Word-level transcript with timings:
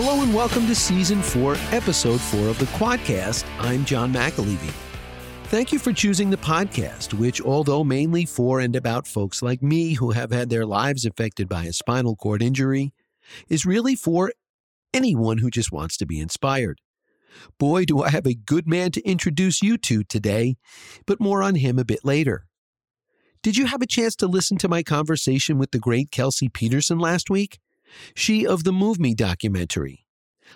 Hello 0.00 0.22
and 0.22 0.32
welcome 0.32 0.64
to 0.68 0.76
Season 0.76 1.20
4, 1.20 1.56
Episode 1.72 2.20
4 2.20 2.46
of 2.46 2.58
the 2.60 2.66
Quadcast. 2.66 3.44
I'm 3.58 3.84
John 3.84 4.12
McAlevey. 4.12 4.70
Thank 5.46 5.72
you 5.72 5.80
for 5.80 5.92
choosing 5.92 6.30
the 6.30 6.36
podcast, 6.36 7.14
which, 7.14 7.40
although 7.40 7.82
mainly 7.82 8.24
for 8.24 8.60
and 8.60 8.76
about 8.76 9.08
folks 9.08 9.42
like 9.42 9.60
me 9.60 9.94
who 9.94 10.12
have 10.12 10.30
had 10.30 10.50
their 10.50 10.64
lives 10.64 11.04
affected 11.04 11.48
by 11.48 11.64
a 11.64 11.72
spinal 11.72 12.14
cord 12.14 12.44
injury, 12.44 12.92
is 13.48 13.66
really 13.66 13.96
for 13.96 14.32
anyone 14.94 15.38
who 15.38 15.50
just 15.50 15.72
wants 15.72 15.96
to 15.96 16.06
be 16.06 16.20
inspired. 16.20 16.80
Boy, 17.58 17.84
do 17.84 18.00
I 18.00 18.10
have 18.10 18.24
a 18.24 18.36
good 18.36 18.68
man 18.68 18.92
to 18.92 19.02
introduce 19.02 19.62
you 19.62 19.76
to 19.78 20.04
today, 20.04 20.58
but 21.06 21.18
more 21.18 21.42
on 21.42 21.56
him 21.56 21.76
a 21.76 21.84
bit 21.84 22.04
later. 22.04 22.46
Did 23.42 23.56
you 23.56 23.66
have 23.66 23.82
a 23.82 23.86
chance 23.86 24.14
to 24.14 24.28
listen 24.28 24.58
to 24.58 24.68
my 24.68 24.84
conversation 24.84 25.58
with 25.58 25.72
the 25.72 25.80
great 25.80 26.12
Kelsey 26.12 26.48
Peterson 26.48 27.00
last 27.00 27.30
week? 27.30 27.58
She 28.14 28.46
of 28.46 28.64
the 28.64 28.72
Move 28.72 28.98
Me 28.98 29.14
documentary. 29.14 30.04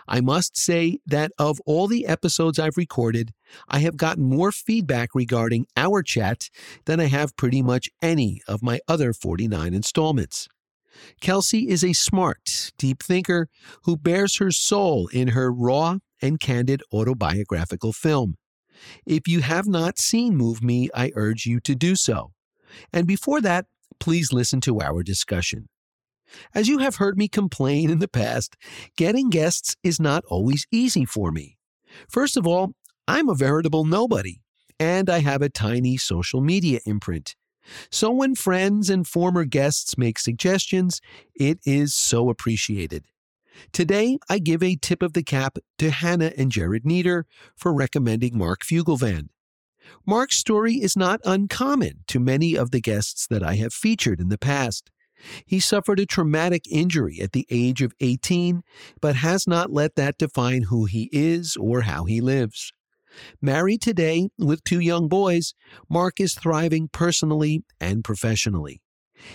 I 0.09 0.20
must 0.20 0.56
say 0.56 0.98
that 1.06 1.32
of 1.38 1.60
all 1.66 1.86
the 1.86 2.06
episodes 2.06 2.58
I've 2.58 2.77
recorded, 2.77 3.32
I 3.68 3.80
have 3.80 3.96
gotten 3.96 4.24
more 4.24 4.52
feedback 4.52 5.10
regarding 5.14 5.66
our 5.77 6.02
chat 6.02 6.48
than 6.86 7.00
I 7.00 7.06
have 7.06 7.36
pretty 7.36 7.62
much 7.62 7.88
any 8.00 8.41
of 8.48 8.62
my 8.62 8.80
other 8.88 9.12
49 9.12 9.74
installments. 9.74 10.48
Kelsey 11.20 11.68
is 11.68 11.82
a 11.84 11.92
smart, 11.92 12.72
deep 12.78 13.02
thinker 13.02 13.48
who 13.84 13.96
bears 13.96 14.36
her 14.36 14.50
soul 14.50 15.08
in 15.08 15.28
her 15.28 15.52
raw 15.52 15.98
and 16.20 16.38
candid 16.38 16.83
autobiographical 16.92 17.92
film. 17.92 18.36
If 19.06 19.28
you 19.28 19.41
have 19.41 19.66
not 19.66 19.98
seen 19.98 20.36
Move 20.36 20.62
Me, 20.62 20.88
I 20.94 21.12
urge 21.14 21.47
you 21.47 21.60
to 21.60 21.75
do 21.75 21.97
so. 21.97 22.33
And 22.92 23.06
before 23.06 23.41
that, 23.41 23.66
please 24.00 24.33
listen 24.33 24.60
to 24.62 24.80
our 24.80 25.03
discussion. 25.03 25.69
As 26.55 26.69
you 26.69 26.78
have 26.78 26.97
heard 26.97 27.19
me 27.19 27.28
complain 27.28 27.91
in 27.91 27.98
the 27.98 28.08
past, 28.08 28.56
getting 28.97 29.30
guests 29.30 29.77
is 29.83 30.00
not 30.00 30.25
always 30.27 30.66
easy 30.70 31.05
for 31.05 31.33
me. 31.33 31.58
First 32.08 32.36
of 32.36 32.47
all, 32.47 32.75
I'm 33.06 33.28
a 33.28 33.34
veritable 33.34 33.84
nobody, 33.84 34.41
and 34.78 35.10
I 35.10 35.20
have 35.20 35.42
a 35.42 35.48
tiny 35.48 35.97
social 35.97 36.41
media 36.41 36.80
imprint. 36.86 37.34
So 37.91 38.10
when 38.10 38.34
friends 38.34 38.91
and 38.91 39.06
former 39.06 39.44
guests 39.44 39.97
make 39.97 40.19
suggestions, 40.19 41.00
it 41.34 41.58
is 41.64 41.94
so 41.94 42.30
appreciated. 42.30 43.06
Today, 43.72 44.19
I 44.28 44.38
give 44.38 44.62
a 44.62 44.77
tip 44.77 45.03
of 45.03 45.12
the 45.12 45.22
cap 45.22 45.58
to 45.78 45.91
Hannah 45.91 46.33
and 46.36 46.50
Jared 46.50 46.84
Nieder 46.84 47.27
for 47.56 47.72
recommending 47.72 48.36
Mark 48.36 48.64
Fuglevand. 48.64 49.28
Mark's 50.06 50.36
story 50.36 50.75
is 50.75 50.97
not 50.97 51.20
uncommon 51.25 52.05
to 52.06 52.20
many 52.20 52.56
of 52.56 52.70
the 52.70 52.80
guests 52.80 53.27
that 53.27 53.42
I 53.42 53.56
have 53.56 53.75
featured 53.75 54.20
in 54.20 54.28
the 54.28 54.38
past. 54.38 54.91
He 55.47 55.61
suffered 55.61 56.01
a 56.01 56.06
traumatic 56.06 56.62
injury 56.70 57.20
at 57.20 57.33
the 57.33 57.47
age 57.51 57.83
of 57.83 57.95
18, 58.01 58.62
but 59.01 59.17
has 59.17 59.47
not 59.47 59.73
let 59.73 59.95
that 59.97 60.19
define 60.19 60.62
who 60.65 60.84
he 60.84 61.09
is 61.12 61.56
or 61.56 61.83
how 61.83 62.05
he 62.05 62.20
lives. 62.20 62.73
Married 63.41 63.83
today 63.83 64.28
with 64.39 64.65
two 64.65 64.81
young 64.81 65.09
boys, 65.09 65.55
Mark 65.89 66.20
is 66.20 66.34
thriving 66.34 66.89
personally 66.89 67.62
and 67.81 68.05
professionally. 68.05 68.81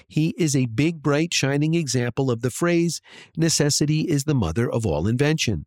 He 0.07 0.33
is 0.37 0.55
a 0.55 0.65
big, 0.65 1.01
bright, 1.01 1.33
shining 1.33 1.73
example 1.73 2.29
of 2.29 2.41
the 2.41 2.49
phrase, 2.49 2.99
necessity 3.37 4.01
is 4.01 4.23
the 4.23 4.35
mother 4.35 4.69
of 4.69 4.85
all 4.85 5.07
invention. 5.07 5.65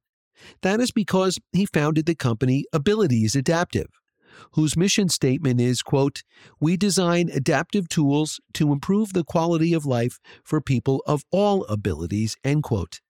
That 0.62 0.80
is 0.80 0.90
because 0.90 1.38
he 1.52 1.66
founded 1.66 2.06
the 2.06 2.14
company 2.14 2.64
Abilitease 2.74 3.36
Adaptive, 3.36 3.88
whose 4.52 4.76
mission 4.76 5.08
statement 5.08 5.60
is, 5.60 5.82
quote, 5.82 6.22
we 6.60 6.76
design 6.76 7.30
adaptive 7.32 7.88
tools 7.88 8.40
to 8.54 8.72
improve 8.72 9.12
the 9.12 9.24
quality 9.24 9.72
of 9.72 9.86
life 9.86 10.18
for 10.44 10.60
people 10.60 11.02
of 11.06 11.24
all 11.30 11.64
abilities, 11.64 12.36
end 12.44 12.62
quote. 12.62 13.00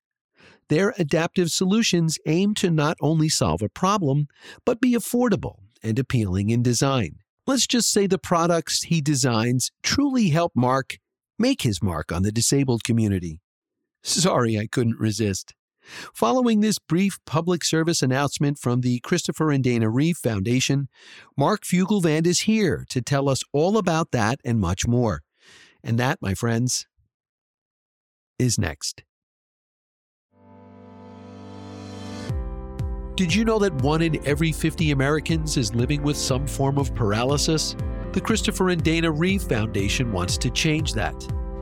Their 0.68 0.94
adaptive 0.98 1.50
solutions 1.50 2.18
aim 2.26 2.54
to 2.54 2.70
not 2.70 2.96
only 3.00 3.28
solve 3.28 3.62
a 3.62 3.68
problem, 3.68 4.28
but 4.64 4.80
be 4.80 4.92
affordable 4.92 5.56
and 5.82 5.98
appealing 5.98 6.50
in 6.50 6.62
design. 6.62 7.16
Let's 7.46 7.66
just 7.66 7.92
say 7.92 8.06
the 8.06 8.18
products 8.18 8.84
he 8.84 9.00
designs 9.00 9.72
truly 9.82 10.28
help 10.28 10.52
Mark 10.54 10.98
make 11.40 11.62
his 11.62 11.82
mark 11.82 12.12
on 12.12 12.22
the 12.22 12.30
disabled 12.30 12.84
community. 12.84 13.40
Sorry, 14.02 14.58
I 14.58 14.66
couldn't 14.66 15.00
resist. 15.00 15.54
Following 16.14 16.60
this 16.60 16.78
brief 16.78 17.18
public 17.24 17.64
service 17.64 18.02
announcement 18.02 18.58
from 18.58 18.80
the 18.80 19.00
Christopher 19.00 19.50
and 19.50 19.64
Dana 19.64 19.88
Reeve 19.88 20.16
Foundation, 20.16 20.88
Mark 21.36 21.64
Fuglevand 21.64 22.26
is 22.26 22.40
here 22.40 22.84
to 22.90 23.00
tell 23.00 23.28
us 23.28 23.42
all 23.52 23.76
about 23.76 24.10
that 24.12 24.40
and 24.44 24.60
much 24.60 24.86
more. 24.86 25.22
And 25.82 25.98
that, 25.98 26.18
my 26.20 26.34
friends, 26.34 26.86
is 28.38 28.58
next. 28.58 29.02
Did 33.16 33.34
you 33.34 33.44
know 33.44 33.58
that 33.58 33.74
one 33.82 34.00
in 34.00 34.26
every 34.26 34.50
50 34.50 34.92
Americans 34.92 35.58
is 35.58 35.74
living 35.74 36.02
with 36.02 36.16
some 36.16 36.46
form 36.46 36.78
of 36.78 36.94
paralysis? 36.94 37.76
The 38.12 38.20
Christopher 38.20 38.70
and 38.70 38.82
Dana 38.82 39.10
Reeve 39.10 39.42
Foundation 39.42 40.10
wants 40.10 40.38
to 40.38 40.50
change 40.50 40.94
that. 40.94 41.14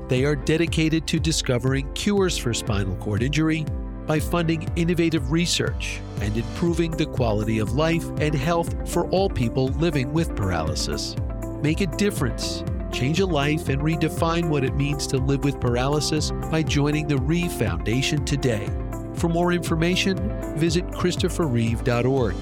They 0.08 0.24
are 0.24 0.36
dedicated 0.36 1.06
to 1.08 1.18
discovering 1.18 1.92
cures 1.94 2.38
for 2.38 2.54
spinal 2.54 2.96
cord 2.96 3.22
injury 3.22 3.66
by 4.08 4.18
funding 4.18 4.66
innovative 4.74 5.30
research 5.30 6.00
and 6.22 6.36
improving 6.36 6.90
the 6.90 7.06
quality 7.06 7.58
of 7.58 7.74
life 7.74 8.08
and 8.20 8.34
health 8.34 8.90
for 8.90 9.08
all 9.10 9.28
people 9.28 9.68
living 9.74 10.12
with 10.14 10.34
paralysis. 10.34 11.14
Make 11.62 11.82
a 11.82 11.86
difference, 11.86 12.64
change 12.90 13.20
a 13.20 13.26
life, 13.26 13.68
and 13.68 13.82
redefine 13.82 14.48
what 14.48 14.64
it 14.64 14.74
means 14.74 15.06
to 15.08 15.18
live 15.18 15.44
with 15.44 15.60
paralysis 15.60 16.32
by 16.50 16.62
joining 16.62 17.06
the 17.06 17.18
Reeve 17.18 17.52
Foundation 17.52 18.24
today. 18.24 18.66
For 19.14 19.28
more 19.28 19.52
information, 19.52 20.16
visit 20.56 20.86
ChristopherReeve.org. 20.86 22.34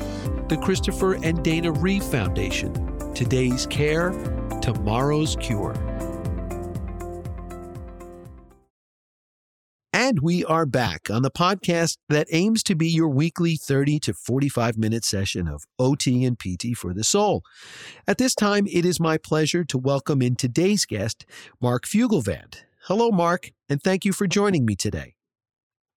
The 0.49 0.57
Christopher 0.59 1.15
and 1.25 1.43
Dana 1.43 1.73
Reeve 1.73 2.05
Foundation. 2.05 2.73
Today's 3.13 3.67
care, 3.67 4.11
tomorrow's 4.63 5.37
cure. 5.41 5.75
And 10.07 10.21
we 10.21 10.45
are 10.45 10.67
back 10.67 11.11
on 11.11 11.23
the 11.23 11.33
podcast 11.33 11.99
that 12.09 12.29
aims 12.31 12.63
to 12.63 12.77
be 12.77 12.87
your 12.87 13.09
weekly 13.09 13.57
30 13.57 13.99
to 13.99 14.15
45 14.15 14.79
minute 14.79 15.05
session 15.05 15.49
of 15.49 15.65
OT 15.81 16.25
and 16.25 16.39
PT 16.39 16.77
for 16.77 16.95
the 16.95 17.03
soul. 17.03 17.43
At 18.07 18.17
this 18.17 18.33
time, 18.33 18.69
it 18.71 18.85
is 18.85 19.01
my 19.01 19.19
pleasure 19.19 19.65
to 19.65 19.77
welcome 19.77 20.23
in 20.23 20.37
today's 20.37 20.85
guest, 20.85 21.27
Mark 21.61 21.87
Fuglevand. 21.87 22.59
Hello, 22.85 23.11
Mark, 23.11 23.51
and 23.69 23.83
thank 23.83 24.05
you 24.05 24.13
for 24.13 24.29
joining 24.29 24.65
me 24.65 24.77
today. 24.77 25.17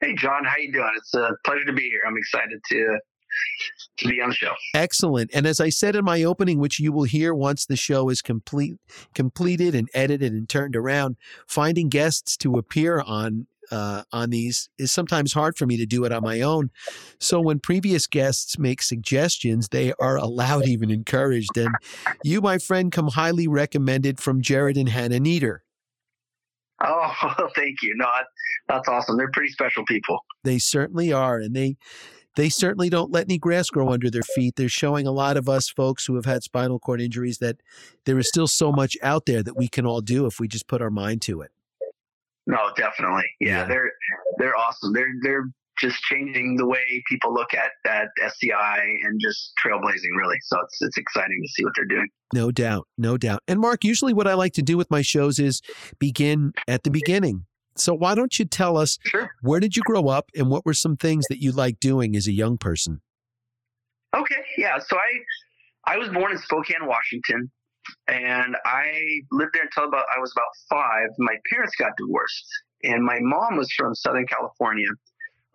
Hey, 0.01 0.15
John, 0.15 0.43
how 0.43 0.57
you 0.57 0.71
doing? 0.71 0.89
It's 0.97 1.13
a 1.13 1.29
pleasure 1.45 1.65
to 1.65 1.73
be 1.73 1.83
here. 1.83 2.01
I'm 2.07 2.17
excited 2.17 2.59
to 2.71 2.97
to 3.97 4.07
be 4.07 4.21
on 4.21 4.29
the 4.29 4.35
show. 4.35 4.53
Excellent. 4.73 5.29
And 5.33 5.45
as 5.45 5.59
I 5.59 5.69
said 5.69 5.95
in 5.95 6.03
my 6.03 6.23
opening, 6.23 6.57
which 6.57 6.79
you 6.79 6.91
will 6.91 7.03
hear 7.03 7.33
once 7.33 7.65
the 7.65 7.75
show 7.75 8.09
is 8.09 8.21
complete, 8.21 8.77
completed 9.13 9.75
and 9.75 9.87
edited 9.93 10.33
and 10.33 10.47
turned 10.47 10.75
around, 10.75 11.17
finding 11.45 11.89
guests 11.89 12.37
to 12.37 12.57
appear 12.57 13.01
on 13.01 13.47
uh, 13.71 14.03
on 14.11 14.29
these 14.29 14.69
is 14.77 14.91
sometimes 14.91 15.33
hard 15.33 15.57
for 15.57 15.65
me 15.65 15.77
to 15.77 15.85
do 15.85 16.05
it 16.05 16.11
on 16.11 16.23
my 16.23 16.41
own. 16.41 16.69
So 17.19 17.39
when 17.39 17.59
previous 17.59 18.07
guests 18.07 18.57
make 18.57 18.81
suggestions, 18.81 19.69
they 19.69 19.93
are 19.99 20.17
allowed, 20.17 20.67
even 20.67 20.91
encouraged. 20.91 21.57
And 21.57 21.73
you, 22.23 22.41
my 22.41 22.57
friend, 22.57 22.91
come 22.91 23.07
highly 23.07 23.47
recommended 23.47 24.19
from 24.19 24.41
Jared 24.41 24.77
and 24.77 24.89
Hannah 24.89 25.19
Nieder. 25.19 25.63
Oh, 26.83 27.49
thank 27.55 27.81
you. 27.81 27.95
No, 27.95 28.07
that's 28.67 28.87
awesome. 28.87 29.17
They're 29.17 29.31
pretty 29.31 29.51
special 29.51 29.83
people. 29.85 30.19
They 30.43 30.59
certainly 30.59 31.11
are, 31.11 31.37
and 31.37 31.55
they 31.55 31.77
they 32.35 32.49
certainly 32.49 32.89
don't 32.89 33.11
let 33.11 33.25
any 33.25 33.37
grass 33.37 33.69
grow 33.69 33.89
under 33.89 34.09
their 34.09 34.21
feet. 34.21 34.55
They're 34.55 34.69
showing 34.69 35.05
a 35.05 35.11
lot 35.11 35.35
of 35.35 35.49
us 35.49 35.67
folks 35.67 36.05
who 36.05 36.15
have 36.15 36.25
had 36.25 36.43
spinal 36.43 36.79
cord 36.79 37.01
injuries 37.01 37.39
that 37.39 37.57
there 38.05 38.17
is 38.17 38.29
still 38.29 38.47
so 38.47 38.71
much 38.71 38.95
out 39.01 39.25
there 39.25 39.43
that 39.43 39.57
we 39.57 39.67
can 39.67 39.85
all 39.85 39.99
do 39.99 40.25
if 40.25 40.39
we 40.39 40.47
just 40.47 40.67
put 40.67 40.81
our 40.81 40.89
mind 40.89 41.21
to 41.23 41.41
it. 41.41 41.51
No, 42.49 42.71
definitely. 42.75 43.25
Yeah, 43.39 43.59
yeah, 43.59 43.65
they're 43.65 43.91
they're 44.39 44.55
awesome. 44.55 44.91
They're 44.91 45.13
they're 45.21 45.45
just 45.77 46.01
changing 46.01 46.57
the 46.57 46.65
way 46.65 47.03
people 47.07 47.31
look 47.31 47.53
at 47.53 47.69
at 47.87 48.07
SCI 48.19 48.79
and 49.03 49.21
just 49.21 49.53
trailblazing 49.63 50.17
really. 50.17 50.37
So 50.41 50.59
it's 50.61 50.81
it's 50.81 50.97
exciting 50.97 51.39
to 51.43 51.47
see 51.53 51.63
what 51.63 51.73
they're 51.75 51.85
doing. 51.85 52.07
No 52.33 52.49
doubt, 52.49 52.87
no 52.97 53.17
doubt. 53.17 53.43
And 53.47 53.59
Mark, 53.59 53.83
usually 53.83 54.13
what 54.13 54.27
I 54.27 54.33
like 54.33 54.53
to 54.53 54.63
do 54.63 54.77
with 54.77 54.89
my 54.89 55.03
shows 55.03 55.37
is 55.37 55.61
begin 55.99 56.53
at 56.67 56.81
the 56.81 56.89
beginning. 56.89 57.45
So 57.75 57.93
why 57.93 58.15
don't 58.15 58.39
you 58.39 58.45
tell 58.45 58.77
us 58.77 58.97
sure. 59.05 59.29
where 59.41 59.59
did 59.59 59.77
you 59.77 59.83
grow 59.83 60.07
up 60.07 60.31
and 60.35 60.49
what 60.49 60.65
were 60.65 60.73
some 60.73 60.97
things 60.97 61.25
that 61.29 61.41
you 61.41 61.51
liked 61.51 61.79
doing 61.79 62.15
as 62.15 62.25
a 62.25 62.33
young 62.33 62.57
person? 62.57 63.01
Okay, 64.17 64.43
yeah. 64.57 64.79
So 64.79 64.97
I 64.97 65.93
I 65.93 65.97
was 65.97 66.09
born 66.09 66.31
in 66.31 66.39
Spokane, 66.39 66.87
Washington 66.87 67.51
and 68.07 68.55
I 68.65 69.21
lived 69.31 69.51
there 69.53 69.63
until 69.63 69.85
about 69.85 70.05
I 70.15 70.19
was 70.19 70.31
about 70.31 70.51
five. 70.69 71.09
My 71.17 71.35
parents 71.51 71.75
got 71.77 71.91
divorced, 71.97 72.47
and 72.83 73.03
my 73.03 73.19
mom 73.21 73.57
was 73.57 73.71
from 73.77 73.95
Southern 73.95 74.25
California, 74.27 74.87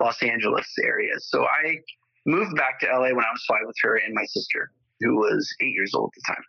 Los 0.00 0.22
Angeles 0.22 0.66
area. 0.82 1.14
So 1.18 1.44
I 1.44 1.78
moved 2.26 2.56
back 2.56 2.80
to 2.80 2.86
LA 2.86 3.14
when 3.14 3.24
I 3.24 3.32
was 3.32 3.44
five 3.48 3.62
with 3.66 3.76
her 3.82 3.96
and 3.96 4.14
my 4.14 4.24
sister, 4.26 4.70
who 5.00 5.16
was 5.16 5.54
eight 5.60 5.74
years 5.74 5.92
old 5.94 6.10
at 6.16 6.22
the 6.22 6.34
time. 6.34 6.44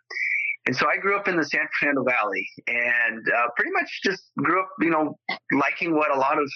And 0.66 0.76
so 0.76 0.86
I 0.88 0.96
grew 0.96 1.16
up 1.16 1.28
in 1.28 1.36
the 1.36 1.44
San 1.44 1.62
Fernando 1.78 2.02
Valley, 2.02 2.46
and 2.66 3.24
uh, 3.28 3.48
pretty 3.56 3.70
much 3.72 4.00
just 4.04 4.30
grew 4.36 4.60
up, 4.60 4.68
you 4.80 4.90
know, 4.90 5.16
liking 5.52 5.94
what 5.94 6.10
a 6.10 6.18
lot 6.18 6.38
of 6.38 6.50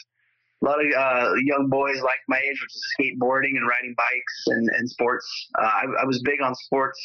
a 0.62 0.66
lot 0.66 0.84
of 0.84 0.92
uh, 0.92 1.32
young 1.44 1.68
boys 1.70 2.02
like 2.02 2.20
my 2.28 2.36
age, 2.36 2.60
which 2.60 2.74
is 2.74 2.84
skateboarding 2.98 3.56
and 3.56 3.66
riding 3.66 3.94
bikes 3.96 4.44
and, 4.48 4.68
and 4.76 4.90
sports. 4.90 5.26
Uh, 5.58 5.62
I, 5.62 5.84
I, 6.02 6.04
was 6.04 6.20
big 6.22 6.42
on 6.42 6.54
sports. 6.54 7.00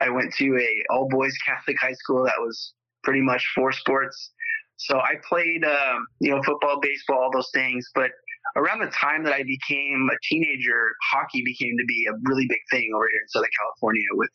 I 0.00 0.08
went 0.10 0.32
to 0.34 0.58
a 0.58 0.84
all 0.90 1.08
boys 1.08 1.36
Catholic 1.46 1.76
high 1.80 1.94
school 1.94 2.24
that 2.24 2.38
was 2.38 2.72
pretty 3.02 3.20
much 3.20 3.44
for 3.54 3.72
sports. 3.72 4.32
So 4.76 4.98
I 4.98 5.14
played, 5.28 5.64
um, 5.64 6.06
you 6.20 6.30
know, 6.30 6.40
football, 6.42 6.78
baseball, 6.80 7.18
all 7.18 7.30
those 7.32 7.50
things. 7.52 7.84
But 7.94 8.10
around 8.56 8.80
the 8.80 8.90
time 8.90 9.24
that 9.24 9.32
I 9.32 9.42
became 9.42 10.08
a 10.12 10.16
teenager, 10.28 10.92
hockey 11.12 11.42
became 11.44 11.76
to 11.78 11.84
be 11.84 12.06
a 12.08 12.14
really 12.28 12.46
big 12.48 12.60
thing 12.70 12.90
over 12.94 13.08
here 13.10 13.20
in 13.20 13.28
Southern 13.28 13.50
California 13.58 14.06
with 14.12 14.30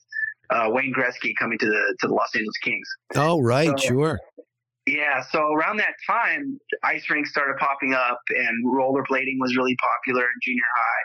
uh, 0.49 0.69
Wayne 0.69 0.93
Gretzky 0.93 1.33
coming 1.39 1.57
to 1.59 1.65
the 1.65 1.97
to 2.01 2.07
the 2.07 2.13
Los 2.13 2.35
Angeles 2.35 2.57
Kings. 2.63 2.87
Oh, 3.15 3.41
right, 3.41 3.79
so, 3.79 3.87
sure. 3.87 4.19
Yeah, 4.85 5.23
so 5.31 5.53
around 5.53 5.77
that 5.77 5.95
time, 6.05 6.59
ice 6.83 7.09
rinks 7.09 7.29
started 7.29 7.55
popping 7.57 7.93
up, 7.93 8.19
and 8.29 8.65
rollerblading 8.65 9.39
was 9.39 9.55
really 9.55 9.77
popular 9.77 10.23
in 10.23 10.33
junior 10.41 10.61
high. 10.75 11.03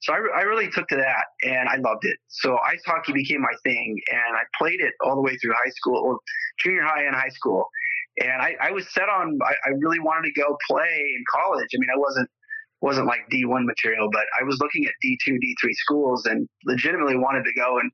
So 0.00 0.12
I, 0.12 0.16
I 0.38 0.42
really 0.42 0.70
took 0.70 0.88
to 0.88 0.96
that, 0.96 1.24
and 1.42 1.68
I 1.68 1.76
loved 1.76 2.04
it. 2.04 2.16
So 2.28 2.58
ice 2.58 2.82
hockey 2.86 3.12
became 3.12 3.42
my 3.42 3.52
thing, 3.64 4.00
and 4.10 4.36
I 4.36 4.42
played 4.58 4.80
it 4.80 4.94
all 5.04 5.14
the 5.14 5.22
way 5.22 5.36
through 5.36 5.52
high 5.52 5.70
school, 5.70 5.98
or 5.98 6.18
junior 6.58 6.82
high 6.82 7.04
and 7.04 7.14
high 7.14 7.28
school. 7.28 7.66
And 8.22 8.42
I, 8.42 8.56
I 8.60 8.70
was 8.70 8.92
set 8.92 9.08
on. 9.08 9.38
I, 9.44 9.54
I 9.66 9.70
really 9.78 10.00
wanted 10.00 10.32
to 10.34 10.40
go 10.40 10.56
play 10.68 11.14
in 11.16 11.24
college. 11.30 11.68
I 11.74 11.78
mean, 11.78 11.90
I 11.94 11.98
wasn't 11.98 12.28
wasn't 12.80 13.06
like 13.06 13.20
D1 13.30 13.66
material, 13.66 14.08
but 14.10 14.24
I 14.40 14.42
was 14.42 14.58
looking 14.58 14.86
at 14.86 14.92
D2, 15.04 15.34
D3 15.34 15.72
schools, 15.74 16.24
and 16.24 16.48
legitimately 16.64 17.16
wanted 17.18 17.44
to 17.44 17.52
go 17.52 17.78
and 17.78 17.90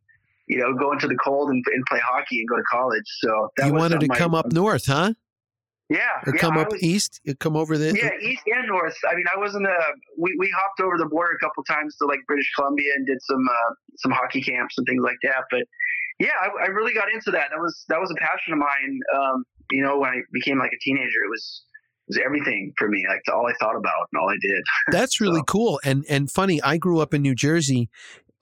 you 0.46 0.58
know, 0.58 0.72
go 0.74 0.92
into 0.92 1.08
the 1.08 1.16
cold 1.16 1.50
and, 1.50 1.64
and 1.74 1.84
play 1.86 2.00
hockey 2.06 2.38
and 2.38 2.48
go 2.48 2.56
to 2.56 2.62
college. 2.70 3.04
So 3.18 3.50
you 3.64 3.72
wanted 3.72 4.00
to 4.00 4.08
come 4.08 4.34
up 4.34 4.52
north, 4.52 4.86
huh? 4.86 5.14
Yeah, 5.88 6.00
or 6.26 6.34
yeah, 6.34 6.40
come 6.40 6.58
up 6.58 6.72
was, 6.72 6.82
east. 6.82 7.20
Come 7.38 7.54
over 7.54 7.78
the 7.78 7.94
yeah 7.94 8.10
east 8.20 8.42
and 8.46 8.66
north. 8.66 8.96
I 9.08 9.14
mean, 9.14 9.26
I 9.32 9.38
wasn't 9.38 9.66
a. 9.66 9.78
We, 10.18 10.34
we 10.38 10.52
hopped 10.58 10.80
over 10.80 10.98
the 10.98 11.06
border 11.06 11.30
a 11.32 11.38
couple 11.38 11.62
times 11.62 11.94
to 11.98 12.06
like 12.06 12.18
British 12.26 12.50
Columbia 12.56 12.90
and 12.96 13.06
did 13.06 13.18
some 13.22 13.46
uh, 13.48 13.74
some 13.98 14.10
hockey 14.10 14.42
camps 14.42 14.74
and 14.78 14.86
things 14.86 15.02
like 15.04 15.18
that. 15.22 15.44
But 15.48 15.62
yeah, 16.18 16.34
I, 16.42 16.64
I, 16.64 16.66
really 16.68 16.92
got 16.92 17.12
into 17.12 17.30
that. 17.30 17.50
That 17.50 17.60
was 17.60 17.84
that 17.88 18.00
was 18.00 18.10
a 18.10 18.14
passion 18.14 18.54
of 18.54 18.58
mine. 18.58 19.00
Um, 19.14 19.44
you 19.70 19.82
know, 19.82 19.98
when 19.98 20.10
I 20.10 20.20
became 20.32 20.58
like 20.58 20.72
a 20.72 20.78
teenager, 20.82 21.22
it 21.24 21.30
was 21.30 21.62
it 22.08 22.16
was 22.16 22.20
everything 22.24 22.72
for 22.76 22.88
me. 22.88 23.04
Like 23.08 23.22
all 23.32 23.46
I 23.46 23.52
thought 23.60 23.76
about 23.76 24.08
and 24.12 24.20
all 24.20 24.28
I 24.28 24.36
did. 24.40 24.62
That's 24.90 25.20
really 25.20 25.40
so. 25.40 25.44
cool 25.44 25.80
and 25.84 26.04
and 26.08 26.28
funny. 26.28 26.60
I 26.62 26.78
grew 26.78 26.98
up 26.98 27.14
in 27.14 27.22
New 27.22 27.36
Jersey, 27.36 27.90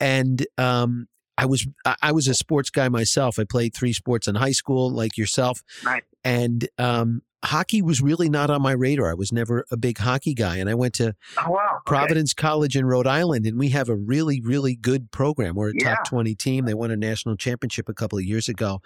and 0.00 0.47
um, 0.56 1.08
I 1.36 1.46
was 1.46 1.66
I 2.02 2.12
was 2.12 2.28
a 2.28 2.34
sports 2.34 2.70
guy 2.70 2.88
myself. 2.88 3.38
I 3.38 3.44
played 3.44 3.75
three 3.75 3.92
sports 3.92 4.28
in 4.28 4.36
high 4.36 4.52
school, 4.52 4.90
like 4.90 5.16
yourself, 5.16 5.62
right. 5.84 6.04
and 6.22 6.69
um, 6.78 7.22
hockey 7.44 7.82
was 7.82 8.00
really 8.00 8.28
not 8.28 8.50
on 8.50 8.62
my 8.62 8.72
radar. 8.72 9.10
I 9.10 9.14
was 9.14 9.32
never 9.32 9.64
a 9.70 9.76
big 9.76 9.98
hockey 9.98 10.34
guy, 10.34 10.56
and 10.56 10.70
I 10.70 10.75
went 10.75 10.94
to 10.94 11.14
oh, 11.38 11.50
wow. 11.50 11.81
Providence 11.86 12.32
okay. 12.36 12.42
College 12.42 12.76
in 12.76 12.86
Rhode 12.86 13.06
Island, 13.06 13.46
and 13.46 13.58
we 13.58 13.70
have 13.70 13.88
a 13.88 13.96
really 13.96 14.40
really 14.40 14.76
good 14.76 15.10
program. 15.10 15.54
We're 15.54 15.70
a 15.70 15.72
yeah. 15.75 15.96
top 15.96 16.06
twenty 16.06 16.34
team. 16.34 16.66
They 16.66 16.75
won 16.75 16.90
a 16.90 16.96
national 16.96 17.37
championship 17.37 17.88
a 17.88 17.94
couple 17.94 18.19
of 18.19 18.25
years 18.25 18.48
ago, 18.48 18.80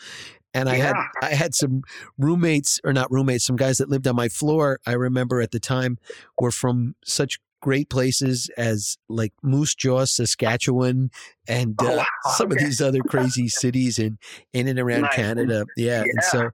and 0.55 0.69
I 0.69 0.77
yeah. 0.77 0.87
had 0.87 0.97
I 1.23 1.35
had 1.35 1.55
some 1.55 1.83
roommates 2.17 2.81
or 2.85 2.93
not 2.93 3.11
roommates, 3.11 3.45
some 3.45 3.57
guys 3.57 3.79
that 3.79 3.89
lived 3.89 4.07
on 4.07 4.17
my 4.17 4.29
floor. 4.29 4.81
I 4.87 4.93
remember 4.93 5.41
at 5.41 5.51
the 5.51 5.61
time 5.61 5.99
were 6.41 6.53
from 6.53 6.95
such 7.05 7.41
great 7.61 7.91
places 7.91 8.51
as 8.57 8.97
like 9.09 9.33
Moose 9.43 9.75
Jaw, 9.75 10.05
Saskatchewan, 10.05 11.11
and 11.47 11.75
oh, 11.81 11.87
uh, 11.87 11.91
oh, 11.91 11.97
wow. 11.97 12.05
some 12.35 12.53
okay. 12.53 12.63
of 12.63 12.67
these 12.67 12.81
other 12.81 13.01
crazy 13.01 13.49
cities 13.49 13.99
in 13.99 14.19
in 14.53 14.69
and 14.69 14.79
around 14.79 15.03
nice. 15.03 15.15
Canada. 15.15 15.65
Yeah. 15.77 15.99
yeah. 15.99 16.03
and 16.03 16.25
so 16.25 16.51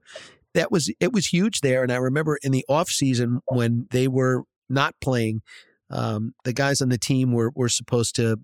that 0.55 0.71
was 0.71 0.91
it 1.01 1.13
was 1.13 1.27
huge 1.27 1.61
there. 1.61 1.83
And 1.83 1.93
I 1.93 1.97
remember 1.97 2.39
in 2.43 2.53
the 2.53 2.65
off 2.69 2.89
season 2.89 3.41
when 3.47 3.87
they 3.91 4.09
were 4.09 4.45
not 4.69 4.95
playing, 5.01 5.43
um, 5.91 6.35
the 6.45 6.53
guys 6.53 6.81
on 6.81 6.89
the 6.89 6.99
team 6.99 7.33
were 7.33 7.51
were 7.55 7.69
supposed 7.69 8.17
to 8.17 8.39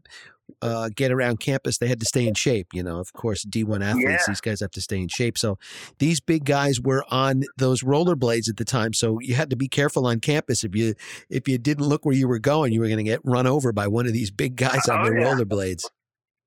uh, 0.63 0.91
get 0.95 1.13
around 1.13 1.41
campus, 1.41 1.79
they 1.79 1.89
had 1.89 2.01
to 2.01 2.07
stay 2.07 2.27
in 2.27 2.35
shape. 2.35 2.69
You 2.73 2.83
know, 2.83 2.99
of 2.99 3.13
course, 3.13 3.45
D1 3.45 3.85
athletes, 3.85 4.09
yeah. 4.09 4.19
these 4.27 4.41
guys 4.41 4.61
have 4.61 4.71
to 4.73 4.81
stay 4.81 4.99
in 4.99 5.09
shape. 5.09 5.39
So 5.39 5.59
these 5.99 6.21
big 6.21 6.45
guys 6.45 6.81
were 6.81 7.05
on 7.11 7.45
those 7.57 7.83
rollerblades 7.83 8.49
at 8.49 8.57
the 8.57 8.65
time. 8.65 8.93
So 8.93 9.19
you 9.21 9.35
had 9.35 9.51
to 9.51 9.57
be 9.57 9.69
careful 9.69 10.07
on 10.07 10.21
campus. 10.21 10.65
If 10.65 10.75
you 10.75 10.95
if 11.29 11.49
you 11.49 11.59
didn't 11.59 11.87
look 11.87 12.05
where 12.05 12.15
you 12.15 12.29
were 12.29 12.39
going, 12.39 12.73
you 12.73 12.81
were 12.81 12.89
going 12.89 12.99
to 12.99 13.05
get 13.05 13.21
run 13.25 13.47
over 13.47 13.73
by 13.73 13.87
one 13.87 14.07
of 14.07 14.13
these 14.13 14.31
big 14.31 14.57
guys 14.57 14.89
on 14.89 15.01
oh, 15.01 15.11
the 15.11 15.21
yeah. 15.21 15.27
rollerblades. 15.27 15.85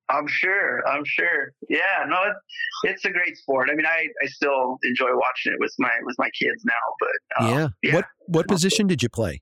I'm 0.10 0.28
sure. 0.28 0.88
I'm 0.88 1.04
sure. 1.06 1.54
Yeah. 1.70 2.06
No, 2.08 2.18
it, 2.24 2.36
it's 2.90 3.06
a 3.06 3.10
great 3.10 3.38
sport. 3.38 3.70
I 3.72 3.76
mean, 3.76 3.86
I, 3.86 4.06
I 4.22 4.28
still 4.28 4.78
enjoy 4.84 5.16
watching 5.16 5.54
it 5.54 5.60
with 5.60 5.74
my 5.80 5.92
with 6.04 6.16
my 6.20 6.30
kids 6.40 6.64
now. 6.66 6.74
But 7.00 7.44
uh, 7.44 7.50
yeah. 7.50 7.68
yeah. 7.82 7.96
What 7.96 8.06
what 8.28 8.48
position 8.48 8.88
did 8.88 9.02
you 9.02 9.10
play? 9.10 9.42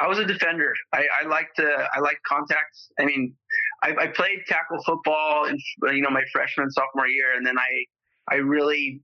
I 0.00 0.06
was 0.06 0.18
a 0.18 0.24
defender. 0.24 0.72
I, 0.92 1.04
I 1.22 1.26
liked 1.26 1.58
uh, 1.58 1.86
I 1.94 2.00
liked 2.00 2.22
contacts. 2.26 2.90
I 2.98 3.04
mean, 3.04 3.34
I, 3.82 3.94
I, 3.98 4.06
played 4.08 4.40
tackle 4.46 4.82
football 4.84 5.46
in 5.46 5.58
you 5.94 6.02
know 6.02 6.10
my 6.10 6.22
freshman 6.32 6.70
sophomore 6.70 7.06
year, 7.06 7.36
and 7.36 7.46
then 7.46 7.58
I 7.58 7.84
I 8.34 8.36
really 8.36 9.00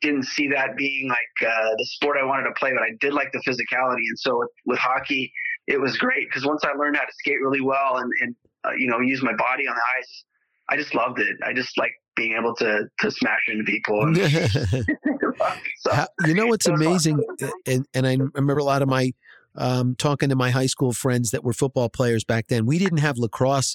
didn't 0.00 0.24
see 0.24 0.48
that 0.48 0.76
being 0.76 1.08
like 1.08 1.48
uh, 1.48 1.70
the 1.78 1.86
sport 1.86 2.16
I 2.20 2.24
wanted 2.24 2.44
to 2.44 2.52
play, 2.58 2.72
but 2.72 2.82
I 2.82 2.90
did 3.00 3.14
like 3.14 3.32
the 3.32 3.42
physicality, 3.46 4.04
and 4.08 4.18
so 4.18 4.38
with, 4.38 4.50
with 4.66 4.78
hockey, 4.78 5.32
it 5.66 5.80
was 5.80 5.96
great 5.96 6.28
because 6.28 6.44
once 6.44 6.62
I 6.64 6.72
learned 6.72 6.96
how 6.96 7.04
to 7.04 7.12
skate 7.18 7.40
really 7.40 7.60
well 7.60 7.98
and, 7.98 8.10
and 8.20 8.36
uh, 8.64 8.72
you 8.76 8.88
know 8.88 9.00
use 9.00 9.22
my 9.22 9.34
body 9.34 9.66
on 9.66 9.74
the 9.74 9.82
ice, 9.98 10.24
I 10.68 10.76
just 10.76 10.94
loved 10.94 11.20
it. 11.20 11.36
I 11.44 11.52
just 11.52 11.78
like 11.78 11.92
being 12.16 12.36
able 12.38 12.54
to 12.56 12.84
to 13.00 13.10
smash 13.10 13.48
into 13.48 13.64
people. 13.64 14.02
And, 14.02 14.16
so, 15.78 16.06
you 16.26 16.34
know 16.34 16.46
what's 16.46 16.66
amazing, 16.66 17.24
and, 17.66 17.86
and 17.94 18.06
I 18.06 18.16
remember 18.34 18.58
a 18.58 18.64
lot 18.64 18.82
of 18.82 18.88
my 18.88 19.12
um, 19.56 19.94
talking 19.96 20.28
to 20.28 20.36
my 20.36 20.50
high 20.50 20.66
school 20.66 20.92
friends 20.92 21.30
that 21.30 21.44
were 21.44 21.52
football 21.52 21.88
players 21.88 22.24
back 22.24 22.48
then. 22.48 22.66
We 22.66 22.78
didn't 22.78 22.98
have 22.98 23.18
lacrosse 23.18 23.74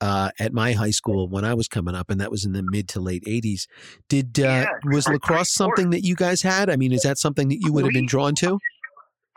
uh, 0.00 0.30
at 0.38 0.52
my 0.52 0.72
high 0.72 0.90
school 0.90 1.28
when 1.28 1.44
I 1.44 1.54
was 1.54 1.68
coming 1.68 1.94
up, 1.94 2.10
and 2.10 2.20
that 2.20 2.30
was 2.30 2.44
in 2.44 2.52
the 2.52 2.62
mid 2.62 2.88
to 2.90 3.00
late 3.00 3.24
'80s. 3.24 3.66
Did 4.08 4.38
uh, 4.38 4.42
yeah, 4.42 4.66
was 4.84 5.08
lacrosse 5.08 5.50
something 5.50 5.90
that 5.90 6.04
you 6.04 6.14
guys 6.14 6.42
had? 6.42 6.70
I 6.70 6.76
mean, 6.76 6.92
is 6.92 7.02
that 7.02 7.18
something 7.18 7.48
that 7.48 7.58
you 7.60 7.72
would 7.72 7.84
have 7.84 7.92
been 7.92 8.06
drawn 8.06 8.34
to? 8.36 8.58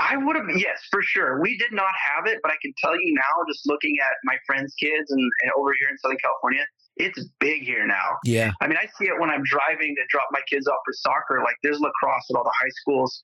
I 0.02 0.18
would 0.18 0.36
have, 0.36 0.50
yes, 0.58 0.82
for 0.90 1.04
sure. 1.04 1.40
We 1.40 1.58
did 1.58 1.72
not 1.72 1.94
have 2.10 2.26
it, 2.26 2.40
but 2.42 2.52
I 2.52 2.56
can 2.62 2.74
tell 2.84 2.96
you 2.96 3.14
now, 3.14 3.46
just 3.48 3.68
looking 3.68 3.96
at 4.02 4.18
my 4.24 4.36
friends' 4.48 4.74
kids 4.82 5.12
and, 5.12 5.22
and 5.22 5.52
over 5.56 5.72
here 5.80 5.90
in 5.90 5.98
Southern 6.00 6.18
California, 6.18 6.66
it's 6.98 7.24
big 7.40 7.62
here 7.64 7.86
now. 7.86 8.18
Yeah. 8.26 8.52
I 8.62 8.68
mean, 8.68 8.78
I 8.78 8.88
see 8.98 9.06
it 9.06 9.20
when 9.20 9.30
I'm 9.30 9.44
driving 9.44 9.96
to 9.96 10.02
drop 10.10 10.28
my 10.32 10.42
kids 10.50 10.68
off 10.68 10.80
for 10.84 10.94
soccer. 10.94 11.42
Like, 11.44 11.56
there's 11.62 11.80
lacrosse 11.80 12.26
at 12.32 12.36
all 12.36 12.44
the 12.44 12.54
high 12.60 12.74
schools 12.82 13.24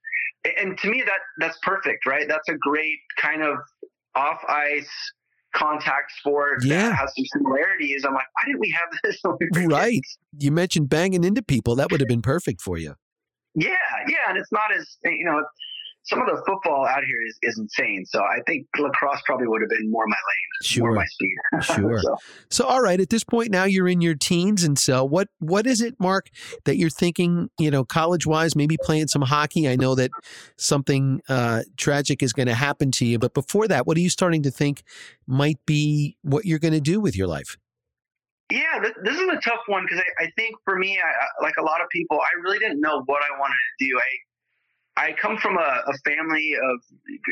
and 0.57 0.77
to 0.77 0.89
me 0.89 1.03
that 1.05 1.19
that's 1.39 1.57
perfect, 1.63 2.05
right? 2.05 2.27
That's 2.27 2.47
a 2.49 2.55
great 2.55 2.97
kind 3.19 3.43
of 3.43 3.57
off 4.15 4.39
ice 4.47 4.89
contact 5.53 6.11
sport 6.19 6.63
yeah. 6.63 6.89
that 6.89 6.95
has 6.95 7.11
some 7.15 7.25
similarities. 7.33 8.05
I'm 8.05 8.13
like, 8.13 8.25
why 8.33 8.45
didn't 8.45 8.59
we 8.59 8.71
have 8.71 8.89
this? 9.03 9.67
right. 9.67 9.93
Kids? 9.93 10.17
You 10.39 10.51
mentioned 10.51 10.89
banging 10.89 11.23
into 11.23 11.41
people. 11.41 11.75
That 11.75 11.91
would 11.91 11.99
have 11.99 12.07
been 12.07 12.21
perfect 12.21 12.61
for 12.61 12.77
you. 12.77 12.95
Yeah, 13.55 13.71
yeah, 14.07 14.29
and 14.29 14.37
it's 14.37 14.51
not 14.51 14.71
as 14.71 14.97
you 15.03 15.25
know 15.25 15.43
some 16.07 16.21
of 16.21 16.27
the 16.27 16.41
football 16.45 16.85
out 16.85 17.03
here 17.03 17.21
is, 17.27 17.37
is 17.41 17.59
insane. 17.59 18.05
So 18.05 18.21
I 18.21 18.39
think 18.47 18.65
lacrosse 18.77 19.21
probably 19.25 19.47
would 19.47 19.61
have 19.61 19.69
been 19.69 19.91
more 19.91 20.05
my 20.07 20.15
lane, 20.15 20.63
sure. 20.63 20.83
more 20.83 20.95
my 20.95 21.05
speed. 21.05 21.35
sure. 21.75 21.99
so. 21.99 22.17
so, 22.49 22.65
all 22.65 22.81
right, 22.81 22.99
at 22.99 23.09
this 23.09 23.23
point 23.23 23.51
now 23.51 23.65
you're 23.65 23.87
in 23.87 24.01
your 24.01 24.15
teens, 24.15 24.63
and 24.63 24.77
so 24.79 25.03
what? 25.03 25.27
What 25.39 25.67
is 25.67 25.81
it, 25.81 25.99
Mark, 25.99 26.29
that 26.65 26.77
you're 26.77 26.89
thinking? 26.89 27.49
You 27.59 27.71
know, 27.71 27.83
college 27.83 28.25
wise, 28.25 28.55
maybe 28.55 28.77
playing 28.81 29.07
some 29.07 29.21
hockey. 29.21 29.67
I 29.67 29.75
know 29.75 29.95
that 29.95 30.11
something 30.57 31.21
uh, 31.27 31.63
tragic 31.75 32.23
is 32.23 32.33
going 32.33 32.47
to 32.47 32.55
happen 32.55 32.91
to 32.91 33.05
you, 33.05 33.19
but 33.19 33.33
before 33.33 33.67
that, 33.67 33.85
what 33.85 33.97
are 33.97 34.01
you 34.01 34.09
starting 34.09 34.43
to 34.43 34.51
think 34.51 34.83
might 35.27 35.59
be 35.65 36.17
what 36.21 36.45
you're 36.45 36.59
going 36.59 36.73
to 36.73 36.81
do 36.81 36.99
with 36.99 37.15
your 37.15 37.27
life? 37.27 37.57
Yeah, 38.49 38.79
this 39.03 39.15
is 39.15 39.27
a 39.27 39.41
tough 39.43 39.59
one 39.67 39.83
because 39.83 39.99
I, 39.99 40.23
I, 40.23 40.31
think 40.37 40.55
for 40.63 40.77
me, 40.77 40.97
I, 40.97 41.43
like 41.43 41.55
a 41.59 41.61
lot 41.61 41.81
of 41.81 41.89
people, 41.89 42.17
I 42.17 42.39
really 42.41 42.59
didn't 42.59 42.79
know 42.79 43.03
what 43.05 43.21
I 43.21 43.37
wanted 43.37 43.57
to 43.79 43.85
do. 43.85 43.99
I 43.99 44.07
I 44.97 45.13
come 45.21 45.37
from 45.37 45.57
a, 45.57 45.81
a 45.87 45.93
family 46.05 46.53
of 46.71 46.79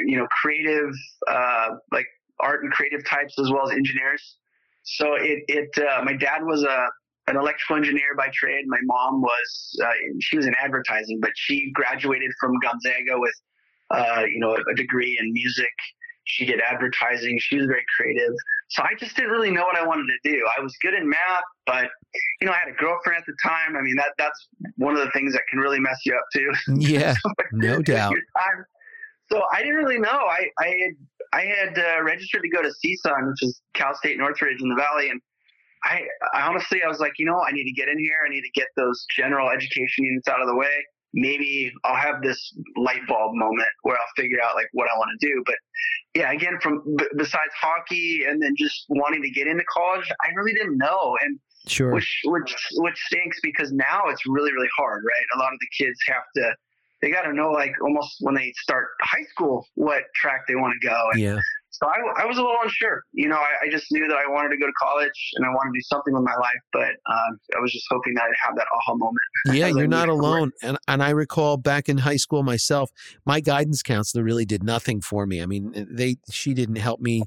you 0.06 0.18
know 0.18 0.28
creative, 0.42 0.92
uh, 1.28 1.70
like 1.92 2.06
art 2.40 2.64
and 2.64 2.72
creative 2.72 3.06
types 3.06 3.38
as 3.40 3.50
well 3.52 3.70
as 3.70 3.72
engineers. 3.72 4.38
So 4.84 5.16
it 5.16 5.44
it 5.48 5.70
uh, 5.84 6.04
my 6.04 6.14
dad 6.14 6.44
was 6.44 6.64
a 6.64 6.88
an 7.28 7.38
electrical 7.38 7.78
engineer 7.78 8.16
by 8.16 8.30
trade. 8.34 8.66
My 8.68 8.80
mom 8.84 9.22
was 9.22 9.80
uh, 9.84 9.92
she 10.22 10.38
was 10.38 10.46
in 10.46 10.54
advertising, 10.64 11.20
but 11.22 11.32
she 11.36 11.72
graduated 11.74 12.32
from 12.40 12.52
Gonzaga 12.60 13.20
with 13.20 13.36
uh, 13.90 14.24
you 14.32 14.40
know 14.40 14.56
a 14.56 14.76
degree 14.76 15.18
in 15.20 15.34
music 15.34 15.74
she 16.26 16.46
did 16.46 16.60
advertising. 16.60 17.38
She 17.40 17.58
was 17.58 17.68
very 17.68 17.86
creative. 17.96 18.34
So 18.70 18.82
I 18.82 18.96
just 19.00 19.16
didn't 19.16 19.32
really 19.32 19.52
know 19.52 19.64
what 19.64 19.78
I 19.78 19.86
wanted 19.86 20.08
to 20.08 20.32
do. 20.32 20.44
I 20.58 20.62
was 20.62 20.76
good 20.82 20.94
in 20.94 21.08
math, 21.08 21.44
but 21.66 21.88
you 22.42 22.48
know, 22.48 22.54
I 22.54 22.58
had 22.58 22.70
a 22.70 22.78
girlfriend 22.78 23.20
at 23.20 23.26
the 23.26 23.36
time. 23.44 23.76
I 23.76 23.82
mean, 23.82 23.96
that 23.96 24.14
that's 24.18 24.48
one 24.78 24.96
of 24.96 25.06
the 25.06 25.12
things 25.12 25.34
that 25.34 25.44
can 25.50 25.60
really 25.60 25.80
mess 25.80 26.00
you 26.06 26.16
up 26.16 26.26
too. 26.34 26.52
Yeah, 26.76 27.16
no 27.52 27.82
doubt. 27.82 28.16
So 29.32 29.42
I 29.54 29.60
didn't 29.60 29.76
really 29.76 30.00
know. 30.00 30.10
I 30.10 30.50
I 30.60 30.68
had 30.68 30.94
I 31.34 31.42
had 31.42 31.80
uh, 31.80 32.04
registered 32.04 32.42
to 32.42 32.50
go 32.50 32.62
to 32.62 32.70
CSUN, 32.70 33.28
which 33.30 33.44
is 33.44 33.62
Cal 33.74 33.96
State 33.96 34.18
Northridge 34.18 34.62
in 34.62 34.70
the 34.70 34.76
Valley, 34.76 35.10
and 35.10 35.22
I, 35.84 36.02
I 36.34 36.42
honestly 36.42 36.82
I 36.84 36.88
was 36.88 37.00
like, 37.00 37.14
you 37.18 37.26
know, 37.26 37.40
I 37.42 37.52
need 37.52 37.66
to 37.66 37.74
get 37.74 37.88
in 37.88 38.00
here. 38.00 38.18
I 38.26 38.30
need 38.30 38.42
to 38.42 38.52
get 38.56 38.68
those 38.76 39.06
general 39.16 39.50
education 39.50 40.06
units 40.06 40.28
out 40.28 40.42
of 40.42 40.48
the 40.48 40.56
way 40.56 40.86
maybe 41.16 41.72
I'll 41.84 41.96
have 41.96 42.22
this 42.22 42.54
light 42.76 43.02
bulb 43.08 43.32
moment 43.34 43.68
where 43.82 43.96
I'll 43.96 44.22
figure 44.22 44.38
out 44.44 44.56
like 44.56 44.68
what 44.74 44.88
I 44.94 44.98
want 44.98 45.10
to 45.20 45.28
do. 45.28 45.44
But 45.46 45.56
yeah, 46.14 46.32
again, 46.32 46.60
from 46.62 46.84
b- 46.98 47.08
besides 47.18 47.52
hockey 47.60 48.26
and 48.28 48.42
then 48.42 48.54
just 48.58 48.86
wanting 48.90 49.24
to 49.24 49.30
get 49.30 49.48
into 49.48 49.64
college, 49.74 50.12
I 50.22 50.28
really 50.36 50.54
didn't 50.54 50.78
know. 50.78 51.18
And 51.24 51.40
sure, 51.68 51.92
which 51.92 52.22
which 52.26 52.56
which 52.74 53.00
stinks 53.08 53.40
because 53.42 53.72
now 53.72 54.04
it's 54.08 54.26
really 54.28 54.52
really 54.52 54.70
hard, 54.78 55.04
right? 55.06 55.26
A 55.36 55.40
lot 55.40 55.54
of 55.54 55.60
the 55.60 55.84
kids 55.84 55.98
have 56.08 56.24
to 56.36 56.56
they 57.02 57.10
got 57.10 57.24
to 57.24 57.34
know 57.34 57.52
like 57.52 57.74
almost 57.82 58.18
when 58.20 58.36
they 58.36 58.54
start 58.58 58.88
high 59.02 59.26
school 59.30 59.68
what 59.76 60.04
track 60.16 60.42
they 60.48 60.56
want 60.56 60.74
to 60.80 60.88
go. 60.88 61.10
And 61.14 61.22
yeah. 61.22 61.40
So 61.82 61.88
I, 61.88 62.24
I 62.24 62.26
was 62.26 62.38
a 62.38 62.42
little 62.42 62.58
unsure. 62.64 63.04
You 63.14 63.28
know, 63.28 63.36
I, 63.36 63.66
I, 63.66 63.70
just 63.70 63.86
knew 63.92 64.08
that 64.08 64.18
I 64.18 64.32
wanted 64.32 64.50
to 64.50 64.58
go 64.58 64.66
to 64.66 64.74
college 64.82 65.32
and 65.36 65.46
I 65.46 65.50
wanted 65.50 65.72
to 65.72 65.80
do 65.80 65.84
something 65.84 66.14
with 66.14 66.24
my 66.24 66.36
life, 66.36 66.62
but 66.72 66.90
um, 67.12 67.40
I 67.56 67.60
was 67.60 67.72
just 67.72 67.86
hoping 67.90 68.14
that 68.16 68.24
I'd 68.24 68.36
have 68.46 68.56
that 68.56 68.68
aha 68.74 68.96
moment. 68.96 69.24
Yeah, 69.54 69.68
you're 69.68 69.88
not 69.88 70.10
alone. 70.10 70.52
And 70.62 70.78
and 70.88 71.04
I 71.04 71.12
recall 71.12 71.58
back 71.58 71.88
in 71.88 72.00
high 72.00 72.16
school 72.16 72.44
myself, 72.44 72.90
my 73.26 73.40
guidance 73.40 73.84
counselor 73.84 74.24
really 74.24 74.46
did 74.46 74.64
nothing 74.64 75.02
for 75.02 75.26
me. 75.26 75.42
I 75.42 75.46
mean, 75.46 75.88
they 75.90 76.18
she 76.32 76.54
didn't 76.54 76.78
help 76.78 77.00
me 77.00 77.24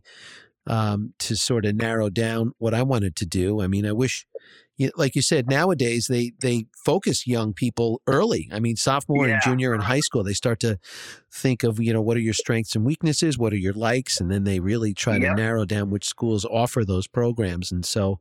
um, 0.66 1.14
to 1.20 1.36
sort 1.36 1.64
of 1.64 1.76
narrow 1.76 2.10
down 2.10 2.52
what 2.58 2.74
I 2.74 2.82
wanted 2.82 3.16
to 3.16 3.26
do. 3.26 3.60
I 3.60 3.66
mean, 3.66 3.86
I 3.86 3.92
wish 3.92 4.26
like 4.96 5.16
you 5.16 5.22
said, 5.22 5.48
nowadays 5.48 6.06
they 6.06 6.32
they 6.40 6.66
focus 6.84 7.26
young 7.26 7.52
people 7.52 8.00
early. 8.06 8.48
I 8.52 8.60
mean, 8.60 8.76
sophomore 8.76 9.26
yeah. 9.26 9.34
and 9.34 9.42
junior 9.42 9.74
in 9.74 9.80
high 9.80 10.00
school, 10.00 10.22
they 10.22 10.34
start 10.34 10.60
to 10.60 10.78
think 11.30 11.64
of 11.64 11.80
you 11.80 11.92
know 11.92 12.00
what 12.00 12.16
are 12.16 12.20
your 12.20 12.34
strengths 12.34 12.74
and 12.76 12.84
weaknesses, 12.84 13.38
what 13.38 13.52
are 13.52 13.58
your 13.58 13.72
likes, 13.72 14.20
and 14.20 14.30
then 14.30 14.44
they 14.44 14.60
really 14.60 14.94
try 14.94 15.18
to 15.18 15.34
narrow 15.34 15.64
down 15.64 15.90
which 15.90 16.06
schools 16.06 16.44
offer 16.44 16.84
those 16.84 17.06
programs. 17.06 17.72
And 17.72 17.84
so, 17.84 18.20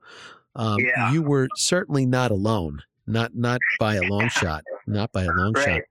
um, 0.56 0.80
yeah. 0.80 1.12
you 1.12 1.22
were 1.22 1.48
certainly 1.56 2.06
not 2.06 2.32
alone, 2.32 2.82
not 3.06 3.36
not 3.36 3.60
by 3.80 3.96
a 3.96 4.04
long 4.04 4.30
shot, 4.30 4.64
not 4.88 5.12
by 5.12 5.24
a 5.24 5.32
long 5.32 5.54
right. 5.54 5.66
shot. 5.66 5.82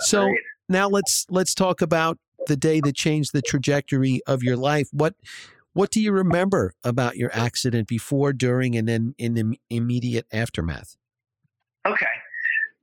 So 0.00 0.24
right. 0.24 0.36
now 0.68 0.88
let's 0.88 1.26
let's 1.30 1.54
talk 1.54 1.80
about 1.82 2.18
the 2.46 2.56
day 2.56 2.80
that 2.80 2.96
changed 2.96 3.32
the 3.32 3.42
trajectory 3.42 4.20
of 4.26 4.42
your 4.42 4.56
life. 4.56 4.88
What 4.92 5.14
what 5.72 5.90
do 5.90 6.00
you 6.00 6.12
remember 6.12 6.74
about 6.82 7.16
your 7.16 7.30
accident 7.32 7.88
before, 7.88 8.32
during, 8.32 8.76
and 8.76 8.88
then 8.88 9.14
in 9.18 9.34
the 9.34 9.58
immediate 9.70 10.26
aftermath? 10.32 10.96
Okay. 11.86 12.06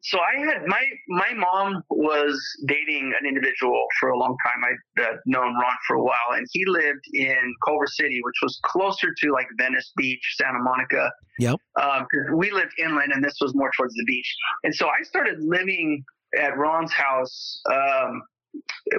So 0.01 0.19
I 0.19 0.39
had 0.39 0.65
my 0.67 0.81
my 1.09 1.33
mom 1.35 1.83
was 1.89 2.39
dating 2.65 3.13
an 3.19 3.27
individual 3.27 3.83
for 3.99 4.09
a 4.09 4.17
long 4.17 4.37
time. 4.45 4.63
I'd 4.63 5.03
uh, 5.03 5.17
known 5.25 5.53
Ron 5.55 5.75
for 5.85 5.97
a 5.97 6.03
while, 6.03 6.31
and 6.31 6.47
he 6.51 6.63
lived 6.65 7.03
in 7.13 7.53
Culver 7.65 7.87
City, 7.87 8.21
which 8.23 8.35
was 8.41 8.57
closer 8.63 9.13
to 9.21 9.31
like 9.33 9.47
Venice 9.57 9.91
Beach, 9.97 10.21
Santa 10.37 10.59
Monica. 10.59 11.11
Yep. 11.39 11.59
Um, 11.81 12.07
we 12.35 12.51
lived 12.51 12.71
inland, 12.79 13.11
and 13.13 13.21
this 13.21 13.35
was 13.41 13.53
more 13.53 13.69
towards 13.75 13.95
the 13.95 14.05
beach. 14.05 14.33
And 14.63 14.73
so 14.73 14.87
I 14.87 15.03
started 15.03 15.39
living 15.41 16.05
at 16.39 16.57
Ron's 16.57 16.93
house 16.93 17.59
um, 17.69 18.21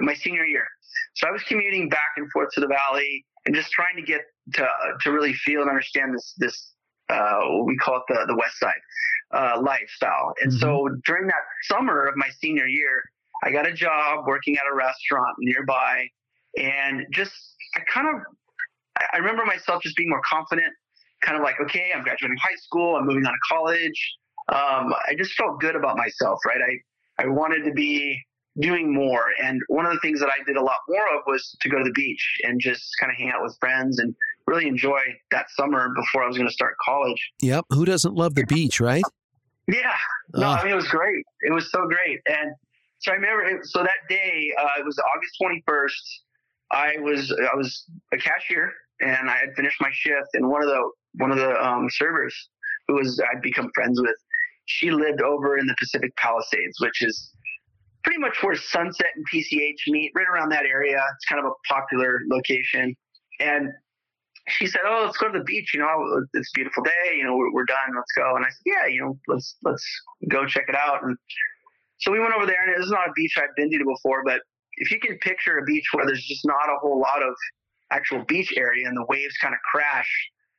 my 0.01 0.13
senior 0.13 0.45
year. 0.45 0.67
So 1.15 1.27
I 1.27 1.31
was 1.31 1.43
commuting 1.43 1.89
back 1.89 2.11
and 2.17 2.31
forth 2.31 2.49
to 2.53 2.61
the 2.61 2.67
valley 2.67 3.25
and 3.45 3.55
just 3.55 3.71
trying 3.71 3.95
to 3.95 4.01
get 4.01 4.21
to 4.53 4.67
to 5.01 5.11
really 5.11 5.33
feel 5.33 5.61
and 5.61 5.69
understand 5.69 6.13
this 6.13 6.33
this 6.37 6.73
uh, 7.09 7.39
what 7.45 7.65
we 7.65 7.77
call 7.77 7.97
it 7.97 8.03
the 8.07 8.25
the 8.27 8.35
West 8.35 8.59
Side 8.59 8.73
uh, 9.33 9.61
lifestyle. 9.61 10.33
And 10.41 10.51
mm-hmm. 10.51 10.59
so 10.59 10.89
during 11.05 11.27
that 11.27 11.41
summer 11.63 12.05
of 12.05 12.15
my 12.15 12.29
senior 12.41 12.67
year, 12.67 13.01
I 13.43 13.51
got 13.51 13.67
a 13.67 13.73
job 13.73 14.25
working 14.27 14.55
at 14.57 14.63
a 14.71 14.75
restaurant 14.75 15.35
nearby, 15.39 16.07
and 16.57 17.05
just 17.11 17.33
I 17.75 17.81
kind 17.91 18.07
of 18.07 18.21
I 19.13 19.17
remember 19.17 19.45
myself 19.45 19.83
just 19.83 19.95
being 19.95 20.09
more 20.09 20.21
confident, 20.29 20.73
kind 21.21 21.37
of 21.37 21.43
like 21.43 21.55
okay, 21.61 21.91
I'm 21.95 22.03
graduating 22.03 22.37
high 22.37 22.57
school, 22.57 22.95
I'm 22.95 23.05
moving 23.05 23.25
on 23.25 23.33
to 23.33 23.39
college. 23.49 24.15
Um, 24.49 24.95
I 25.07 25.13
just 25.15 25.33
felt 25.33 25.59
good 25.59 25.75
about 25.75 25.95
myself, 25.95 26.39
right? 26.45 26.61
I 26.61 27.23
I 27.23 27.27
wanted 27.27 27.63
to 27.65 27.71
be 27.71 28.19
doing 28.59 28.93
more. 28.93 29.25
And 29.43 29.61
one 29.67 29.85
of 29.85 29.93
the 29.93 29.99
things 29.99 30.19
that 30.19 30.29
I 30.29 30.43
did 30.45 30.57
a 30.57 30.63
lot 30.63 30.77
more 30.87 31.03
of 31.15 31.23
was 31.27 31.55
to 31.61 31.69
go 31.69 31.77
to 31.77 31.83
the 31.83 31.91
beach 31.91 32.39
and 32.43 32.59
just 32.59 32.91
kind 32.99 33.11
of 33.11 33.17
hang 33.17 33.29
out 33.29 33.41
with 33.41 33.55
friends 33.59 33.99
and 33.99 34.13
really 34.47 34.67
enjoy 34.67 34.99
that 35.31 35.49
summer 35.51 35.89
before 35.95 36.23
I 36.23 36.27
was 36.27 36.37
going 36.37 36.47
to 36.47 36.53
start 36.53 36.75
college. 36.83 37.31
Yep. 37.41 37.65
Who 37.69 37.85
doesn't 37.85 38.13
love 38.13 38.35
the 38.35 38.45
beach, 38.45 38.79
right? 38.79 39.03
Yeah. 39.67 39.95
No, 40.33 40.47
I 40.47 40.63
mean, 40.63 40.73
it 40.73 40.75
was 40.75 40.87
great. 40.87 41.23
It 41.41 41.53
was 41.53 41.71
so 41.71 41.87
great. 41.87 42.19
And 42.25 42.53
so 42.99 43.11
I 43.11 43.15
remember, 43.15 43.43
it, 43.43 43.65
so 43.65 43.83
that 43.83 44.09
day, 44.09 44.51
uh, 44.59 44.79
it 44.79 44.85
was 44.85 44.99
August 45.15 45.65
21st. 45.67 45.91
I 46.71 46.99
was, 46.99 47.31
I 47.31 47.55
was 47.55 47.85
a 48.13 48.17
cashier 48.17 48.73
and 48.99 49.29
I 49.29 49.37
had 49.37 49.49
finished 49.55 49.77
my 49.79 49.89
shift 49.91 50.29
and 50.33 50.49
one 50.49 50.61
of 50.61 50.69
the, 50.69 50.89
one 51.13 51.31
of 51.31 51.37
the 51.37 51.65
um, 51.65 51.87
servers 51.89 52.35
who 52.87 52.95
was, 52.95 53.21
I'd 53.31 53.41
become 53.41 53.69
friends 53.73 54.01
with, 54.01 54.15
she 54.65 54.91
lived 54.91 55.21
over 55.21 55.57
in 55.57 55.65
the 55.65 55.75
Pacific 55.79 56.15
Palisades, 56.17 56.79
which 56.79 57.01
is 57.01 57.31
pretty 58.09 58.21
much 58.21 58.41
where 58.41 58.55
Sunset 58.55 59.05
and 59.15 59.23
PCH 59.31 59.75
meet, 59.87 60.11
right 60.15 60.25
around 60.33 60.49
that 60.49 60.65
area. 60.65 60.97
It's 60.97 61.25
kind 61.25 61.39
of 61.39 61.45
a 61.45 61.53
popular 61.71 62.21
location. 62.27 62.95
And 63.39 63.69
she 64.47 64.65
said, 64.65 64.81
"Oh, 64.83 65.03
let's 65.05 65.17
go 65.17 65.31
to 65.31 65.37
the 65.37 65.43
beach. 65.43 65.75
You 65.75 65.81
know, 65.81 66.25
it's 66.33 66.49
a 66.49 66.57
beautiful 66.57 66.81
day. 66.83 67.13
You 67.15 67.23
know, 67.23 67.35
we're, 67.37 67.53
we're 67.53 67.65
done. 67.65 67.93
Let's 67.95 68.11
go." 68.17 68.35
And 68.35 68.43
I 68.43 68.49
said, 68.49 68.63
"Yeah, 68.65 68.87
you 68.87 69.01
know, 69.01 69.19
let's 69.27 69.55
let's 69.63 69.85
go 70.27 70.47
check 70.47 70.65
it 70.69 70.75
out." 70.75 71.03
And 71.03 71.15
so 71.99 72.11
we 72.11 72.19
went 72.19 72.33
over 72.33 72.47
there, 72.47 72.57
and 72.65 72.73
it 72.75 72.79
was 72.79 72.89
not 72.89 73.09
a 73.09 73.11
beach 73.15 73.35
I've 73.37 73.55
been 73.55 73.69
to 73.69 73.77
before, 73.85 74.23
but 74.25 74.41
if 74.77 74.89
you 74.89 74.99
can 74.99 75.19
picture 75.19 75.59
a 75.59 75.63
beach 75.63 75.85
where 75.91 76.07
there's 76.07 76.25
just 76.25 76.45
not 76.45 76.67
a 76.67 76.79
whole 76.81 76.99
lot 76.99 77.21
of 77.21 77.35
actual 77.91 78.25
beach 78.25 78.51
area, 78.57 78.87
and 78.87 78.97
the 78.97 79.05
waves 79.07 79.37
kind 79.39 79.53
of 79.53 79.59
crash 79.71 80.09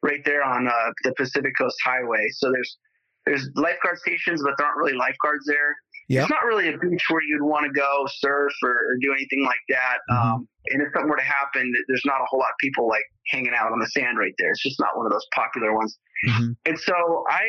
right 0.03 0.25
there 0.25 0.45
on 0.45 0.69
uh, 0.69 0.93
the 1.03 1.13
Pacific 1.15 1.53
Coast 1.59 1.77
Highway. 1.85 2.29
So 2.31 2.53
there's 2.53 2.79
there's 3.27 3.49
lifeguard 3.57 3.99
stations, 3.99 4.41
but 4.41 4.55
there 4.57 4.69
aren't 4.69 4.79
really 4.79 4.97
lifeguards 4.97 5.47
there. 5.47 5.75
It's 6.23 6.31
not 6.31 6.45
really 6.45 6.69
a 6.69 6.77
beach 6.77 7.05
where 7.09 7.23
you'd 7.23 7.43
want 7.43 7.67
to 7.67 7.73
go 7.73 8.07
surf 8.19 8.53
or, 8.63 8.71
or 8.71 8.97
do 9.01 9.13
anything 9.13 9.45
like 9.45 9.61
that. 9.69 9.99
Mm-hmm. 10.11 10.33
Um, 10.33 10.49
and 10.67 10.83
if 10.83 10.89
something 10.93 11.09
were 11.09 11.17
to 11.17 11.23
happen, 11.23 11.73
there's 11.87 12.03
not 12.05 12.21
a 12.21 12.25
whole 12.29 12.41
lot 12.41 12.51
of 12.51 12.59
people 12.59 12.89
like 12.89 13.05
hanging 13.29 13.53
out 13.57 13.71
on 13.73 13.79
the 13.79 13.87
sand 13.87 14.19
right 14.19 14.35
there. 14.39 14.51
It's 14.51 14.63
just 14.63 14.81
not 14.81 14.97
one 14.97 15.07
of 15.07 15.13
those 15.13 15.27
popular 15.35 15.75
ones. 15.75 15.97
Mm-hmm. 16.27 16.53
And 16.67 16.79
so 16.79 17.25
I, 17.29 17.47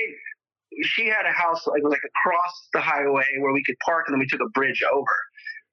she 0.84 1.08
had 1.08 1.25
a 1.25 1.34
house 1.34 1.65
like 1.68 1.84
like 1.84 2.01
across 2.06 2.68
the 2.74 2.82
highway 2.82 3.25
where 3.39 3.51
we 3.51 3.63
could 3.63 3.75
park, 3.84 4.06
and 4.08 4.13
then 4.13 4.20
we 4.20 4.27
took 4.27 4.41
a 4.41 4.50
bridge 4.53 4.82
over. 4.94 5.18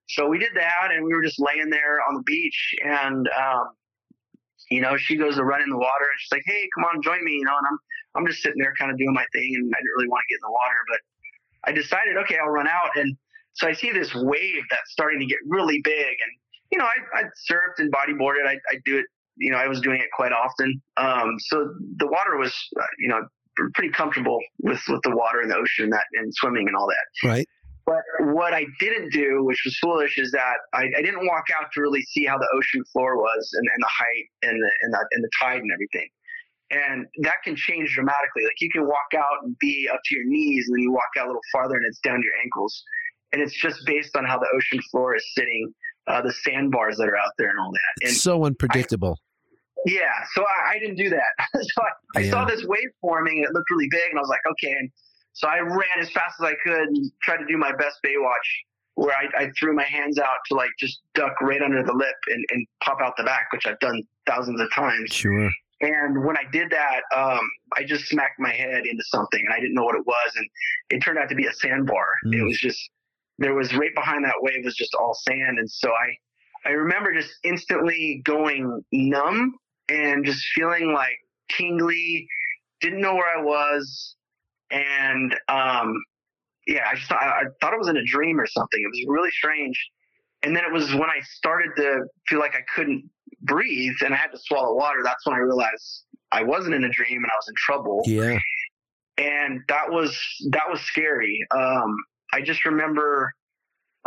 So 0.09 0.26
we 0.26 0.38
did 0.38 0.52
that, 0.54 0.88
and 0.90 1.04
we 1.04 1.14
were 1.14 1.23
just 1.23 1.38
laying 1.38 1.71
there 1.71 2.00
on 2.09 2.14
the 2.14 2.23
beach, 2.23 2.75
and 2.85 3.28
um, 3.28 3.68
you 4.71 4.80
know, 4.80 4.97
she 4.97 5.16
goes 5.16 5.37
to 5.37 5.45
run 5.45 5.62
in 5.62 5.71
the 5.71 5.78
water, 5.78 6.09
and 6.11 6.18
she's 6.18 6.33
like, 6.33 6.42
"Hey, 6.47 6.68
come 6.75 6.85
on, 6.85 7.02
join 7.02 7.25
me," 7.25 7.33
you 7.33 7.45
know, 7.45 7.57
and 7.57 7.66
I'm 7.71 7.78
I'm 8.16 8.26
just 8.26 8.42
sitting 8.42 8.59
there, 8.59 8.75
kind 8.78 8.90
of 8.90 8.99
doing 8.99 9.12
my 9.12 9.25
thing, 9.33 9.54
and 9.54 9.71
I 9.71 9.78
didn't 9.78 9.95
really 9.97 10.09
want 10.09 10.23
to 10.26 10.28
get 10.33 10.40
in 10.42 10.47
the 10.49 10.57
water, 10.57 10.80
but 10.88 11.00
I 11.68 11.72
decided, 11.72 12.16
okay, 12.25 12.37
I'll 12.42 12.50
run 12.50 12.66
out. 12.66 12.96
And 12.96 13.14
so 13.52 13.68
I 13.68 13.75
see 13.75 13.92
this 13.92 14.14
wave 14.14 14.62
that's 14.70 14.90
starting 14.90 15.20
to 15.20 15.26
get 15.26 15.38
really 15.46 15.80
big. 15.84 16.06
And, 16.06 16.32
you 16.72 16.78
know, 16.78 16.87
I, 16.87 17.20
I 17.20 17.22
surfed 17.50 17.78
and 17.78 17.92
bodyboarded. 17.92 18.46
I, 18.46 18.54
I 18.70 18.76
do 18.87 18.98
it, 18.98 19.04
you 19.37 19.50
know, 19.50 19.58
I 19.58 19.68
was 19.68 19.80
doing 19.80 20.00
it 20.00 20.08
quite 20.16 20.32
often. 20.32 20.80
Um, 20.96 21.37
so 21.38 21.68
the 21.96 22.06
water 22.06 22.38
was, 22.38 22.54
uh, 22.80 22.84
you 22.98 23.08
know, 23.08 23.20
pretty 23.75 23.90
comfortable 23.90 24.38
with, 24.60 24.80
with 24.88 25.02
the 25.02 25.14
water 25.14 25.40
and 25.42 25.50
the 25.50 25.56
ocean 25.56 25.84
and 25.84 25.92
that 25.92 26.04
and 26.14 26.32
swimming 26.34 26.68
and 26.68 26.76
all 26.76 26.87
that. 26.88 27.28
Right. 27.28 27.48
But 27.84 28.02
what 28.34 28.52
I 28.54 28.64
didn't 28.80 29.12
do, 29.12 29.44
which 29.44 29.62
was 29.64 29.76
foolish, 29.78 30.18
is 30.18 30.30
that 30.32 30.56
I, 30.72 30.84
I 30.96 31.02
didn't 31.02 31.26
walk 31.26 31.44
out 31.58 31.68
to 31.72 31.80
really 31.80 32.02
see 32.02 32.25
how 32.25 32.38
the 32.38 32.48
ocean 32.54 32.84
floor 32.92 33.16
was 33.16 33.50
and, 33.54 33.66
and 33.75 33.82
the 33.82 33.90
height 33.90 34.25
and 34.42 34.62
the, 34.62 34.70
and 34.82 34.94
the, 34.94 35.06
and 35.12 35.25
the 35.25 35.30
tide 35.40 35.60
and 35.60 35.72
everything 35.72 36.08
and 36.70 37.06
that 37.22 37.37
can 37.44 37.56
change 37.56 37.94
dramatically. 37.94 38.44
Like 38.44 38.60
you 38.60 38.70
can 38.70 38.87
walk 38.87 39.14
out 39.16 39.44
and 39.44 39.56
be 39.58 39.88
up 39.92 40.00
to 40.04 40.16
your 40.16 40.26
knees, 40.26 40.66
and 40.68 40.76
then 40.76 40.82
you 40.82 40.92
walk 40.92 41.10
out 41.18 41.25
a 41.25 41.28
little 41.28 41.42
farther, 41.52 41.76
and 41.76 41.84
it's 41.87 42.00
down 42.00 42.16
to 42.16 42.25
your 42.25 42.34
ankles. 42.42 42.82
And 43.32 43.42
it's 43.42 43.54
just 43.54 43.84
based 43.87 44.16
on 44.16 44.25
how 44.25 44.38
the 44.38 44.48
ocean 44.54 44.80
floor 44.90 45.14
is 45.14 45.25
sitting, 45.34 45.72
uh, 46.06 46.22
the 46.22 46.32
sandbars 46.32 46.96
that 46.96 47.08
are 47.08 47.16
out 47.16 47.32
there, 47.38 47.50
and 47.50 47.58
all 47.58 47.70
that. 47.72 48.06
And 48.08 48.16
so 48.16 48.44
unpredictable. 48.44 49.18
I, 49.18 49.90
yeah, 49.90 50.12
so 50.34 50.42
I, 50.42 50.72
I, 50.72 50.78
didn't 50.78 50.96
do 50.96 51.10
that. 51.10 51.46
so 51.54 51.82
I, 51.82 52.18
I 52.18 52.20
yeah. 52.22 52.30
saw 52.30 52.44
this 52.44 52.64
wave 52.64 52.88
forming, 53.00 53.38
and 53.38 53.44
it 53.46 53.52
looked 53.54 53.70
really 53.70 53.88
big, 53.90 54.10
and 54.10 54.18
I 54.18 54.20
was 54.20 54.28
like, 54.28 54.40
okay. 54.52 54.72
And 54.72 54.90
so 55.34 55.48
I 55.48 55.60
ran 55.60 56.00
as 56.00 56.10
fast 56.10 56.34
as 56.40 56.46
I 56.46 56.54
could 56.64 56.88
and 56.88 57.12
tried 57.22 57.38
to 57.38 57.46
do 57.46 57.56
my 57.56 57.72
best 57.72 57.98
Baywatch, 58.04 58.48
where 58.96 59.14
I, 59.14 59.44
I 59.44 59.50
threw 59.58 59.75
my 59.75 59.84
hands 59.84 60.18
out 60.18 60.38
to 60.48 60.54
like 60.54 60.70
just 60.78 61.00
duck 61.14 61.40
right 61.40 61.62
under 61.62 61.82
the 61.82 61.92
lip 61.92 62.16
and, 62.28 62.44
and 62.50 62.66
pop 62.82 62.98
out 63.00 63.14
the 63.16 63.22
back, 63.22 63.52
which 63.52 63.66
I've 63.66 63.78
done 63.78 64.02
thousands 64.26 64.60
of 64.60 64.68
times. 64.75 65.10
Sure. 65.12 65.48
And 65.80 66.25
when 66.25 66.37
I 66.37 66.42
did 66.50 66.70
that, 66.70 67.02
um, 67.14 67.40
I 67.76 67.85
just 67.85 68.06
smacked 68.06 68.40
my 68.40 68.52
head 68.52 68.85
into 68.87 69.04
something 69.04 69.40
and 69.44 69.54
I 69.54 69.61
didn't 69.61 69.75
know 69.75 69.85
what 69.85 69.94
it 69.94 70.06
was. 70.06 70.32
And 70.37 70.49
it 70.90 71.00
turned 71.00 71.18
out 71.18 71.28
to 71.28 71.37
be 71.37 71.47
a 71.47 71.52
sandbar. 71.52 72.06
Mm. 72.26 72.40
It 72.40 72.44
was 72.44 72.58
just, 72.58 72.90
there 73.38 73.54
was 73.54 73.73
right 73.75 73.94
behind 73.94 74.25
that 74.25 74.35
wave 74.40 74.64
was 74.64 74.75
just 74.75 74.94
all 74.94 75.14
sand. 75.14 75.58
And 75.58 75.70
so 75.70 75.90
I, 75.90 76.68
I 76.68 76.73
remember 76.73 77.12
just 77.12 77.30
instantly 77.44 78.23
going 78.25 78.82
numb 78.92 79.54
and 79.88 80.25
just 80.25 80.44
feeling 80.54 80.92
like 80.92 81.16
tingly, 81.50 82.26
didn't 82.80 83.00
know 83.00 83.14
where 83.14 83.38
I 83.38 83.42
was. 83.42 84.16
And, 84.70 85.32
um, 85.49 85.94
yeah, 86.66 86.87
I 86.90 86.97
just 86.97 87.08
thought, 87.08 87.23
I 87.23 87.44
thought 87.61 87.73
it 87.73 87.78
was 87.78 87.88
in 87.88 87.97
a 87.97 88.04
dream 88.04 88.40
or 88.40 88.47
something. 88.47 88.80
It 88.80 88.88
was 88.88 89.04
really 89.06 89.30
strange. 89.30 89.78
And 90.42 90.54
then 90.54 90.64
it 90.64 90.73
was 90.73 90.92
when 90.92 91.08
I 91.08 91.20
started 91.23 91.70
to 91.76 92.00
feel 92.28 92.40
like 92.40 92.54
I 92.54 92.62
couldn't 92.75 93.08
breathe 93.49 93.97
and 94.05 94.14
I 94.14 94.17
had 94.17 94.31
to 94.33 94.38
swallow 94.38 94.75
water, 94.75 95.00
that's 95.02 95.26
when 95.26 95.35
I 95.35 95.40
realized 95.40 96.05
I 96.31 96.43
wasn't 96.43 96.75
in 96.75 96.85
a 96.85 96.88
dream 96.88 97.17
and 97.17 97.26
I 97.26 97.37
was 97.37 97.49
in 97.49 97.55
trouble. 97.57 98.02
Yeah. 98.07 98.38
And 99.17 99.62
that 99.69 99.90
was 99.90 100.17
that 100.50 100.64
was 100.71 100.81
scary. 100.83 101.45
Um, 101.50 101.97
I 102.33 102.40
just 102.43 102.64
remember 102.64 103.33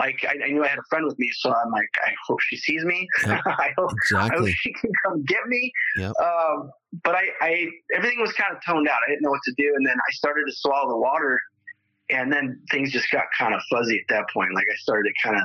like 0.01 0.25
I, 0.27 0.35
I, 0.45 0.51
knew 0.51 0.63
I 0.63 0.67
had 0.67 0.79
a 0.79 0.83
friend 0.89 1.05
with 1.05 1.17
me, 1.19 1.29
so 1.33 1.53
I'm 1.53 1.71
like, 1.71 1.89
I 2.05 2.11
hope 2.27 2.39
she 2.41 2.57
sees 2.57 2.83
me. 2.83 3.07
Yep. 3.27 3.41
I, 3.45 3.69
hope, 3.77 3.91
exactly. 3.91 4.37
I 4.37 4.39
hope 4.39 4.49
she 4.49 4.73
can 4.73 4.89
come 5.05 5.23
get 5.25 5.45
me. 5.47 5.71
Yep. 5.97 6.13
Um, 6.23 6.71
but 7.03 7.15
I, 7.15 7.23
I, 7.39 7.67
everything 7.95 8.19
was 8.19 8.33
kind 8.33 8.55
of 8.55 8.63
toned 8.65 8.87
out. 8.87 8.97
I 9.05 9.11
didn't 9.11 9.21
know 9.21 9.29
what 9.29 9.41
to 9.45 9.53
do, 9.57 9.71
and 9.75 9.85
then 9.85 9.95
I 9.95 10.11
started 10.11 10.45
to 10.47 10.53
swallow 10.55 10.89
the 10.89 10.97
water, 10.97 11.39
and 12.09 12.31
then 12.31 12.59
things 12.71 12.91
just 12.91 13.11
got 13.11 13.25
kind 13.37 13.53
of 13.53 13.61
fuzzy 13.69 13.97
at 13.97 14.05
that 14.09 14.25
point. 14.33 14.53
Like 14.55 14.65
I 14.71 14.75
started 14.77 15.11
to 15.13 15.27
kind 15.27 15.37
of 15.37 15.43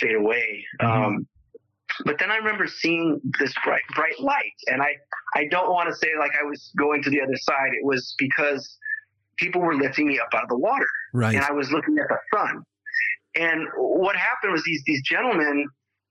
fade 0.00 0.14
away. 0.14 0.64
Mm-hmm. 0.80 1.04
Um, 1.04 1.26
but 2.04 2.18
then 2.18 2.30
I 2.30 2.36
remember 2.36 2.66
seeing 2.66 3.20
this 3.38 3.52
bright, 3.64 3.82
bright 3.94 4.18
light, 4.20 4.54
and 4.66 4.82
I, 4.82 4.96
I 5.34 5.46
don't 5.50 5.70
want 5.70 5.88
to 5.88 5.94
say 5.94 6.12
like 6.18 6.32
I 6.40 6.44
was 6.44 6.70
going 6.76 7.02
to 7.02 7.10
the 7.10 7.20
other 7.20 7.36
side. 7.36 7.72
It 7.72 7.84
was 7.84 8.14
because 8.18 8.76
people 9.36 9.60
were 9.60 9.74
lifting 9.74 10.06
me 10.06 10.18
up 10.18 10.28
out 10.34 10.44
of 10.44 10.48
the 10.48 10.58
water, 10.58 10.86
right? 11.12 11.34
And 11.34 11.44
I 11.44 11.52
was 11.52 11.70
looking 11.70 11.96
at 11.98 12.08
the 12.08 12.18
sun. 12.36 12.62
And 13.36 13.66
what 13.76 14.16
happened 14.16 14.52
was 14.52 14.62
these 14.64 14.82
these 14.86 15.02
gentlemen 15.02 15.66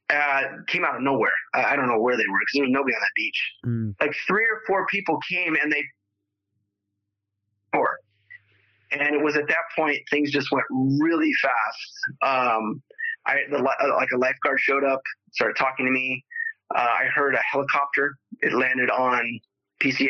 uh, 0.10 0.44
came 0.68 0.84
out 0.84 0.96
of 0.96 1.02
nowhere. 1.02 1.32
I, 1.54 1.64
I, 1.64 1.76
don't 1.76 1.88
know 1.88 2.00
where 2.00 2.18
they 2.18 2.24
were 2.30 2.40
because 2.40 2.54
there 2.56 2.64
was 2.64 2.72
nobody 2.72 2.94
on 2.94 3.02
that 3.02 3.16
beach. 3.16 3.52
Mm. 3.66 3.96
Like 4.02 4.16
three 4.28 4.44
or 4.44 4.60
four 4.68 4.86
people 4.88 5.18
came 5.30 5.56
and 5.56 5.72
they, 5.72 5.82
and 9.00 9.16
it 9.16 9.24
was 9.24 9.36
at 9.36 9.48
that 9.48 9.66
point 9.76 9.98
things 10.10 10.32
just 10.32 10.52
went 10.52 10.66
really 10.70 11.32
fast. 11.42 11.94
Um, 12.22 12.82
I 13.26 13.38
the, 13.50 13.58
uh, 13.58 13.96
like 13.96 14.10
a 14.14 14.18
lifeguard 14.18 14.60
showed 14.60 14.84
up, 14.84 15.02
started 15.32 15.56
talking 15.58 15.86
to 15.86 15.92
me. 15.92 16.24
Uh, 16.74 16.80
I 16.80 17.06
heard 17.14 17.36
a 17.36 17.40
helicopter. 17.40 18.16
It 18.42 18.54
landed 18.54 18.90
on 18.90 19.40
PCH, 19.82 20.10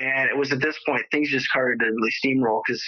and 0.00 0.30
it 0.30 0.36
was 0.36 0.52
at 0.52 0.60
this 0.60 0.78
point 0.86 1.04
things 1.10 1.30
just 1.30 1.46
started 1.46 1.80
to 1.80 1.86
really 1.86 2.12
steamroll 2.24 2.62
because 2.66 2.82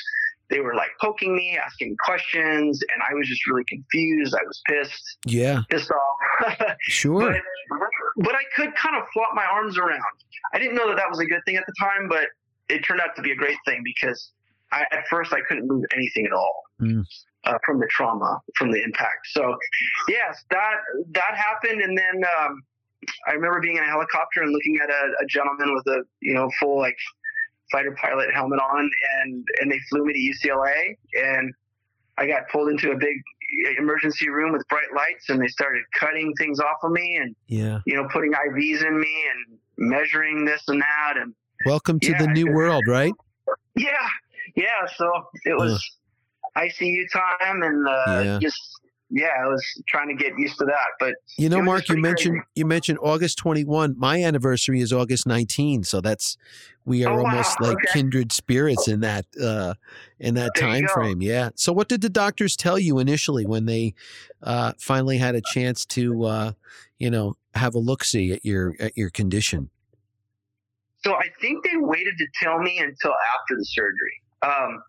they 0.50 0.60
were 0.60 0.74
like 0.74 0.90
poking 1.00 1.34
me, 1.34 1.58
asking 1.58 1.96
questions, 2.04 2.82
and 2.82 3.02
I 3.08 3.14
was 3.14 3.28
just 3.28 3.46
really 3.46 3.64
confused. 3.64 4.34
I 4.34 4.44
was 4.46 4.60
pissed. 4.68 5.18
Yeah. 5.26 5.62
Pissed 5.70 5.90
off. 5.90 6.76
sure. 6.80 7.32
But, 7.32 7.40
but 8.16 8.34
I 8.34 8.42
could 8.54 8.74
kind 8.74 8.96
of 8.96 9.04
flop 9.12 9.30
my 9.34 9.44
arms 9.44 9.78
around. 9.78 10.02
I 10.52 10.58
didn't 10.58 10.74
know 10.74 10.88
that 10.88 10.96
that 10.96 11.08
was 11.08 11.20
a 11.20 11.24
good 11.24 11.40
thing 11.46 11.56
at 11.56 11.64
the 11.66 11.74
time, 11.80 12.08
but 12.08 12.26
it 12.68 12.80
turned 12.80 13.00
out 13.00 13.16
to 13.16 13.22
be 13.22 13.32
a 13.32 13.36
great 13.36 13.56
thing 13.64 13.82
because 13.84 14.30
I, 14.72 14.84
at 14.92 15.06
first 15.08 15.32
I 15.32 15.40
couldn't 15.46 15.66
move 15.66 15.84
anything 15.94 16.26
at 16.26 16.32
all 16.32 16.62
mm. 16.80 17.04
Uh, 17.44 17.58
from 17.64 17.80
the 17.80 17.86
trauma, 17.90 18.40
from 18.56 18.70
the 18.70 18.82
impact. 18.82 19.26
So, 19.32 19.56
yes, 20.08 20.44
that 20.50 20.74
that 21.12 21.34
happened, 21.36 21.80
and 21.82 21.96
then 21.96 22.22
um, 22.38 22.62
I 23.26 23.32
remember 23.32 23.60
being 23.60 23.76
in 23.76 23.82
a 23.82 23.86
helicopter 23.86 24.42
and 24.42 24.52
looking 24.52 24.78
at 24.82 24.90
a, 24.90 25.22
a 25.22 25.26
gentleman 25.26 25.74
with 25.74 25.86
a 25.86 26.02
you 26.20 26.34
know 26.34 26.50
full 26.60 26.78
like 26.78 26.96
fighter 27.70 27.96
pilot 28.00 28.32
helmet 28.32 28.60
on, 28.60 28.90
and 29.22 29.44
and 29.60 29.70
they 29.70 29.78
flew 29.90 30.04
me 30.04 30.12
to 30.12 30.48
UCLA, 30.48 30.96
and 31.14 31.52
I 32.18 32.26
got 32.26 32.48
pulled 32.50 32.68
into 32.70 32.92
a 32.92 32.96
big 32.96 33.16
emergency 33.78 34.28
room 34.28 34.52
with 34.52 34.66
bright 34.68 34.92
lights, 34.94 35.28
and 35.28 35.40
they 35.40 35.48
started 35.48 35.82
cutting 35.98 36.32
things 36.38 36.60
off 36.60 36.78
of 36.82 36.92
me, 36.92 37.18
and 37.20 37.34
yeah, 37.48 37.80
you 37.86 37.96
know, 37.96 38.06
putting 38.12 38.32
IVs 38.32 38.86
in 38.86 39.00
me 39.00 39.24
and 39.30 39.58
measuring 39.78 40.44
this 40.44 40.62
and 40.68 40.80
that, 40.80 41.14
and 41.16 41.34
welcome 41.66 41.98
to 42.00 42.12
yeah, 42.12 42.18
the 42.18 42.28
new 42.28 42.52
world, 42.52 42.84
right? 42.86 43.12
Yeah, 43.74 43.86
yeah. 44.54 44.86
So 44.96 45.10
it 45.44 45.56
was 45.56 45.82
ICU 46.56 47.10
time, 47.12 47.62
and 47.62 47.88
uh, 47.88 48.22
yeah. 48.24 48.38
just 48.40 48.60
yeah, 49.14 49.28
I 49.44 49.46
was 49.46 49.62
trying 49.88 50.08
to 50.08 50.14
get 50.14 50.32
used 50.38 50.58
to 50.58 50.64
that. 50.64 50.86
But 50.98 51.14
you 51.36 51.50
know, 51.50 51.60
Mark, 51.60 51.88
you 51.90 51.98
mentioned 51.98 52.36
crazy. 52.36 52.46
you 52.54 52.66
mentioned 52.66 52.98
August 53.02 53.36
21. 53.38 53.94
My 53.98 54.22
anniversary 54.22 54.80
is 54.80 54.90
August 54.90 55.26
19, 55.26 55.84
so 55.84 56.00
that's 56.00 56.38
we 56.86 57.04
are 57.04 57.12
oh, 57.12 57.26
almost 57.26 57.60
wow. 57.60 57.68
like 57.68 57.76
okay. 57.76 57.92
kindred 57.92 58.32
spirits 58.32 58.88
in 58.88 59.00
that 59.00 59.26
uh, 59.40 59.74
in 60.18 60.34
that 60.34 60.52
there 60.54 60.68
time 60.68 60.88
frame. 60.88 61.20
Yeah. 61.20 61.50
So, 61.56 61.74
what 61.74 61.88
did 61.88 62.00
the 62.00 62.08
doctors 62.08 62.56
tell 62.56 62.78
you 62.78 62.98
initially 62.98 63.44
when 63.44 63.66
they 63.66 63.94
uh, 64.42 64.72
finally 64.78 65.18
had 65.18 65.34
a 65.34 65.42
chance 65.52 65.84
to 65.86 66.24
uh, 66.24 66.52
you 66.98 67.10
know 67.10 67.36
have 67.54 67.74
a 67.74 67.78
look 67.78 68.04
see 68.04 68.32
at 68.32 68.44
your 68.46 68.74
at 68.80 68.96
your 68.96 69.10
condition? 69.10 69.68
So 71.04 71.14
I 71.14 71.28
think 71.40 71.64
they 71.64 71.76
waited 71.76 72.16
to 72.16 72.26
tell 72.40 72.60
me 72.60 72.78
until 72.78 73.10
after 73.10 73.56
the 73.56 73.64
surgery. 73.64 74.22
Um, 74.42 74.82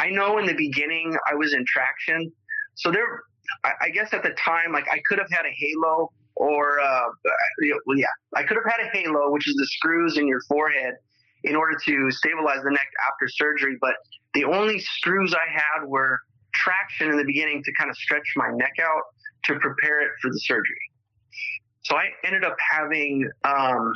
I 0.00 0.10
know 0.10 0.38
in 0.38 0.46
the 0.46 0.54
beginning 0.54 1.16
I 1.30 1.34
was 1.34 1.52
in 1.54 1.64
traction, 1.66 2.32
so 2.74 2.90
there 2.90 3.22
I, 3.64 3.72
I 3.82 3.90
guess 3.90 4.12
at 4.12 4.22
the 4.22 4.30
time, 4.30 4.72
like 4.72 4.86
I 4.90 5.00
could 5.08 5.18
have 5.18 5.30
had 5.30 5.44
a 5.46 5.54
halo 5.58 6.10
or, 6.36 6.80
uh, 6.80 7.06
well, 7.86 7.98
yeah, 7.98 8.06
I 8.34 8.42
could 8.42 8.56
have 8.56 8.72
had 8.72 8.86
a 8.86 8.96
halo, 8.96 9.30
which 9.30 9.46
is 9.46 9.54
the 9.56 9.66
screws 9.66 10.16
in 10.16 10.26
your 10.26 10.40
forehead 10.48 10.94
in 11.44 11.56
order 11.56 11.78
to 11.84 12.10
stabilize 12.10 12.62
the 12.64 12.70
neck 12.70 12.88
after 13.12 13.28
surgery. 13.28 13.76
But 13.80 13.94
the 14.34 14.44
only 14.44 14.78
screws 14.78 15.34
I 15.34 15.52
had 15.52 15.86
were 15.86 16.18
traction 16.54 17.10
in 17.10 17.18
the 17.18 17.24
beginning 17.24 17.62
to 17.64 17.72
kind 17.78 17.90
of 17.90 17.96
stretch 17.96 18.26
my 18.36 18.48
neck 18.54 18.72
out 18.82 19.02
to 19.44 19.58
prepare 19.58 20.00
it 20.02 20.12
for 20.22 20.30
the 20.30 20.38
surgery. 20.38 20.76
So 21.82 21.96
I 21.96 22.10
ended 22.24 22.44
up 22.44 22.56
having, 22.70 23.28
um, 23.44 23.92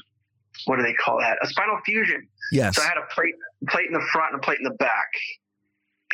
what 0.67 0.77
do 0.77 0.83
they 0.83 0.95
call 0.95 1.19
that? 1.21 1.39
A 1.43 1.47
spinal 1.47 1.79
fusion. 1.85 2.27
Yes. 2.53 2.77
So 2.77 2.83
I 2.83 2.87
had 2.87 2.99
a 2.99 3.07
plate, 3.15 3.35
plate 3.69 3.87
in 3.87 3.93
the 3.93 4.07
front 4.13 4.35
and 4.35 4.43
a 4.43 4.45
plate 4.45 4.59
in 4.59 4.65
the 4.65 4.77
back. 4.79 5.09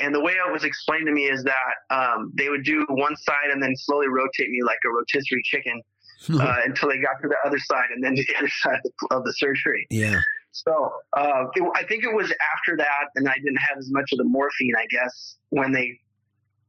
And 0.00 0.14
the 0.14 0.20
way 0.20 0.32
it 0.32 0.52
was 0.52 0.64
explained 0.64 1.06
to 1.06 1.12
me 1.12 1.24
is 1.24 1.44
that 1.44 1.94
um, 1.94 2.32
they 2.34 2.48
would 2.48 2.64
do 2.64 2.86
one 2.88 3.16
side 3.16 3.50
and 3.52 3.62
then 3.62 3.74
slowly 3.76 4.08
rotate 4.08 4.50
me 4.50 4.62
like 4.64 4.78
a 4.84 4.88
rotisserie 4.88 5.42
chicken 5.44 5.82
uh, 6.40 6.56
until 6.64 6.88
they 6.88 6.98
got 6.98 7.20
to 7.22 7.28
the 7.28 7.36
other 7.44 7.58
side 7.58 7.90
and 7.94 8.02
then 8.02 8.14
to 8.14 8.24
the 8.28 8.36
other 8.38 8.50
side 8.62 8.76
of 8.76 8.82
the, 8.82 9.16
of 9.16 9.24
the 9.24 9.32
surgery. 9.34 9.86
Yeah. 9.90 10.20
So 10.52 10.92
uh, 11.16 11.44
it, 11.54 11.62
I 11.76 11.84
think 11.84 12.04
it 12.04 12.12
was 12.14 12.32
after 12.56 12.76
that, 12.76 13.06
and 13.14 13.28
I 13.28 13.34
didn't 13.34 13.56
have 13.56 13.78
as 13.78 13.90
much 13.90 14.10
of 14.12 14.18
the 14.18 14.24
morphine, 14.24 14.72
I 14.76 14.86
guess, 14.90 15.36
when 15.50 15.72
they 15.72 16.00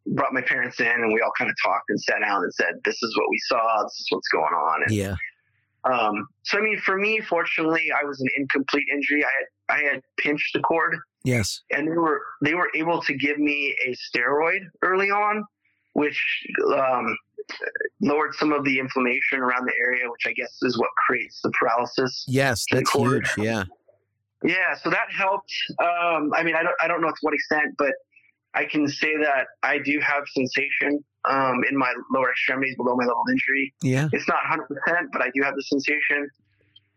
brought 0.07 0.33
my 0.33 0.41
parents 0.41 0.79
in 0.79 0.87
and 0.87 1.13
we 1.13 1.21
all 1.21 1.31
kind 1.37 1.49
of 1.49 1.55
talked 1.63 1.89
and 1.89 1.99
sat 1.99 2.19
down 2.21 2.43
and 2.43 2.53
said, 2.53 2.73
"This 2.85 3.01
is 3.01 3.17
what 3.17 3.29
we 3.29 3.39
saw. 3.47 3.83
This 3.83 3.99
is 3.99 4.07
what's 4.09 4.27
going 4.27 4.53
on." 4.53 4.83
And, 4.83 4.93
yeah. 4.93 5.15
Um, 5.83 6.27
so 6.43 6.59
I 6.59 6.61
mean, 6.61 6.79
for 6.79 6.97
me, 6.97 7.21
fortunately, 7.21 7.91
I 7.91 8.05
was 8.05 8.19
an 8.21 8.27
incomplete 8.37 8.85
injury. 8.93 9.23
I 9.23 9.29
had 9.29 9.47
I 9.71 9.81
had 9.91 10.01
pinched 10.17 10.53
the 10.53 10.59
cord. 10.59 10.97
Yes. 11.23 11.61
And 11.71 11.87
they 11.87 11.97
were 11.97 12.21
they 12.41 12.53
were 12.53 12.69
able 12.75 13.01
to 13.01 13.13
give 13.13 13.37
me 13.37 13.75
a 13.87 13.95
steroid 13.95 14.61
early 14.81 15.09
on, 15.09 15.43
which 15.93 16.19
um, 16.75 17.15
lowered 18.01 18.33
some 18.35 18.51
of 18.51 18.63
the 18.65 18.79
inflammation 18.79 19.39
around 19.39 19.65
the 19.65 19.73
area, 19.79 20.09
which 20.09 20.25
I 20.27 20.33
guess 20.33 20.57
is 20.61 20.77
what 20.77 20.89
creates 21.07 21.41
the 21.41 21.51
paralysis. 21.51 22.25
Yes, 22.27 22.65
that's 22.71 22.91
huge. 22.91 23.29
Yeah. 23.37 23.63
Yeah, 24.43 24.75
so 24.81 24.89
that 24.89 25.05
helped. 25.15 25.53
Um, 25.79 26.31
I 26.35 26.41
mean, 26.43 26.55
I 26.55 26.63
don't 26.63 26.75
I 26.81 26.87
don't 26.87 27.01
know 27.01 27.09
to 27.09 27.17
what 27.21 27.33
extent, 27.33 27.75
but 27.77 27.93
I 28.55 28.65
can 28.65 28.87
say 28.87 29.15
that 29.17 29.47
I 29.63 29.77
do 29.77 29.99
have 29.99 30.23
sensation 30.33 31.03
um, 31.29 31.63
in 31.69 31.77
my 31.77 31.93
lower 32.11 32.31
extremities 32.31 32.75
below 32.75 32.95
my 32.95 33.05
level 33.05 33.21
of 33.21 33.31
injury. 33.31 33.73
Yeah. 33.81 34.09
It's 34.11 34.27
not 34.27 34.39
100%, 34.51 35.05
but 35.13 35.21
I 35.21 35.29
do 35.33 35.41
have 35.43 35.55
the 35.55 35.63
sensation. 35.63 36.29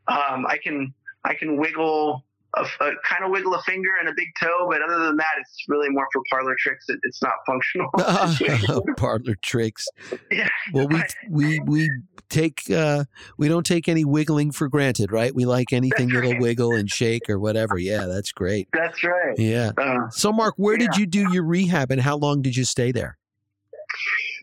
Um, 0.08 0.46
I 0.46 0.58
can 0.62 0.92
I 1.24 1.34
can 1.34 1.56
wiggle 1.56 2.24
a, 2.56 2.62
a, 2.62 2.92
kind 3.08 3.24
of 3.24 3.30
wiggle 3.30 3.54
a 3.54 3.62
finger 3.62 3.90
and 4.00 4.08
a 4.08 4.12
big 4.16 4.28
toe, 4.40 4.66
but 4.68 4.80
other 4.82 5.04
than 5.04 5.16
that, 5.16 5.34
it's 5.40 5.64
really 5.68 5.88
more 5.90 6.06
for 6.12 6.22
parlor 6.30 6.56
tricks. 6.58 6.84
It, 6.88 6.98
it's 7.02 7.22
not 7.22 7.32
functional. 7.46 7.90
parlor 8.96 9.36
tricks. 9.42 9.86
Yeah. 10.30 10.48
Well, 10.72 10.88
we 10.88 11.02
we 11.30 11.60
we 11.60 11.90
take 12.28 12.70
uh, 12.70 13.04
we 13.38 13.48
don't 13.48 13.66
take 13.66 13.88
any 13.88 14.04
wiggling 14.04 14.50
for 14.50 14.68
granted, 14.68 15.12
right? 15.12 15.34
We 15.34 15.44
like 15.44 15.72
anything 15.72 16.08
right. 16.08 16.24
that'll 16.24 16.40
wiggle 16.40 16.72
and 16.72 16.90
shake 16.90 17.28
or 17.28 17.38
whatever. 17.38 17.78
Yeah, 17.78 18.06
that's 18.06 18.32
great. 18.32 18.68
That's 18.72 19.02
right. 19.04 19.38
Yeah. 19.38 19.72
Uh, 19.76 20.08
so, 20.10 20.32
Mark, 20.32 20.54
where 20.56 20.78
yeah. 20.78 20.86
did 20.86 20.96
you 20.96 21.06
do 21.06 21.32
your 21.32 21.44
rehab, 21.44 21.90
and 21.90 22.00
how 22.00 22.16
long 22.16 22.42
did 22.42 22.56
you 22.56 22.64
stay 22.64 22.92
there? 22.92 23.18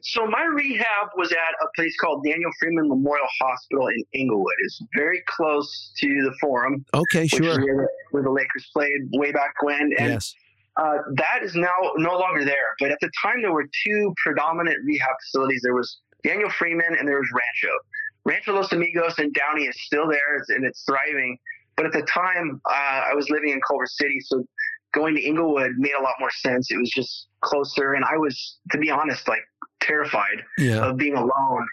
So 0.04 0.26
my 0.26 0.44
rehab 0.44 1.10
was 1.16 1.32
at 1.32 1.38
a 1.38 1.68
place 1.76 1.96
called 1.98 2.24
Daniel 2.24 2.52
Freeman 2.60 2.88
Memorial 2.88 3.28
Hospital 3.42 3.88
in 3.88 4.04
Inglewood. 4.14 4.54
It's 4.66 4.82
very 4.96 5.24
close 5.28 5.92
to 5.98 6.08
the 6.08 6.34
Forum. 6.40 6.86
Okay, 6.94 7.28
sure. 7.28 7.42
Where 7.42 7.58
the, 7.58 7.88
where, 8.12 8.24
the, 8.24 8.32
Lakers 8.32 8.70
played 8.74 9.02
way 9.14 9.32
back 9.32 9.54
when. 9.62 9.94
And, 9.98 10.14
yes. 10.14 10.34
Uh, 10.78 10.98
that 11.16 11.44
is 11.44 11.54
now 11.54 11.76
no 11.98 12.18
longer 12.18 12.46
there. 12.46 12.76
But 12.80 12.92
at 12.92 12.98
the 13.02 13.12
time, 13.22 13.42
there 13.42 13.52
were 13.52 13.68
two 13.86 14.14
predominant 14.24 14.78
rehab 14.86 15.16
facilities. 15.26 15.62
There 15.64 15.76
was 15.76 16.00
Daniel 16.24 16.50
Freeman 16.50 16.96
and 16.98 17.08
there 17.08 17.20
was 17.20 17.30
Rancho. 17.34 17.76
Rancho 18.24 18.54
Los 18.54 18.72
Amigos 18.72 19.18
and 19.18 19.34
Downey 19.34 19.66
is 19.66 19.76
still 19.84 20.08
there 20.08 20.44
and 20.50 20.66
it's 20.66 20.84
thriving. 20.84 21.38
But 21.76 21.88
at 21.88 21.92
the 21.94 22.04
time, 22.04 22.62
uh, 22.70 23.02
I 23.10 23.14
was 23.14 23.30
living 23.30 23.50
in 23.50 23.60
Culver 23.68 23.88
City, 23.88 24.20
so 24.22 24.46
going 24.94 25.16
to 25.16 25.22
Inglewood 25.22 25.72
made 25.78 25.94
a 26.00 26.04
lot 26.04 26.14
more 26.20 26.32
sense. 26.32 26.70
It 26.72 26.78
was 26.78 26.90
just 26.90 27.28
closer, 27.42 27.94
and 27.94 28.06
I 28.06 28.18
was, 28.18 28.58
to 28.72 28.78
be 28.78 28.92
honest, 28.92 29.28
like 29.28 29.42
terrified 29.82 30.44
yeah. 30.58 30.90
of 30.90 30.98
being 30.98 31.16
alone, 31.16 31.68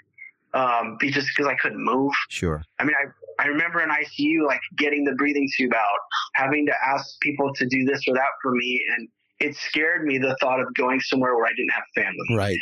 um, 0.55 0.99
just 1.03 1.29
because 1.37 1.51
I 1.51 1.55
couldn't 1.57 1.83
move. 1.83 2.13
Sure. 2.29 2.63
I 2.79 2.85
mean, 2.85 2.97
I 2.97 3.43
I 3.43 3.47
remember 3.47 3.81
in 3.81 3.89
ICU 3.89 4.45
like 4.47 4.61
getting 4.77 5.05
the 5.05 5.13
breathing 5.13 5.49
tube 5.57 5.73
out, 5.75 5.99
having 6.35 6.67
to 6.67 6.73
ask 6.85 7.21
people 7.21 7.53
to 7.55 7.67
do 7.67 7.85
this 7.85 8.03
or 8.09 8.15
that 8.15 8.31
for 8.43 8.53
me, 8.53 8.81
and 8.97 9.09
it 9.41 9.57
scared 9.57 10.05
me 10.05 10.19
the 10.19 10.37
thought 10.41 10.61
of 10.61 10.67
going 10.75 11.01
somewhere 11.01 11.37
where 11.37 11.47
I 11.47 11.53
didn't 11.57 11.71
have 11.71 11.85
family. 11.95 12.37
Right. 12.37 12.59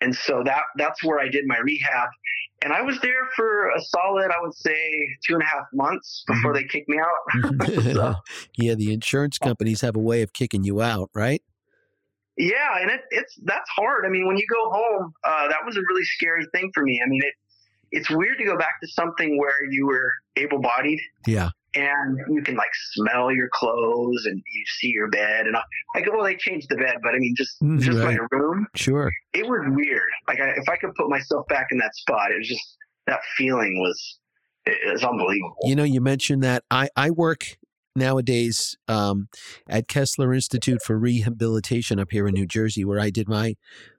And 0.00 0.14
so 0.14 0.42
that 0.44 0.62
that's 0.76 1.04
where 1.04 1.18
I 1.18 1.28
did 1.28 1.44
my 1.46 1.58
rehab. 1.58 2.08
And 2.62 2.72
I 2.72 2.82
was 2.82 2.98
there 3.00 3.28
for 3.36 3.70
a 3.70 3.80
solid, 3.80 4.30
I 4.30 4.40
would 4.40 4.54
say, 4.54 4.92
two 5.24 5.34
and 5.34 5.42
a 5.42 5.46
half 5.46 5.66
months 5.72 6.24
before 6.26 6.52
mm-hmm. 6.52 6.62
they 6.62 6.68
kicked 6.68 6.88
me 6.88 6.98
out. 6.98 7.84
so, 7.94 8.14
yeah, 8.56 8.74
the 8.74 8.92
insurance 8.92 9.38
companies 9.38 9.80
have 9.82 9.94
a 9.94 10.00
way 10.00 10.22
of 10.22 10.32
kicking 10.32 10.64
you 10.64 10.80
out, 10.82 11.10
right? 11.14 11.40
Yeah, 12.38 12.80
and 12.80 12.90
it, 12.90 13.00
it's 13.10 13.34
that's 13.44 13.68
hard. 13.70 14.06
I 14.06 14.08
mean, 14.08 14.26
when 14.26 14.36
you 14.36 14.46
go 14.48 14.70
home, 14.70 15.12
uh, 15.24 15.48
that 15.48 15.58
was 15.66 15.76
a 15.76 15.80
really 15.80 16.04
scary 16.04 16.46
thing 16.54 16.70
for 16.72 16.82
me. 16.84 17.00
I 17.04 17.08
mean, 17.08 17.20
it 17.22 17.34
it's 17.90 18.10
weird 18.10 18.38
to 18.38 18.44
go 18.44 18.56
back 18.56 18.80
to 18.82 18.88
something 18.88 19.38
where 19.38 19.64
you 19.70 19.86
were 19.86 20.12
able 20.36 20.60
bodied. 20.60 21.00
Yeah. 21.26 21.50
And 21.74 22.18
you 22.28 22.42
can 22.42 22.54
like 22.54 22.70
smell 22.92 23.30
your 23.30 23.48
clothes 23.52 24.24
and 24.26 24.36
you 24.36 24.64
see 24.78 24.88
your 24.88 25.08
bed 25.08 25.46
and 25.46 25.56
I, 25.56 25.62
I 25.94 26.00
go, 26.00 26.12
well, 26.12 26.24
they 26.24 26.34
changed 26.36 26.68
the 26.70 26.76
bed, 26.76 26.96
but 27.02 27.14
I 27.14 27.18
mean, 27.18 27.34
just 27.36 27.60
Mm, 27.62 27.80
just 27.80 27.98
right. 27.98 28.18
my 28.18 28.36
room. 28.36 28.66
Sure. 28.74 29.10
It 29.34 29.46
was 29.46 29.60
weird. 29.68 30.08
Like 30.26 30.40
I, 30.40 30.48
if 30.50 30.68
I 30.68 30.76
could 30.76 30.94
put 30.94 31.08
myself 31.08 31.46
back 31.48 31.68
in 31.70 31.78
that 31.78 31.94
spot, 31.94 32.30
it 32.30 32.38
was 32.38 32.48
just 32.48 32.76
that 33.06 33.20
feeling 33.36 33.78
was 33.80 34.18
it 34.66 34.92
was 34.92 35.02
unbelievable. 35.04 35.56
You 35.64 35.76
know, 35.76 35.84
you 35.84 36.00
mentioned 36.00 36.42
that 36.42 36.64
I, 36.70 36.88
I 36.96 37.10
work 37.10 37.56
nowadays 37.98 38.76
um, 38.88 39.28
at 39.68 39.88
Kessler 39.88 40.32
Institute 40.32 40.80
for 40.82 40.98
Rehabilitation 40.98 41.98
up 41.98 42.10
here 42.10 42.26
in 42.28 42.34
New 42.34 42.46
Jersey, 42.46 42.84
where 42.84 43.00
I 43.00 43.10
did 43.10 43.28
my 43.28 43.56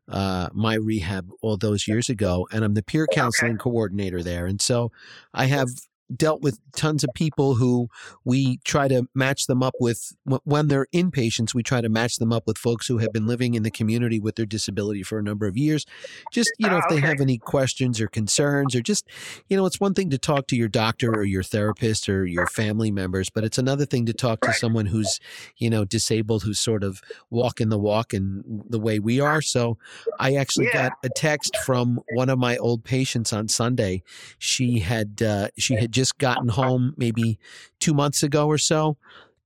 uh, 0.07 0.49
my 0.53 0.73
rehab 0.73 1.29
all 1.41 1.57
those 1.57 1.87
years 1.87 2.09
ago, 2.09 2.47
and 2.51 2.63
I'm 2.63 2.73
the 2.73 2.83
peer 2.83 3.07
counseling 3.13 3.57
coordinator 3.57 4.23
there. 4.23 4.47
And 4.47 4.59
so 4.59 4.91
I 5.33 5.45
have 5.45 5.69
dealt 6.15 6.41
with 6.41 6.59
tons 6.75 7.03
of 7.03 7.09
people 7.13 7.55
who 7.55 7.87
we 8.25 8.57
try 8.63 8.87
to 8.87 9.07
match 9.13 9.45
them 9.45 9.61
up 9.61 9.75
with 9.79 10.13
when 10.43 10.67
they're 10.67 10.87
inpatients 10.93 11.53
we 11.53 11.61
try 11.61 11.81
to 11.81 11.89
match 11.89 12.17
them 12.17 12.33
up 12.33 12.47
with 12.47 12.57
folks 12.57 12.87
who 12.87 12.97
have 12.97 13.13
been 13.13 13.27
living 13.27 13.53
in 13.53 13.63
the 13.63 13.71
community 13.71 14.19
with 14.19 14.35
their 14.35 14.45
disability 14.45 15.03
for 15.03 15.19
a 15.19 15.23
number 15.23 15.45
of 15.45 15.55
years 15.55 15.85
just 16.31 16.49
you 16.57 16.67
know 16.67 16.77
if 16.77 16.85
they 16.89 16.97
okay. 16.97 17.07
have 17.07 17.21
any 17.21 17.37
questions 17.37 18.01
or 18.01 18.07
concerns 18.07 18.75
or 18.75 18.81
just 18.81 19.05
you 19.49 19.57
know 19.57 19.65
it's 19.65 19.79
one 19.79 19.93
thing 19.93 20.09
to 20.09 20.17
talk 20.17 20.47
to 20.47 20.55
your 20.55 20.67
doctor 20.67 21.11
or 21.11 21.23
your 21.23 21.43
therapist 21.43 22.09
or 22.09 22.25
your 22.25 22.47
family 22.47 22.91
members 22.91 23.29
but 23.29 23.43
it's 23.43 23.57
another 23.57 23.85
thing 23.85 24.05
to 24.05 24.13
talk 24.13 24.41
to 24.41 24.53
someone 24.53 24.87
who's 24.87 25.19
you 25.57 25.69
know 25.69 25.85
disabled 25.85 26.43
who's 26.43 26.59
sort 26.59 26.83
of 26.83 27.01
walking 27.29 27.69
the 27.69 27.77
walk 27.77 28.13
and 28.13 28.43
the 28.67 28.79
way 28.79 28.99
we 28.99 29.19
are 29.19 29.41
so 29.41 29.77
i 30.19 30.35
actually 30.35 30.65
Yeah. 30.65 30.89
got 30.89 30.93
a 31.03 31.09
text 31.09 31.55
from 31.57 31.99
one 32.13 32.29
of 32.29 32.39
my 32.39 32.57
old 32.57 32.83
patients 32.83 33.31
on 33.31 33.47
sunday 33.47 34.01
she 34.39 34.79
had 34.79 35.21
uh, 35.21 35.49
she 35.57 35.75
had 35.75 35.91
just 35.99 36.17
gotten 36.17 36.47
home 36.49 36.93
maybe 36.97 37.37
two 37.79 37.93
months 37.93 38.23
ago 38.23 38.47
or 38.47 38.57
so 38.57 38.95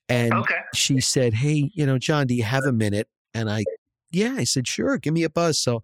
and 0.10 0.34
Okay. 0.34 0.60
she 0.74 1.00
said 1.00 1.34
hey 1.34 1.72
you 1.74 1.86
know 1.86 1.98
john 1.98 2.28
do 2.28 2.36
you 2.36 2.44
have 2.44 2.64
a 2.66 2.72
minute 2.72 3.08
and 3.34 3.50
i 3.50 3.64
yeah 4.12 4.36
i 4.38 4.44
said 4.44 4.68
sure 4.68 4.98
give 4.98 5.14
me 5.14 5.24
a 5.24 5.30
buzz 5.30 5.58
so 5.60 5.82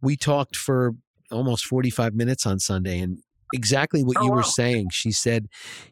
we 0.00 0.16
talked 0.16 0.54
for 0.56 0.92
almost 1.30 1.64
45 1.66 2.14
minutes 2.14 2.46
on 2.46 2.58
sunday 2.60 2.98
and 3.00 3.18
exactly 3.52 4.02
what 4.04 4.16
Oh, 4.18 4.24
you 4.24 4.30
were 4.30 4.36
wow. 4.38 4.42
saying. 4.42 4.88
She 4.92 5.10
said 5.12 5.48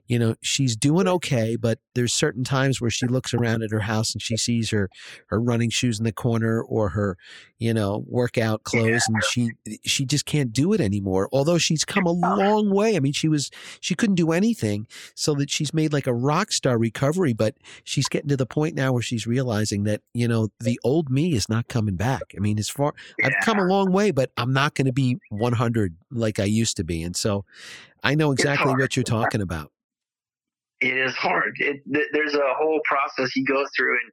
you 0.07 0.19
know 0.19 0.35
she's 0.43 0.75
doing 0.77 1.07
okay 1.07 1.55
but 1.55 1.79
there's 1.95 2.13
certain 2.13 2.43
times 2.43 2.81
where 2.81 2.91
she 2.91 3.07
looks 3.07 3.33
around 3.33 3.63
at 3.63 3.71
her 3.71 3.79
house 3.81 4.13
and 4.13 4.21
she 4.21 4.37
sees 4.37 4.71
her 4.71 4.91
her 5.29 5.41
running 5.41 5.71
shoes 5.71 6.01
in 6.01 6.05
the 6.05 6.11
corner 6.13 6.61
or 6.61 6.89
her 6.91 7.17
you 7.59 7.73
know 7.73 8.05
workout 8.09 8.65
clothes 8.65 9.05
and 9.09 9.23
she 9.25 9.51
she 9.85 10.05
just 10.05 10.27
can't 10.27 10.53
do 10.53 10.73
it 10.73 10.81
anymore. 10.81 11.29
Although 11.33 11.59
she's 11.59 11.85
come 11.85 12.07
a 12.07 12.11
long 12.41 12.71
way. 12.75 12.97
I 12.97 13.01
mean 13.01 13.13
she 13.13 13.29
was 13.29 13.51
she 13.81 13.95
couldn't 13.95 14.17
do 14.17 14.33
anything 14.33 14.87
so 15.15 15.35
that 15.35 15.49
she's 15.51 15.73
made 15.73 15.93
like 15.93 16.07
a 16.09 16.15
rock 16.15 16.51
star 16.53 16.77
recovery 16.79 17.33
but 17.33 17.55
she's 17.85 18.09
getting 18.09 18.29
to 18.29 18.37
the 18.37 18.47
point 18.47 18.75
now 18.75 18.93
where 18.93 19.03
she's 19.03 19.27
realizing 19.27 19.85
that 19.85 20.01
you 20.13 20.27
know 20.27 20.49
the 20.59 20.79
old 20.83 21.09
me 21.11 21.35
is 21.35 21.49
not 21.49 21.69
coming 21.69 21.95
back. 21.97 22.23
I 22.37 22.41
mean 22.41 22.59
as 22.59 22.69
far 22.69 22.95
i've 23.23 23.35
come 23.43 23.59
a 23.59 23.65
long 23.65 23.93
way 23.93 24.11
but 24.11 24.31
i'm 24.37 24.53
not 24.53 24.75
going 24.75 24.87
to 24.87 24.93
be 24.93 25.19
100 25.29 25.95
like 26.11 26.41
i 26.41 26.45
used 26.45 26.77
to 26.79 26.85
be. 26.85 27.03
And 27.03 27.15
so 27.15 27.45
i 28.03 28.15
know 28.15 28.33
exactly 28.33 28.73
what 28.75 28.97
you're 28.97 29.03
talking 29.05 29.41
about 29.43 29.71
It 30.81 30.97
is 30.97 31.15
hard. 31.15 31.53
It, 31.59 31.77
th- 31.93 32.09
there's 32.13 32.35
a 32.35 32.55
whole 32.57 32.81
process 32.85 33.37
you 33.37 33.45
go 33.45 33.65
through, 33.77 33.93
and 34.03 34.11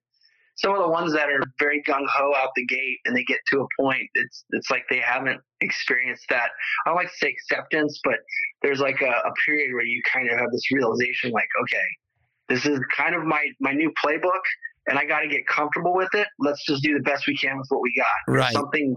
some 0.56 0.74
of 0.74 0.82
the 0.82 0.90
ones 0.90 1.14
that 1.14 1.30
are 1.30 1.40
very 1.60 1.82
gung 1.88 2.06
ho 2.12 2.34
out 2.36 2.50
the 2.56 2.66
gate, 2.66 2.98
and 3.06 3.16
they 3.16 3.24
get 3.24 3.40
to 3.52 3.62
a 3.62 3.68
point, 3.82 4.04
it's 4.16 4.44
it's 4.50 4.70
like 4.70 4.84
they 4.90 5.00
haven't 5.00 5.40
experienced 5.62 6.26
that. 6.30 6.50
I 6.86 6.92
like 6.92 7.08
to 7.08 7.18
say 7.22 7.30
acceptance, 7.30 8.00
but 8.04 8.16
there's 8.64 8.82
like 8.82 9.00
a, 9.02 9.14
a 9.30 9.32
period 9.46 9.74
where 9.74 9.86
you 9.86 10.02
kind 10.12 10.30
of 10.30 10.38
have 10.38 10.50
this 10.52 10.66
realization, 10.74 11.32
like, 11.32 11.48
okay, 11.64 11.88
this 12.50 12.66
is 12.66 12.80
kind 12.96 13.16
of 13.16 13.24
my 13.24 13.44
my 13.62 13.72
new 13.72 13.92
playbook, 14.04 14.44
and 14.88 15.00
I 15.00 15.06
got 15.06 15.22
to 15.22 15.30
get 15.30 15.48
comfortable 15.48 15.96
with 15.96 16.14
it. 16.16 16.28
Let's 16.40 16.66
just 16.66 16.84
do 16.84 16.94
the 16.98 17.04
best 17.04 17.28
we 17.28 17.38
can 17.38 17.58
with 17.58 17.68
what 17.70 17.82
we 17.82 17.94
got. 17.96 18.34
If 18.34 18.40
Right. 18.42 18.54
something 18.54 18.94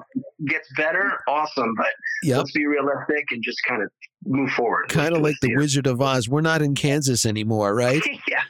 gets 0.48 0.68
better, 0.76 1.20
awesome, 1.29 1.72
but 1.76 1.92
yep 2.24 2.38
let's 2.38 2.53
be 2.53 2.66
realistic 2.66 3.24
and 3.31 3.42
just 3.44 3.59
kind 3.68 3.83
of 3.83 3.90
move 4.24 4.50
forward. 4.50 4.88
kind 4.88 5.14
of 5.14 5.22
like 5.22 5.37
the 5.40 5.54
wizard 5.56 5.87
of 5.87 6.00
oz. 6.00 6.28
We're 6.28 6.40
not 6.42 6.61
in 6.62 6.74
kansas 6.74 7.24
anymore 7.24 7.74
right? 7.74 8.02
Yeah. 8.28 8.42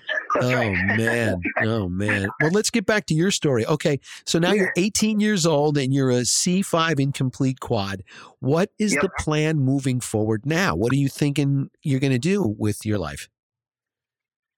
Oh 0.42 0.52
right. 0.54 0.72
man. 0.96 1.40
Oh 1.62 1.88
man. 1.88 2.28
Well 2.40 2.50
let's 2.52 2.70
get 2.70 2.86
back 2.86 3.06
to 3.06 3.14
your 3.14 3.30
story. 3.30 3.64
Okay 3.66 3.98
so 4.26 4.38
now 4.38 4.52
you're 4.52 4.72
18 4.76 5.20
years 5.20 5.46
old 5.46 5.78
and 5.78 5.92
you're 5.94 6.10
a 6.10 6.20
c5 6.22 6.98
incomplete 7.00 7.60
quad. 7.60 8.02
What 8.40 8.70
is 8.78 8.94
Yep. 8.94 9.02
the 9.02 9.10
plan 9.18 9.58
moving 9.58 10.00
forward 10.00 10.44
now? 10.46 10.74
What 10.76 10.92
are 10.92 10.96
you 10.96 11.08
thinking 11.08 11.70
you're 11.82 12.00
going 12.00 12.12
to 12.12 12.18
do 12.18 12.54
with 12.58 12.84
your 12.84 12.98
life? 12.98 13.28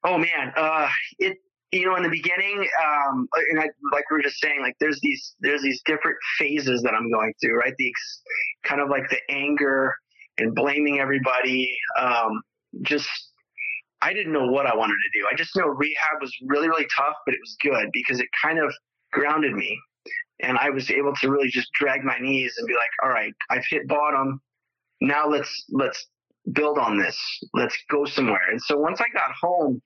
Oh 0.05 0.18
man, 0.18 0.53
uh, 0.57 0.88
it 1.18 1.37
you 1.70 1.87
know 1.87 1.96
in 1.96 2.03
the 2.03 2.09
beginning, 2.11 2.66
um, 2.85 3.29
and 3.51 3.61
I, 3.61 3.68
like 3.92 4.05
we 4.11 4.16
were 4.16 4.22
just 4.22 4.40
saying, 4.40 4.61
like 4.61 4.75
there's 4.81 4.98
these 5.03 5.35
there's 5.40 5.62
these 5.62 5.81
different 5.87 6.16
phases 6.38 6.83
that 6.83 6.92
I'm 6.92 7.11
going 7.11 7.33
through, 7.40 7.57
right? 7.59 7.72
The 7.79 7.92
kind 8.64 8.81
of 8.81 8.88
like 8.90 9.09
the 9.11 9.18
anger 9.31 9.94
and 10.38 10.55
blaming 10.55 11.01
everybody. 11.01 11.75
Um, 11.99 12.42
just 12.83 13.09
I 14.01 14.12
didn't 14.12 14.33
know 14.33 14.47
what 14.47 14.66
I 14.66 14.75
wanted 14.75 14.95
to 14.95 15.18
do. 15.18 15.27
I 15.31 15.35
just 15.37 15.57
know 15.57 15.66
rehab 15.66 16.21
was 16.21 16.35
really 16.47 16.68
really 16.68 16.87
tough, 16.97 17.14
but 17.27 17.35
it 17.35 17.40
was 17.40 17.57
good 17.62 17.88
because 17.92 18.21
it 18.21 18.29
kind 18.42 18.59
of 18.59 18.73
grounded 19.12 19.53
me, 19.55 19.79
and 20.40 20.59
I 20.59 20.71
was 20.71 20.90
able 20.90 21.14
to 21.21 21.31
really 21.31 21.49
just 21.49 21.68
drag 21.79 22.05
my 22.05 22.18
knees 22.18 22.55
and 22.59 22.66
be 22.66 22.75
like, 22.75 22.90
all 23.03 23.11
right, 23.11 23.33
I've 23.51 23.64
hit 23.68 23.87
bottom. 23.88 24.40
Now 25.01 25.29
let's 25.29 25.64
let's 25.71 26.07
build 26.53 26.79
on 26.79 26.99
this. 26.99 27.18
Let's 27.55 27.77
go 27.90 28.05
somewhere. 28.05 28.51
And 28.51 28.61
so 28.61 28.77
once 28.77 29.01
I 29.01 29.07
got 29.14 29.33
home 29.40 29.81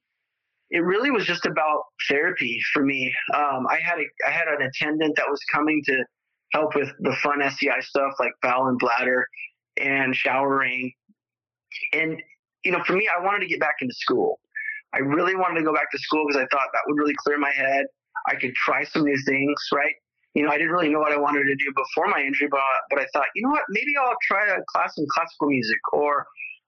it 0.70 0.80
really 0.80 1.10
was 1.10 1.24
just 1.24 1.46
about 1.46 1.82
therapy 2.08 2.58
for 2.72 2.84
me. 2.84 3.12
Um, 3.34 3.66
I 3.68 3.78
had 3.82 3.98
a 3.98 4.28
I 4.28 4.30
had 4.30 4.48
an 4.48 4.62
attendant 4.62 5.14
that 5.16 5.26
was 5.28 5.40
coming 5.52 5.82
to 5.84 6.04
help 6.52 6.74
with 6.74 6.88
the 7.00 7.14
fun 7.22 7.42
SCI 7.42 7.80
stuff 7.80 8.14
like 8.18 8.32
bowel 8.42 8.68
and 8.68 8.78
bladder 8.78 9.26
and 9.80 10.14
showering. 10.14 10.92
And 11.92 12.22
you 12.64 12.72
know, 12.72 12.82
for 12.84 12.94
me, 12.94 13.08
I 13.08 13.22
wanted 13.22 13.40
to 13.40 13.46
get 13.46 13.60
back 13.60 13.76
into 13.80 13.94
school. 13.94 14.40
I 14.94 14.98
really 14.98 15.36
wanted 15.36 15.60
to 15.60 15.64
go 15.64 15.72
back 15.72 15.90
to 15.92 15.98
school 15.98 16.24
because 16.26 16.40
I 16.40 16.46
thought 16.54 16.68
that 16.72 16.80
would 16.86 16.98
really 16.98 17.14
clear 17.24 17.38
my 17.38 17.52
head. 17.52 17.86
I 18.28 18.34
could 18.34 18.54
try 18.54 18.84
some 18.84 19.04
new 19.04 19.16
things, 19.26 19.54
right? 19.72 19.94
You 20.34 20.42
know, 20.42 20.50
I 20.50 20.58
didn't 20.58 20.72
really 20.72 20.88
know 20.88 20.98
what 20.98 21.12
I 21.12 21.18
wanted 21.18 21.44
to 21.44 21.54
do 21.54 21.72
before 21.74 22.08
my 22.08 22.20
injury, 22.20 22.48
but 22.50 22.60
but 22.90 22.98
I 23.00 23.06
thought, 23.12 23.26
you 23.34 23.42
know 23.42 23.50
what, 23.50 23.62
maybe 23.68 23.92
I'll 23.98 24.16
try 24.22 24.46
a 24.46 24.58
class 24.72 24.94
in 24.98 25.06
classical 25.10 25.48
music 25.48 25.78
or 25.92 26.26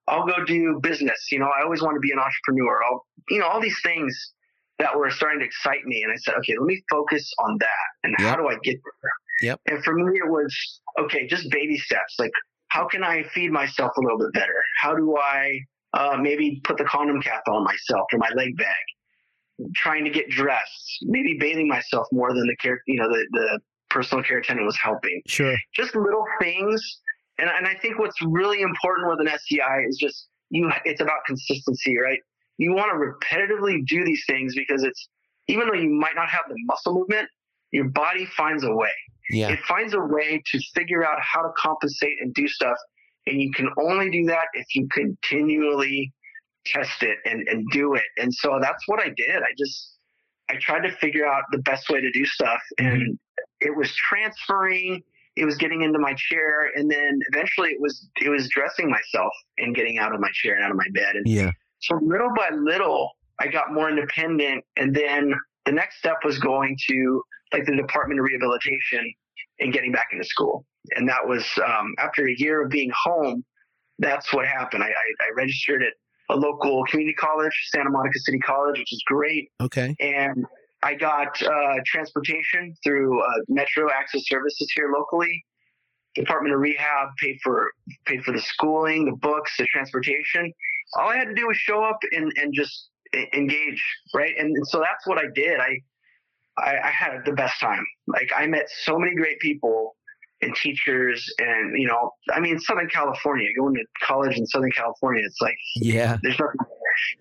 I'll 0.08 0.26
go 0.26 0.44
do 0.44 0.78
business. 0.82 1.28
You 1.30 1.38
know, 1.40 1.50
I 1.58 1.62
always 1.62 1.82
want 1.82 1.96
to 1.96 2.00
be 2.00 2.12
an 2.12 2.18
entrepreneur. 2.18 2.80
I'll, 2.84 3.06
you 3.28 3.38
know, 3.38 3.46
all 3.46 3.60
these 3.60 3.78
things 3.82 4.32
that 4.78 4.96
were 4.96 5.10
starting 5.10 5.40
to 5.40 5.46
excite 5.46 5.84
me. 5.84 6.02
And 6.02 6.12
I 6.12 6.16
said, 6.16 6.34
okay, 6.38 6.54
let 6.58 6.66
me 6.66 6.82
focus 6.90 7.30
on 7.40 7.58
that. 7.58 7.86
And 8.04 8.14
how 8.18 8.36
do 8.36 8.48
I 8.48 8.54
get 8.62 8.76
there? 8.76 9.50
Yep. 9.50 9.60
And 9.66 9.84
for 9.84 9.94
me, 9.94 10.18
it 10.18 10.28
was, 10.28 10.80
okay, 11.00 11.26
just 11.26 11.50
baby 11.50 11.76
steps. 11.76 12.14
Like, 12.18 12.32
how 12.68 12.86
can 12.86 13.02
I 13.02 13.24
feed 13.34 13.50
myself 13.50 13.92
a 13.96 14.00
little 14.00 14.18
bit 14.18 14.32
better? 14.32 14.62
How 14.80 14.94
do 14.94 15.16
I 15.16 15.58
uh, 15.94 16.16
maybe 16.20 16.60
put 16.64 16.76
the 16.76 16.84
condom 16.84 17.20
cap 17.20 17.42
on 17.48 17.64
myself 17.64 18.06
or 18.12 18.18
my 18.18 18.30
leg 18.36 18.56
bag? 18.56 19.70
Trying 19.74 20.04
to 20.04 20.10
get 20.10 20.28
dressed, 20.30 20.98
maybe 21.02 21.36
bathing 21.38 21.66
myself 21.66 22.06
more 22.12 22.32
than 22.32 22.46
the 22.46 22.56
care, 22.56 22.80
you 22.86 23.00
know, 23.00 23.08
the, 23.08 23.26
the 23.32 23.60
personal 23.90 24.22
care 24.22 24.38
attendant 24.38 24.66
was 24.66 24.78
helping 24.82 25.20
sure 25.26 25.56
just 25.74 25.96
little 25.96 26.24
things. 26.40 27.00
And, 27.38 27.50
and 27.50 27.66
I 27.66 27.74
think 27.74 27.98
what's 27.98 28.20
really 28.22 28.60
important 28.60 29.08
with 29.08 29.20
an 29.20 29.28
SCI 29.28 29.84
is 29.88 29.96
just 29.96 30.28
you. 30.50 30.70
It's 30.84 31.00
about 31.00 31.24
consistency, 31.26 31.98
right? 31.98 32.18
You 32.58 32.72
want 32.72 32.90
to 32.92 32.98
repetitively 32.98 33.84
do 33.86 34.04
these 34.04 34.22
things 34.28 34.54
because 34.54 34.84
it's 34.84 35.08
even 35.48 35.66
though 35.66 35.74
you 35.74 35.90
might 35.90 36.14
not 36.14 36.28
have 36.28 36.42
the 36.48 36.56
muscle 36.66 36.94
movement, 36.94 37.28
your 37.72 37.88
body 37.88 38.26
finds 38.36 38.64
a 38.64 38.72
way. 38.72 38.92
yeah 39.30 39.48
It 39.50 39.60
finds 39.60 39.94
a 39.94 40.00
way 40.00 40.42
to 40.52 40.60
figure 40.74 41.04
out 41.04 41.18
how 41.20 41.42
to 41.42 41.50
compensate 41.56 42.18
and 42.20 42.32
do 42.34 42.48
stuff. 42.48 42.76
And 43.26 43.40
you 43.40 43.52
can 43.52 43.68
only 43.78 44.10
do 44.10 44.24
that 44.26 44.46
if 44.54 44.66
you 44.74 44.88
continually 44.92 46.12
test 46.64 47.02
it 47.02 47.18
and, 47.24 47.46
and 47.48 47.66
do 47.72 47.94
it. 47.94 48.04
And 48.16 48.32
so 48.32 48.58
that's 48.60 48.82
what 48.86 49.00
I 49.00 49.08
did. 49.16 49.36
I 49.36 49.52
just 49.58 49.94
I 50.50 50.54
tried 50.60 50.88
to 50.88 50.96
figure 50.96 51.26
out 51.26 51.42
the 51.52 51.58
best 51.58 51.90
way 51.90 52.00
to 52.00 52.10
do 52.10 52.24
stuff. 52.24 52.60
Mm-hmm. 52.80 52.94
And 52.94 53.18
it 53.60 53.76
was 53.76 53.94
transferring, 53.94 55.02
it 55.36 55.44
was 55.44 55.56
getting 55.56 55.82
into 55.82 55.98
my 55.98 56.14
chair, 56.14 56.70
and 56.74 56.90
then 56.90 57.18
eventually 57.32 57.70
it 57.70 57.80
was 57.80 58.08
it 58.22 58.30
was 58.30 58.48
dressing 58.48 58.88
myself 58.90 59.32
and 59.58 59.74
getting 59.74 59.98
out 59.98 60.14
of 60.14 60.20
my 60.20 60.30
chair 60.32 60.54
and 60.54 60.64
out 60.64 60.70
of 60.70 60.76
my 60.76 60.88
bed. 60.94 61.16
And 61.16 61.28
yeah 61.28 61.50
so 61.80 61.98
little 62.02 62.30
by 62.36 62.50
little, 62.54 63.12
I 63.40 63.48
got 63.48 63.72
more 63.72 63.88
independent. 63.88 64.64
And 64.76 64.94
then 64.94 65.32
the 65.64 65.72
next 65.72 65.98
step 65.98 66.16
was 66.24 66.38
going 66.38 66.76
to 66.88 67.22
like 67.52 67.64
the 67.66 67.76
Department 67.76 68.20
of 68.20 68.24
Rehabilitation 68.24 69.12
and 69.60 69.72
getting 69.72 69.92
back 69.92 70.08
into 70.12 70.24
school. 70.24 70.64
And 70.96 71.08
that 71.08 71.26
was 71.26 71.44
um, 71.64 71.94
after 71.98 72.26
a 72.26 72.34
year 72.36 72.64
of 72.64 72.70
being 72.70 72.90
home. 73.04 73.44
That's 74.00 74.32
what 74.32 74.46
happened. 74.46 74.84
I, 74.84 74.88
I, 74.88 74.90
I 74.90 75.30
registered 75.36 75.82
at 75.82 75.92
a 76.30 76.36
local 76.36 76.84
community 76.84 77.14
college, 77.14 77.52
Santa 77.74 77.90
Monica 77.90 78.18
City 78.20 78.38
College, 78.38 78.78
which 78.78 78.92
is 78.92 79.02
great. 79.06 79.50
okay 79.60 79.96
And 79.98 80.44
I 80.82 80.94
got 80.94 81.40
uh, 81.42 81.74
transportation 81.84 82.74
through 82.84 83.20
uh, 83.20 83.26
Metro 83.48 83.90
Access 83.92 84.22
Services 84.26 84.70
here 84.74 84.92
locally. 84.96 85.44
Department 86.14 86.54
of 86.54 86.60
Rehab 86.60 87.08
paid 87.20 87.38
for 87.42 87.70
paid 88.06 88.22
for 88.24 88.32
the 88.32 88.40
schooling, 88.40 89.04
the 89.04 89.16
books, 89.20 89.56
the 89.58 89.66
transportation. 89.66 90.52
All 90.94 91.08
I 91.08 91.16
had 91.16 91.26
to 91.26 91.34
do 91.34 91.46
was 91.46 91.56
show 91.56 91.82
up 91.84 91.98
and, 92.12 92.32
and 92.36 92.52
just 92.54 92.90
engage, 93.32 93.82
right? 94.14 94.34
And, 94.38 94.54
and 94.56 94.66
so 94.68 94.78
that's 94.78 95.06
what 95.06 95.18
I 95.18 95.26
did. 95.34 95.60
I, 95.60 95.78
I 96.62 96.78
I 96.84 96.90
had 96.90 97.24
the 97.24 97.32
best 97.32 97.60
time. 97.60 97.84
Like 98.06 98.30
I 98.36 98.46
met 98.46 98.68
so 98.84 98.98
many 98.98 99.14
great 99.14 99.38
people 99.40 99.96
and 100.40 100.54
teachers 100.54 101.32
and 101.38 101.76
you 101.76 101.86
know 101.86 102.12
i 102.32 102.40
mean 102.40 102.58
southern 102.60 102.88
california 102.88 103.48
going 103.58 103.74
to 103.74 103.84
college 104.06 104.36
in 104.36 104.46
southern 104.46 104.70
california 104.70 105.22
it's 105.24 105.40
like 105.40 105.56
yeah 105.76 106.16
there's 106.22 106.38
nothing 106.38 106.60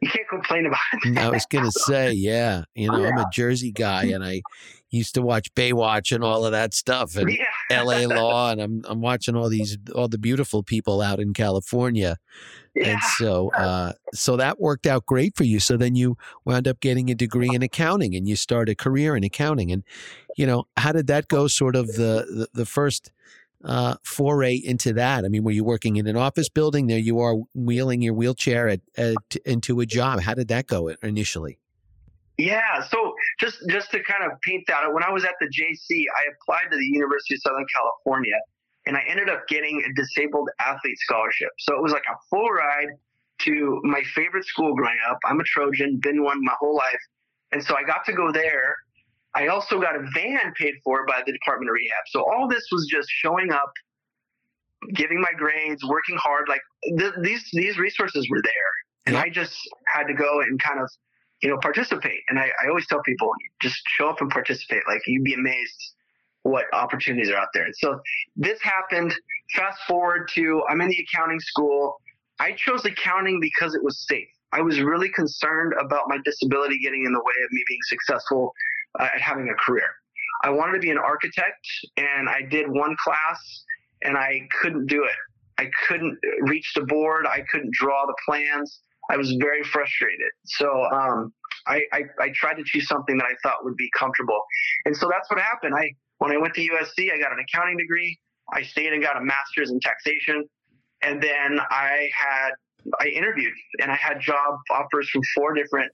you 0.01 0.09
can't 0.09 0.27
complain 0.29 0.65
about 0.65 0.79
it 1.03 1.17
i 1.17 1.29
was 1.29 1.45
gonna 1.47 1.71
say 1.71 2.11
yeah 2.11 2.63
you 2.75 2.89
know 2.91 2.99
yeah. 2.99 3.09
i'm 3.09 3.17
a 3.17 3.25
jersey 3.33 3.71
guy 3.71 4.03
and 4.05 4.23
i 4.23 4.41
used 4.89 5.15
to 5.15 5.21
watch 5.21 5.53
baywatch 5.55 6.13
and 6.13 6.23
all 6.23 6.45
of 6.45 6.51
that 6.51 6.73
stuff 6.73 7.15
and 7.15 7.29
yeah. 7.37 7.45
La 7.71 7.99
law 8.07 8.51
and 8.51 8.61
i'm 8.61 8.81
i'm 8.87 9.01
watching 9.01 9.35
all 9.35 9.49
these 9.49 9.77
all 9.95 10.07
the 10.07 10.17
beautiful 10.17 10.63
people 10.63 11.01
out 11.01 11.19
in 11.19 11.33
california 11.33 12.17
yeah. 12.75 12.87
and 12.87 13.01
so 13.17 13.51
uh, 13.57 13.91
so 14.13 14.37
that 14.37 14.59
worked 14.59 14.85
out 14.85 15.05
great 15.05 15.35
for 15.35 15.43
you 15.43 15.59
so 15.59 15.77
then 15.77 15.95
you 15.95 16.15
wound 16.45 16.67
up 16.67 16.79
getting 16.79 17.09
a 17.09 17.15
degree 17.15 17.49
in 17.53 17.61
accounting 17.61 18.15
and 18.15 18.27
you 18.27 18.35
start 18.35 18.69
a 18.69 18.75
career 18.75 19.15
in 19.15 19.23
accounting 19.23 19.71
and 19.71 19.83
you 20.37 20.45
know, 20.45 20.67
how 20.77 20.93
did 20.93 21.07
that 21.07 21.27
go? 21.27 21.47
Sort 21.47 21.75
of 21.75 21.87
the 21.87 22.25
the, 22.29 22.47
the 22.53 22.65
first 22.65 23.11
uh, 23.65 23.95
foray 24.03 24.55
into 24.55 24.93
that. 24.93 25.25
I 25.25 25.27
mean, 25.27 25.43
were 25.43 25.51
you 25.51 25.63
working 25.63 25.97
in 25.97 26.07
an 26.07 26.15
office 26.15 26.47
building? 26.47 26.87
There 26.87 26.99
you 26.99 27.19
are 27.19 27.35
wheeling 27.53 28.01
your 28.01 28.13
wheelchair 28.13 28.69
at, 28.69 28.81
at, 28.95 29.35
into 29.45 29.79
a 29.81 29.85
job. 29.85 30.21
How 30.21 30.35
did 30.35 30.47
that 30.49 30.67
go 30.67 30.89
initially? 31.01 31.59
Yeah, 32.37 32.83
so 32.83 33.15
just 33.39 33.57
just 33.69 33.91
to 33.91 34.03
kind 34.03 34.23
of 34.23 34.39
paint 34.41 34.63
that, 34.67 34.93
when 34.93 35.03
I 35.03 35.11
was 35.11 35.25
at 35.25 35.33
the 35.39 35.47
JC, 35.47 36.05
I 36.15 36.23
applied 36.33 36.71
to 36.71 36.77
the 36.77 36.85
University 36.85 37.35
of 37.35 37.41
Southern 37.41 37.65
California, 37.73 38.37
and 38.85 38.95
I 38.95 39.01
ended 39.07 39.29
up 39.29 39.47
getting 39.47 39.83
a 39.89 39.93
disabled 39.93 40.49
athlete 40.59 40.97
scholarship. 40.99 41.49
So 41.59 41.75
it 41.75 41.81
was 41.81 41.91
like 41.91 42.05
a 42.09 42.15
full 42.29 42.49
ride 42.49 42.89
to 43.41 43.81
my 43.83 44.01
favorite 44.13 44.45
school 44.45 44.75
growing 44.75 44.97
up. 45.09 45.17
I'm 45.25 45.39
a 45.39 45.43
Trojan, 45.43 45.99
been 46.01 46.23
one 46.23 46.43
my 46.43 46.53
whole 46.59 46.75
life, 46.75 47.01
and 47.51 47.63
so 47.63 47.75
I 47.75 47.83
got 47.83 48.05
to 48.05 48.13
go 48.13 48.31
there 48.31 48.77
I 49.37 49.47
also 49.47 49.79
got 49.79 49.95
a 49.95 50.03
van 50.15 50.51
paid 50.55 50.73
for 50.83 51.05
by 51.05 51.21
the 51.25 51.31
Department 51.31 51.69
of 51.69 51.73
Rehab. 51.73 52.03
So 52.07 52.25
all 52.25 52.47
this 52.47 52.63
was 52.71 52.87
just 52.89 53.07
showing 53.09 53.51
up, 53.51 53.71
giving 54.95 55.21
my 55.21 55.31
grades, 55.37 55.83
working 55.85 56.17
hard. 56.17 56.47
Like 56.49 56.61
th- 56.97 57.13
these 57.21 57.47
these 57.53 57.77
resources 57.77 58.27
were 58.31 58.41
there, 58.41 58.71
and 59.05 59.15
I 59.15 59.29
just 59.29 59.55
had 59.85 60.05
to 60.05 60.15
go 60.15 60.41
and 60.41 60.59
kind 60.59 60.79
of 60.79 60.89
you 61.41 61.49
know 61.49 61.57
participate. 61.61 62.21
And 62.29 62.39
I, 62.39 62.51
I 62.63 62.69
always 62.69 62.87
tell 62.87 63.01
people 63.03 63.29
just 63.61 63.81
show 63.87 64.09
up 64.09 64.21
and 64.21 64.29
participate. 64.29 64.83
Like 64.87 65.01
you'd 65.07 65.23
be 65.23 65.33
amazed 65.33 65.93
what 66.43 66.65
opportunities 66.73 67.29
are 67.29 67.35
out 67.35 67.49
there. 67.53 67.65
And 67.65 67.75
so 67.75 67.99
this 68.35 68.61
happened. 68.61 69.13
Fast 69.55 69.79
forward 69.87 70.29
to 70.35 70.63
I'm 70.69 70.81
in 70.81 70.89
the 70.89 71.05
accounting 71.09 71.39
school. 71.39 71.95
I 72.39 72.53
chose 72.53 72.85
accounting 72.85 73.39
because 73.39 73.75
it 73.75 73.83
was 73.83 74.05
safe. 74.07 74.27
I 74.53 74.61
was 74.61 74.79
really 74.79 75.09
concerned 75.09 75.73
about 75.79 76.03
my 76.07 76.17
disability 76.23 76.79
getting 76.79 77.03
in 77.05 77.11
the 77.11 77.19
way 77.19 77.33
of 77.43 77.51
me 77.51 77.63
being 77.67 77.79
successful 77.83 78.53
uh, 78.99 79.09
at 79.13 79.21
having 79.21 79.49
a 79.49 79.55
career. 79.55 79.89
I 80.43 80.49
wanted 80.49 80.73
to 80.73 80.79
be 80.79 80.91
an 80.91 80.97
architect, 80.97 81.65
and 81.97 82.29
I 82.29 82.41
did 82.49 82.69
one 82.69 82.95
class, 83.03 83.63
and 84.03 84.15
I 84.17 84.47
couldn't 84.61 84.85
do 84.85 85.03
it. 85.03 85.15
I 85.57 85.69
couldn't 85.87 86.17
reach 86.41 86.71
the 86.75 86.83
board. 86.83 87.25
I 87.25 87.43
couldn't 87.51 87.73
draw 87.73 88.05
the 88.05 88.15
plans. 88.25 88.81
I 89.09 89.17
was 89.17 89.31
very 89.39 89.63
frustrated. 89.63 90.31
So 90.45 90.83
um, 90.91 91.33
I, 91.65 91.81
I, 91.93 92.01
I 92.19 92.29
tried 92.35 92.55
to 92.55 92.63
choose 92.65 92.87
something 92.87 93.17
that 93.17 93.25
I 93.25 93.35
thought 93.43 93.63
would 93.63 93.77
be 93.77 93.89
comfortable, 93.97 94.41
and 94.85 94.95
so 94.95 95.07
that's 95.09 95.29
what 95.29 95.39
happened. 95.39 95.73
I 95.75 95.91
when 96.19 96.31
I 96.31 96.37
went 96.37 96.53
to 96.55 96.61
USC, 96.61 97.13
I 97.13 97.19
got 97.19 97.31
an 97.31 97.39
accounting 97.39 97.77
degree. 97.77 98.17
I 98.51 98.63
stayed 98.63 98.93
and 98.93 99.03
got 99.03 99.17
a 99.17 99.21
master's 99.21 99.71
in 99.71 99.79
taxation, 99.79 100.43
and 101.01 101.21
then 101.21 101.59
I 101.69 102.09
had 102.17 102.51
I 102.99 103.07
interviewed 103.07 103.53
and 103.81 103.91
I 103.91 103.95
had 103.95 104.19
job 104.19 104.55
offers 104.71 105.09
from 105.09 105.21
four 105.35 105.53
different 105.53 105.91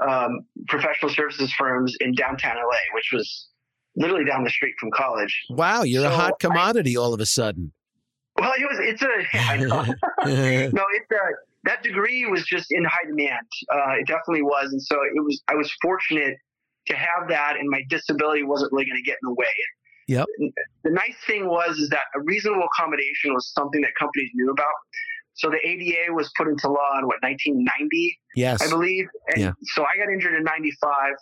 um, 0.00 0.40
professional 0.68 1.10
services 1.10 1.52
firms 1.52 1.94
in 2.00 2.14
downtown 2.14 2.56
LA, 2.56 2.78
which 2.94 3.10
was 3.12 3.48
literally 3.96 4.24
down 4.24 4.44
the 4.44 4.50
street 4.50 4.74
from 4.78 4.90
college. 4.92 5.34
Wow, 5.50 5.82
you're 5.82 6.02
so 6.02 6.08
a 6.08 6.14
hot 6.14 6.38
commodity 6.40 6.96
I, 6.96 7.00
all 7.00 7.14
of 7.14 7.20
a 7.20 7.26
sudden. 7.26 7.72
Well, 8.38 8.52
it 8.58 8.64
was. 8.64 8.78
It's 8.80 9.02
a. 9.02 9.08
No, 10.72 10.84
it's 10.94 11.10
a. 11.10 11.49
That 11.64 11.82
degree 11.82 12.24
was 12.26 12.44
just 12.44 12.68
in 12.70 12.84
high 12.84 13.06
demand. 13.06 13.46
Uh, 13.72 14.00
it 14.00 14.06
definitely 14.06 14.42
was, 14.42 14.72
and 14.72 14.82
so 14.82 14.96
it 14.96 15.22
was. 15.22 15.42
I 15.48 15.54
was 15.54 15.70
fortunate 15.82 16.36
to 16.86 16.96
have 16.96 17.28
that, 17.28 17.56
and 17.58 17.68
my 17.68 17.82
disability 17.88 18.42
wasn't 18.42 18.72
really 18.72 18.86
going 18.86 18.96
to 18.96 19.02
get 19.02 19.18
in 19.22 19.28
the 19.28 19.34
way. 19.34 19.46
Yep. 20.08 20.26
The 20.82 20.90
nice 20.90 21.14
thing 21.26 21.46
was 21.46 21.78
is 21.78 21.88
that 21.90 22.04
a 22.16 22.20
reasonable 22.22 22.64
accommodation 22.64 23.32
was 23.32 23.52
something 23.54 23.80
that 23.82 23.90
companies 23.98 24.30
knew 24.34 24.50
about. 24.50 24.74
So 25.34 25.50
the 25.50 25.58
ADA 25.64 26.12
was 26.12 26.30
put 26.36 26.48
into 26.48 26.68
law 26.68 26.98
in 26.98 27.06
what 27.06 27.22
1990, 27.22 28.18
yes, 28.34 28.60
I 28.60 28.68
believe. 28.68 29.06
And 29.28 29.40
yeah. 29.40 29.52
So 29.74 29.84
I 29.84 29.96
got 29.96 30.12
injured 30.12 30.34
in 30.34 30.44
'95. 30.44 31.14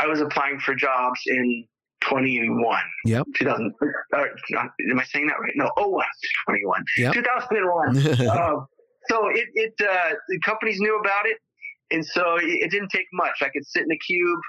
I 0.00 0.06
was 0.06 0.20
applying 0.20 0.58
for 0.58 0.74
jobs 0.74 1.20
in 1.26 1.64
21. 2.00 2.80
Yep. 3.04 3.26
2000. 3.36 3.72
Uh, 4.14 4.24
am 4.90 4.98
I 4.98 5.04
saying 5.04 5.26
that 5.28 5.40
right? 5.40 5.52
No. 5.54 5.70
Oh, 5.76 6.02
21. 6.46 6.84
Yep. 6.98 7.14
2001. 7.14 8.28
uh, 8.28 8.56
so 9.08 9.28
it, 9.28 9.48
it 9.54 9.74
uh, 9.80 10.14
the 10.28 10.38
companies 10.40 10.78
knew 10.80 10.98
about 10.98 11.26
it, 11.26 11.38
and 11.90 12.04
so 12.04 12.36
it, 12.36 12.44
it, 12.44 12.70
didn't 12.70 12.90
take 12.90 13.06
much. 13.12 13.42
I 13.42 13.48
could 13.48 13.66
sit 13.66 13.82
in 13.82 13.90
a 13.90 13.98
cube. 13.98 14.40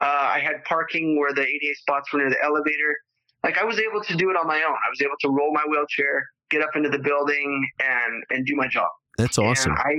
Uh, 0.00 0.30
I 0.34 0.40
had 0.40 0.64
parking 0.64 1.18
where 1.18 1.32
the 1.32 1.42
ADA 1.42 1.74
spots 1.76 2.12
were 2.12 2.18
near 2.18 2.30
the 2.30 2.42
elevator. 2.42 2.96
Like 3.44 3.58
I 3.58 3.64
was 3.64 3.78
able 3.78 4.02
to 4.02 4.16
do 4.16 4.30
it 4.30 4.36
on 4.36 4.46
my 4.46 4.56
own. 4.56 4.74
I 4.74 4.90
was 4.90 5.00
able 5.00 5.16
to 5.20 5.28
roll 5.28 5.52
my 5.52 5.64
wheelchair, 5.68 6.24
get 6.50 6.62
up 6.62 6.70
into 6.74 6.88
the 6.88 6.98
building 6.98 7.68
and 7.80 8.24
and 8.30 8.46
do 8.46 8.54
my 8.56 8.68
job. 8.68 8.88
That's 9.18 9.38
awesome. 9.38 9.72
And 9.72 9.80
I 9.80 9.94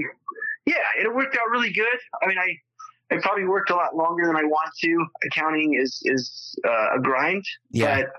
yeah, 0.66 0.76
it 1.00 1.13
worked 1.13 1.36
out 1.36 1.50
really 1.52 1.72
good. 1.72 2.00
I 2.22 2.28
mean, 2.28 2.38
I 2.38 3.16
I 3.16 3.20
probably 3.20 3.46
worked 3.46 3.70
a 3.70 3.76
lot 3.76 3.96
longer 3.96 4.26
than 4.26 4.36
I 4.36 4.44
want 4.44 4.70
to. 4.84 5.06
Accounting 5.26 5.78
is 5.80 6.02
is 6.06 6.56
uh, 6.68 6.98
a 6.98 7.00
grind, 7.02 7.44
yeah. 7.72 8.02
but 8.02 8.13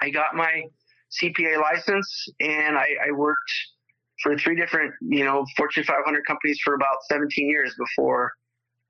I 0.00 0.10
got 0.10 0.34
my 0.34 0.64
CPA 1.22 1.60
license 1.60 2.28
and 2.40 2.76
I, 2.76 2.88
I 3.08 3.12
worked 3.12 3.50
for 4.22 4.36
three 4.38 4.56
different 4.56 4.92
you 5.02 5.24
know 5.24 5.44
Fortune 5.56 5.84
500 5.84 6.24
companies 6.26 6.58
for 6.64 6.74
about 6.74 6.96
17 7.08 7.48
years 7.48 7.74
before 7.78 8.32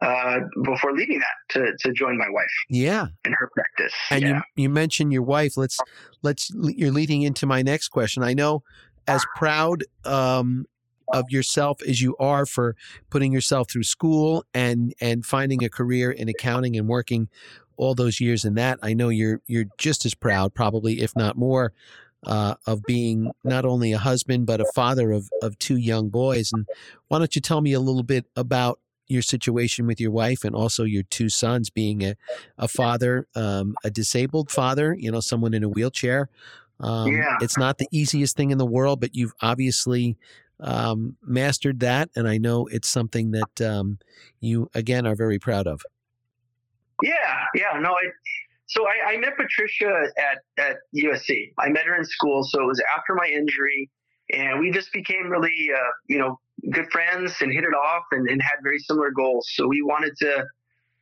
uh, 0.03 0.41
before 0.65 0.93
leaving 0.93 1.19
that 1.19 1.55
to, 1.55 1.73
to 1.81 1.93
join 1.93 2.19
my 2.19 2.29
wife. 2.29 2.45
Yeah, 2.69 3.07
in 3.25 3.33
her 3.33 3.51
practice. 3.55 3.95
And 4.11 4.23
yeah. 4.23 4.29
you 4.29 4.65
you 4.65 4.69
mentioned 4.69 5.13
your 5.13 5.23
wife. 5.23 5.57
Let's 5.57 5.79
let's 6.23 6.51
you're 6.55 6.93
leading 6.93 7.23
into 7.23 7.47
my 7.47 7.63
next 7.63 7.89
question. 7.89 8.23
I 8.23 8.35
know 8.35 8.63
as 9.09 9.25
proud 9.37 9.85
um, 10.05 10.67
of 11.13 11.31
yourself 11.31 11.81
as 11.83 12.03
you 12.03 12.17
are 12.19 12.45
for 12.47 12.77
putting 13.11 13.33
yourself 13.33 13.71
through 13.71 13.85
school 13.85 14.45
and 14.53 14.95
and 15.01 15.25
finding 15.25 15.65
a 15.65 15.69
career 15.69 16.11
in 16.11 16.29
accounting 16.29 16.77
and 16.77 16.89
working 16.89 17.29
all 17.77 17.95
those 17.95 18.21
years 18.21 18.45
in 18.45 18.55
that. 18.55 18.79
I 18.83 18.95
know 18.95 19.09
you're 19.09 19.41
you're 19.47 19.67
just 19.79 20.05
as 20.05 20.15
proud, 20.15 20.55
probably 20.55 21.01
if 21.01 21.15
not 21.17 21.37
more. 21.37 21.73
Uh, 22.25 22.55
of 22.67 22.83
being 22.85 23.31
not 23.45 23.65
only 23.65 23.93
a 23.93 23.99
husband 23.99 24.47
but 24.47 24.61
a 24.61 24.67
father 24.75 25.13
of, 25.13 25.29
of 25.43 25.57
two 25.59 25.77
young 25.77 26.09
boys, 26.09 26.51
and 26.53 26.67
why 27.07 27.19
don't 27.19 27.37
you 27.37 27.41
tell 27.41 27.61
me 27.61 27.73
a 27.73 27.79
little 27.79 28.03
bit 28.03 28.27
about 28.35 28.81
your 29.07 29.23
situation 29.23 29.87
with 29.87 30.01
your 30.01 30.11
wife 30.11 30.45
and 30.45 30.55
also 30.55 30.85
your 30.85 31.03
two 31.05 31.29
sons 31.29 31.71
being 31.71 32.03
a, 32.03 32.17
a 32.59 32.67
father, 32.67 33.27
um, 33.35 33.75
a 33.85 33.91
disabled 33.91 34.51
father, 34.51 34.97
you 34.99 35.11
know, 35.11 35.21
someone 35.21 35.55
in 35.55 35.63
a 35.63 35.69
wheelchair. 35.69 36.29
Um, 36.81 37.13
yeah. 37.13 37.37
It's 37.41 37.57
not 37.57 37.79
the 37.79 37.89
easiest 37.91 38.37
thing 38.37 38.51
in 38.51 38.59
the 38.59 38.67
world, 38.67 39.01
but 39.01 39.15
you've 39.15 39.33
obviously 39.41 40.17
um, 40.61 41.17
mastered 41.23 41.81
that. 41.81 42.11
And 42.17 42.29
I 42.29 42.39
know 42.39 42.67
it's 42.67 42.89
something 42.89 43.31
that 43.33 43.61
um, 43.61 43.99
you, 44.41 44.69
again, 44.75 45.07
are 45.07 45.15
very 45.15 45.39
proud 45.39 45.67
of. 45.67 45.83
Yeah. 47.03 47.45
Yeah. 47.55 47.79
No, 47.79 47.95
it, 48.03 48.13
so 48.67 48.85
I, 48.87 49.13
I, 49.13 49.17
met 49.19 49.37
Patricia 49.37 50.07
at, 50.19 50.65
at 50.65 50.77
USC. 50.95 51.53
I 51.59 51.69
met 51.69 51.85
her 51.85 51.97
in 51.97 52.05
school. 52.05 52.43
So 52.45 52.63
it 52.63 52.67
was 52.67 52.83
after 52.97 53.15
my 53.15 53.27
injury 53.27 53.91
and 54.33 54.59
we 54.59 54.71
just 54.71 54.93
became 54.93 55.29
really, 55.29 55.71
uh, 55.75 55.91
you 56.09 56.19
know, 56.19 56.39
good 56.71 56.91
friends 56.91 57.35
and 57.41 57.53
hit 57.53 57.65
it 57.65 57.75
off 57.75 58.05
and, 58.13 58.29
and 58.29 58.41
had 58.43 58.57
very 58.63 58.79
similar 58.79 59.11
goals. 59.11 59.49
So 59.55 59.67
we 59.69 59.83
wanted 59.83 60.17
to 60.19 60.45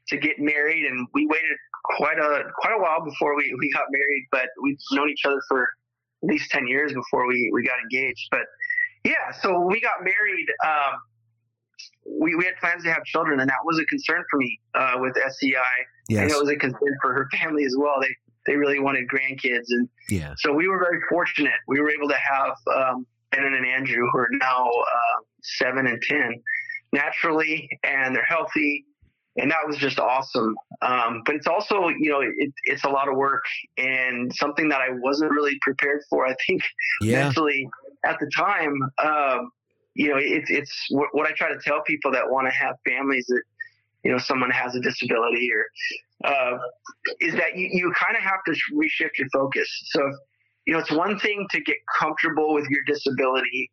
to 0.09 0.19
get 0.19 0.39
married, 0.39 0.85
and 0.85 1.09
we 1.15 1.27
waited 1.27 1.57
quite 1.97 2.19
a 2.19 2.43
quite 2.59 2.75
a 2.75 2.83
while 2.83 3.03
before 3.03 3.35
we, 3.37 3.55
we 3.59 3.71
got 3.73 3.85
married. 3.91 4.27
But 4.31 4.49
we've 4.63 4.79
known 4.93 5.09
each 5.09 5.25
other 5.25 5.41
for 5.49 5.63
at 5.63 6.29
least 6.29 6.51
ten 6.51 6.67
years 6.67 6.93
before 6.93 7.27
we, 7.27 7.51
we 7.55 7.63
got 7.63 7.79
engaged. 7.81 8.29
But 8.31 8.43
yeah, 9.05 9.33
so 9.41 9.61
we 9.61 9.81
got 9.81 10.03
married, 10.03 10.47
um, 10.65 10.99
we, 12.07 12.35
we 12.35 12.45
had 12.45 12.57
plans 12.61 12.85
to 12.85 12.93
have 12.93 13.05
children, 13.05 13.41
and 13.41 13.49
that 13.49 13.65
was 13.65 13.79
a 13.79 13.85
concern 13.87 14.25
for 14.31 14.39
me 14.39 14.61
uh, 14.75 14.95
with 14.97 15.17
SCI. 15.17 15.57
Yes. 16.09 16.23
And 16.23 16.31
it 16.31 16.39
was 16.39 16.51
a 16.51 16.57
concern 16.57 16.97
for 17.01 17.13
her 17.15 17.29
family 17.33 17.65
as 17.65 17.75
well. 17.79 18.01
They 18.01 18.15
they 18.47 18.57
really 18.57 18.79
wanted 18.79 19.09
grandkids, 19.09 19.69
and 19.71 19.89
yeah. 20.11 20.35
so 20.37 20.53
we 20.53 20.69
were 20.69 20.79
very 20.79 21.01
fortunate. 21.09 21.55
We 21.67 21.81
were 21.81 21.91
able 21.91 22.09
to 22.09 22.17
have 22.17 22.55
um, 22.77 23.07
Brennan 23.33 23.55
and 23.55 23.67
Andrew, 23.67 24.07
who 24.13 24.19
are 24.19 24.29
now 24.33 24.67
uh, 24.67 25.21
seven 25.43 25.87
and 25.87 26.01
ten, 26.03 26.43
naturally, 26.93 27.69
and 27.83 28.15
they're 28.15 28.25
healthy. 28.25 28.85
and 29.37 29.51
that 29.51 29.67
was 29.67 29.77
just 29.77 29.99
awesome. 29.99 30.55
Um, 30.83 31.23
but 31.27 31.35
it's 31.35 31.47
also, 31.47 31.89
you 31.89 32.11
know, 32.11 32.21
it, 32.21 32.53
it's 32.65 32.85
a 32.85 32.89
lot 32.89 33.09
of 33.09 33.17
work 33.17 33.45
and 33.77 34.33
something 34.35 34.69
that 34.69 34.81
I 34.81 34.89
wasn't 34.91 35.31
really 35.33 35.59
prepared 35.61 36.03
for. 36.09 36.27
I 36.27 36.35
think 36.47 36.63
yeah. 37.01 37.25
mentally 37.25 37.69
at 38.05 38.19
the 38.21 38.31
time, 38.35 38.75
um, 39.03 39.51
you 39.95 40.09
know, 40.09 40.17
it's 40.19 40.51
it's 40.51 40.87
what, 40.91 41.09
what, 41.13 41.27
I 41.27 41.33
try 41.33 41.49
to 41.53 41.59
tell 41.61 41.83
people 41.83 42.11
that 42.13 42.29
want 42.29 42.47
to 42.47 42.53
have 42.53 42.77
families 42.87 43.27
that, 43.29 43.43
you 44.03 44.13
know, 44.13 44.19
someone 44.19 44.51
has 44.51 44.75
a 44.75 44.81
disability 44.81 45.49
or 45.53 46.31
uh, 46.31 46.59
is 47.21 47.35
that 47.35 47.57
you, 47.57 47.69
you 47.71 47.93
kind 47.93 48.17
of 48.17 48.23
have 48.23 48.43
to 48.47 48.53
reshift 48.75 49.19
your 49.19 49.29
focus. 49.33 49.69
So, 49.91 50.01
you 50.67 50.73
know, 50.73 50.81
it's 50.81 50.91
one 50.91 51.19
thing 51.19 51.47
to 51.51 51.61
get 51.61 51.77
comfortable 51.99 52.55
with 52.55 52.67
your 52.69 52.83
disability 52.87 53.71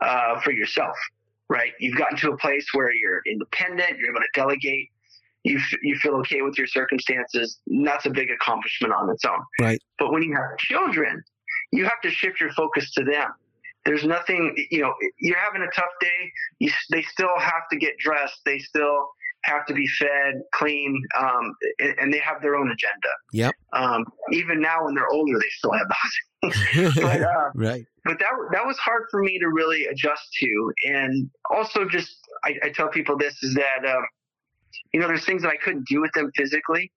uh, 0.00 0.40
for 0.40 0.52
yourself, 0.52 0.96
right? 1.48 1.72
You've 1.80 1.98
gotten 1.98 2.16
to 2.18 2.32
a 2.32 2.36
place 2.38 2.66
where 2.72 2.92
you're 2.92 3.22
independent, 3.26 3.98
you're 3.98 4.10
able 4.10 4.20
to 4.20 4.28
delegate, 4.34 4.90
you 5.44 5.58
f- 5.58 5.78
you 5.82 5.96
feel 5.96 6.14
okay 6.16 6.42
with 6.42 6.56
your 6.56 6.66
circumstances. 6.66 7.58
that's 7.84 8.06
a 8.06 8.10
big 8.10 8.30
accomplishment 8.30 8.92
on 8.94 9.10
its 9.10 9.24
own. 9.24 9.40
Right. 9.60 9.80
But 9.98 10.12
when 10.12 10.22
you 10.22 10.34
have 10.34 10.56
children, 10.58 11.22
you 11.72 11.84
have 11.84 12.00
to 12.02 12.10
shift 12.10 12.40
your 12.40 12.52
focus 12.52 12.90
to 12.92 13.04
them. 13.04 13.30
There's 13.88 14.04
nothing, 14.04 14.54
you 14.70 14.82
know, 14.82 14.92
you're 15.18 15.38
having 15.38 15.62
a 15.62 15.70
tough 15.74 15.90
day. 15.98 16.30
You, 16.58 16.70
they 16.90 17.00
still 17.00 17.38
have 17.38 17.62
to 17.72 17.78
get 17.78 17.96
dressed. 17.98 18.38
They 18.44 18.58
still 18.58 19.08
have 19.44 19.64
to 19.64 19.72
be 19.72 19.86
fed, 19.98 20.42
clean, 20.52 21.02
um, 21.18 21.54
and, 21.78 21.94
and, 21.98 22.12
they 22.12 22.18
have 22.18 22.42
their 22.42 22.54
own 22.54 22.70
agenda. 22.70 23.08
Yep. 23.32 23.54
Um, 23.72 24.04
even 24.30 24.60
now, 24.60 24.84
when 24.84 24.94
they're 24.94 25.08
older, 25.08 25.38
they 25.38 25.48
still 25.56 25.72
have 25.72 25.86
those. 26.42 26.94
but, 27.00 27.22
uh, 27.22 27.50
right. 27.54 27.86
But 28.04 28.18
that 28.18 28.30
that 28.52 28.66
was 28.66 28.76
hard 28.76 29.04
for 29.10 29.22
me 29.22 29.38
to 29.38 29.48
really 29.48 29.86
adjust 29.86 30.28
to, 30.40 30.72
and 30.84 31.30
also 31.50 31.88
just 31.88 32.14
I, 32.44 32.56
I 32.64 32.68
tell 32.68 32.88
people 32.88 33.16
this 33.16 33.42
is 33.42 33.54
that 33.54 33.88
um, 33.88 34.02
you 34.92 35.00
know 35.00 35.08
there's 35.08 35.24
things 35.24 35.42
that 35.42 35.48
I 35.50 35.56
couldn't 35.56 35.86
do 35.88 36.02
with 36.02 36.12
them 36.12 36.30
physically, 36.36 36.92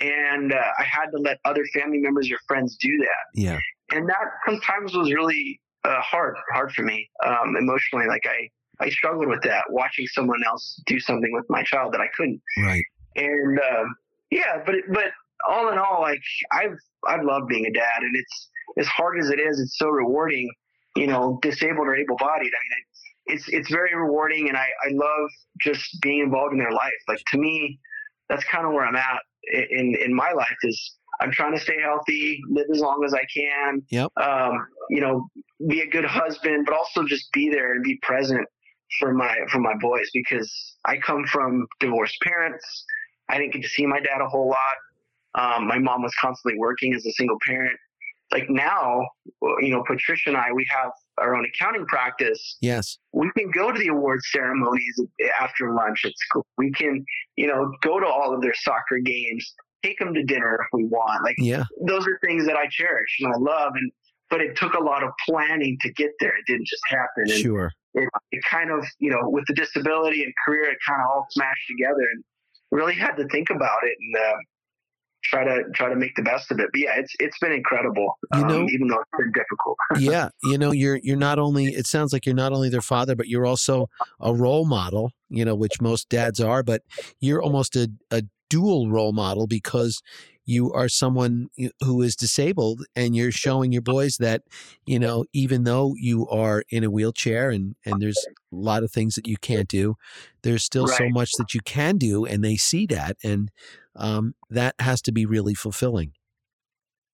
and 0.00 0.54
uh, 0.54 0.72
I 0.78 0.82
had 0.82 1.10
to 1.10 1.18
let 1.18 1.38
other 1.44 1.64
family 1.74 1.98
members 1.98 2.30
or 2.32 2.38
friends 2.48 2.76
do 2.80 2.96
that. 2.98 3.40
Yeah. 3.40 3.58
And 3.92 4.08
that 4.08 4.24
sometimes 4.46 4.94
was 4.94 5.12
really 5.12 5.60
uh, 5.86 6.00
hard, 6.00 6.36
hard 6.52 6.72
for 6.72 6.82
me 6.82 7.08
um, 7.24 7.56
emotionally. 7.56 8.06
Like 8.06 8.26
I, 8.26 8.84
I 8.84 8.90
struggled 8.90 9.28
with 9.28 9.42
that, 9.42 9.64
watching 9.70 10.06
someone 10.08 10.40
else 10.44 10.80
do 10.86 10.98
something 11.00 11.32
with 11.32 11.44
my 11.48 11.62
child 11.62 11.94
that 11.94 12.00
I 12.00 12.08
couldn't. 12.16 12.40
Right. 12.62 12.84
And 13.16 13.58
um, 13.58 13.96
yeah, 14.30 14.62
but 14.66 14.74
but 14.92 15.12
all 15.48 15.72
in 15.72 15.78
all, 15.78 16.00
like 16.00 16.22
I've 16.52 16.76
I've 17.06 17.24
loved 17.24 17.48
being 17.48 17.66
a 17.66 17.72
dad, 17.72 18.02
and 18.02 18.14
it's 18.14 18.50
as 18.78 18.86
hard 18.88 19.18
as 19.18 19.30
it 19.30 19.40
is, 19.40 19.60
it's 19.60 19.78
so 19.78 19.88
rewarding. 19.88 20.50
You 20.96 21.06
know, 21.06 21.38
disabled 21.42 21.88
or 21.88 21.94
able-bodied. 21.94 22.52
I 22.54 22.62
mean, 22.62 22.84
it's 23.26 23.48
it's 23.48 23.70
very 23.70 23.94
rewarding, 23.94 24.48
and 24.48 24.56
I 24.56 24.66
I 24.84 24.88
love 24.92 25.30
just 25.60 26.00
being 26.00 26.20
involved 26.20 26.52
in 26.52 26.58
their 26.58 26.72
life. 26.72 26.92
Like 27.06 27.20
to 27.32 27.38
me, 27.38 27.78
that's 28.28 28.44
kind 28.44 28.66
of 28.66 28.72
where 28.72 28.86
I'm 28.86 28.96
at 28.96 29.20
in 29.52 29.94
in 30.02 30.14
my 30.14 30.32
life 30.32 30.56
is 30.62 30.95
I'm 31.20 31.30
trying 31.30 31.54
to 31.54 31.60
stay 31.60 31.80
healthy, 31.80 32.40
live 32.48 32.66
as 32.72 32.80
long 32.80 33.02
as 33.04 33.14
I 33.14 33.24
can. 33.34 33.82
Yep. 33.90 34.12
Um, 34.20 34.66
you 34.90 35.00
know, 35.00 35.28
be 35.68 35.80
a 35.80 35.86
good 35.86 36.04
husband, 36.04 36.66
but 36.66 36.74
also 36.74 37.04
just 37.04 37.32
be 37.32 37.48
there 37.50 37.72
and 37.72 37.82
be 37.82 37.98
present 38.02 38.46
for 38.98 39.12
my 39.12 39.36
for 39.50 39.58
my 39.58 39.74
boys 39.80 40.08
because 40.12 40.52
I 40.84 40.98
come 40.98 41.24
from 41.26 41.66
divorced 41.80 42.16
parents. 42.22 42.84
I 43.28 43.38
didn't 43.38 43.54
get 43.54 43.62
to 43.62 43.68
see 43.68 43.86
my 43.86 44.00
dad 44.00 44.20
a 44.20 44.28
whole 44.28 44.48
lot. 44.48 44.76
Um, 45.34 45.66
my 45.66 45.78
mom 45.78 46.02
was 46.02 46.14
constantly 46.20 46.58
working 46.58 46.94
as 46.94 47.04
a 47.04 47.12
single 47.12 47.36
parent. 47.46 47.76
Like 48.32 48.50
now, 48.50 49.06
you 49.60 49.70
know, 49.70 49.84
Patricia 49.86 50.30
and 50.30 50.36
I, 50.36 50.52
we 50.52 50.66
have 50.68 50.90
our 51.18 51.36
own 51.36 51.46
accounting 51.46 51.86
practice. 51.86 52.56
Yes. 52.60 52.98
We 53.12 53.30
can 53.36 53.50
go 53.50 53.70
to 53.70 53.78
the 53.78 53.88
award 53.88 54.20
ceremonies 54.24 55.00
after 55.40 55.72
lunch 55.72 56.04
at 56.04 56.12
school. 56.16 56.44
We 56.58 56.72
can, 56.72 57.04
you 57.36 57.46
know, 57.46 57.72
go 57.82 58.00
to 58.00 58.06
all 58.06 58.34
of 58.34 58.42
their 58.42 58.54
soccer 58.54 58.98
games, 59.04 59.54
take 59.82 59.98
them 59.98 60.14
to 60.14 60.22
dinner 60.24 60.58
if 60.60 60.66
we 60.72 60.84
want. 60.84 61.22
Like, 61.24 61.36
yeah. 61.38 61.64
those 61.86 62.06
are 62.06 62.18
things 62.24 62.46
that 62.46 62.56
I 62.56 62.66
cherish 62.70 63.16
and 63.20 63.32
I 63.32 63.38
love. 63.38 63.72
And, 63.74 63.90
but 64.30 64.40
it 64.40 64.56
took 64.56 64.74
a 64.74 64.82
lot 64.82 65.02
of 65.02 65.10
planning 65.28 65.76
to 65.82 65.92
get 65.92 66.10
there. 66.20 66.30
It 66.36 66.46
didn't 66.46 66.66
just 66.66 66.82
happen. 66.88 67.24
And 67.24 67.30
sure. 67.30 67.72
It, 67.94 68.08
it 68.32 68.42
kind 68.50 68.70
of, 68.70 68.84
you 68.98 69.10
know, 69.10 69.20
with 69.24 69.44
the 69.46 69.54
disability 69.54 70.22
and 70.22 70.32
career, 70.44 70.64
it 70.64 70.78
kind 70.86 71.00
of 71.00 71.08
all 71.08 71.26
smashed 71.30 71.66
together 71.68 72.02
and 72.12 72.24
really 72.70 72.94
had 72.94 73.12
to 73.12 73.26
think 73.28 73.48
about 73.50 73.78
it 73.84 73.96
and 73.98 74.16
uh, 74.16 74.36
try 75.24 75.44
to 75.44 75.64
try 75.74 75.88
to 75.88 75.96
make 75.96 76.14
the 76.16 76.22
best 76.22 76.50
of 76.50 76.58
it. 76.60 76.68
But 76.72 76.80
yeah, 76.80 76.94
it's 76.96 77.12
it's 77.18 77.38
been 77.38 77.52
incredible. 77.52 78.14
You 78.34 78.46
know, 78.46 78.60
um, 78.60 78.68
even 78.70 78.88
though 78.88 79.00
it's 79.00 79.10
been 79.18 79.32
difficult. 79.32 79.76
yeah, 79.98 80.28
you 80.44 80.58
know, 80.58 80.72
you're 80.72 80.98
you're 81.02 81.16
not 81.16 81.38
only. 81.38 81.66
It 81.66 81.86
sounds 81.86 82.12
like 82.12 82.26
you're 82.26 82.34
not 82.34 82.52
only 82.52 82.68
their 82.68 82.82
father, 82.82 83.14
but 83.14 83.28
you're 83.28 83.46
also 83.46 83.88
a 84.20 84.34
role 84.34 84.66
model. 84.66 85.12
You 85.28 85.44
know, 85.44 85.54
which 85.54 85.80
most 85.80 86.08
dads 86.08 86.40
are, 86.40 86.62
but 86.62 86.82
you're 87.20 87.42
almost 87.42 87.76
a, 87.76 87.90
a 88.10 88.22
dual 88.48 88.90
role 88.90 89.12
model 89.12 89.46
because 89.46 90.02
you 90.44 90.72
are 90.72 90.88
someone 90.88 91.48
who 91.80 92.02
is 92.02 92.14
disabled 92.14 92.84
and 92.94 93.16
you're 93.16 93.32
showing 93.32 93.72
your 93.72 93.82
boys 93.82 94.16
that 94.18 94.42
you 94.86 94.98
know 94.98 95.24
even 95.32 95.64
though 95.64 95.94
you 95.98 96.26
are 96.28 96.62
in 96.70 96.84
a 96.84 96.90
wheelchair 96.90 97.50
and 97.50 97.74
and 97.84 98.00
there's 98.00 98.24
a 98.28 98.56
lot 98.56 98.84
of 98.84 98.90
things 98.90 99.16
that 99.16 99.26
you 99.26 99.36
can't 99.36 99.68
do 99.68 99.96
there's 100.42 100.62
still 100.62 100.86
right. 100.86 100.98
so 100.98 101.08
much 101.08 101.32
that 101.38 101.52
you 101.52 101.60
can 101.64 101.98
do 101.98 102.24
and 102.24 102.44
they 102.44 102.56
see 102.56 102.86
that 102.86 103.16
and 103.24 103.50
um, 103.96 104.34
that 104.50 104.74
has 104.78 105.00
to 105.02 105.12
be 105.12 105.24
really 105.24 105.54
fulfilling. 105.54 106.12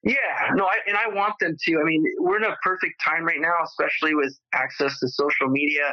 Yeah. 0.02 0.18
No 0.54 0.64
I, 0.64 0.78
and 0.88 0.96
i 0.96 1.08
want 1.14 1.34
them 1.40 1.56
to 1.56 1.78
i 1.80 1.84
mean 1.84 2.04
we're 2.18 2.36
in 2.36 2.44
a 2.44 2.56
perfect 2.62 3.00
time 3.02 3.24
right 3.24 3.40
now 3.40 3.54
especially 3.64 4.14
with 4.14 4.36
access 4.52 4.98
to 4.98 5.08
social 5.08 5.48
media 5.48 5.92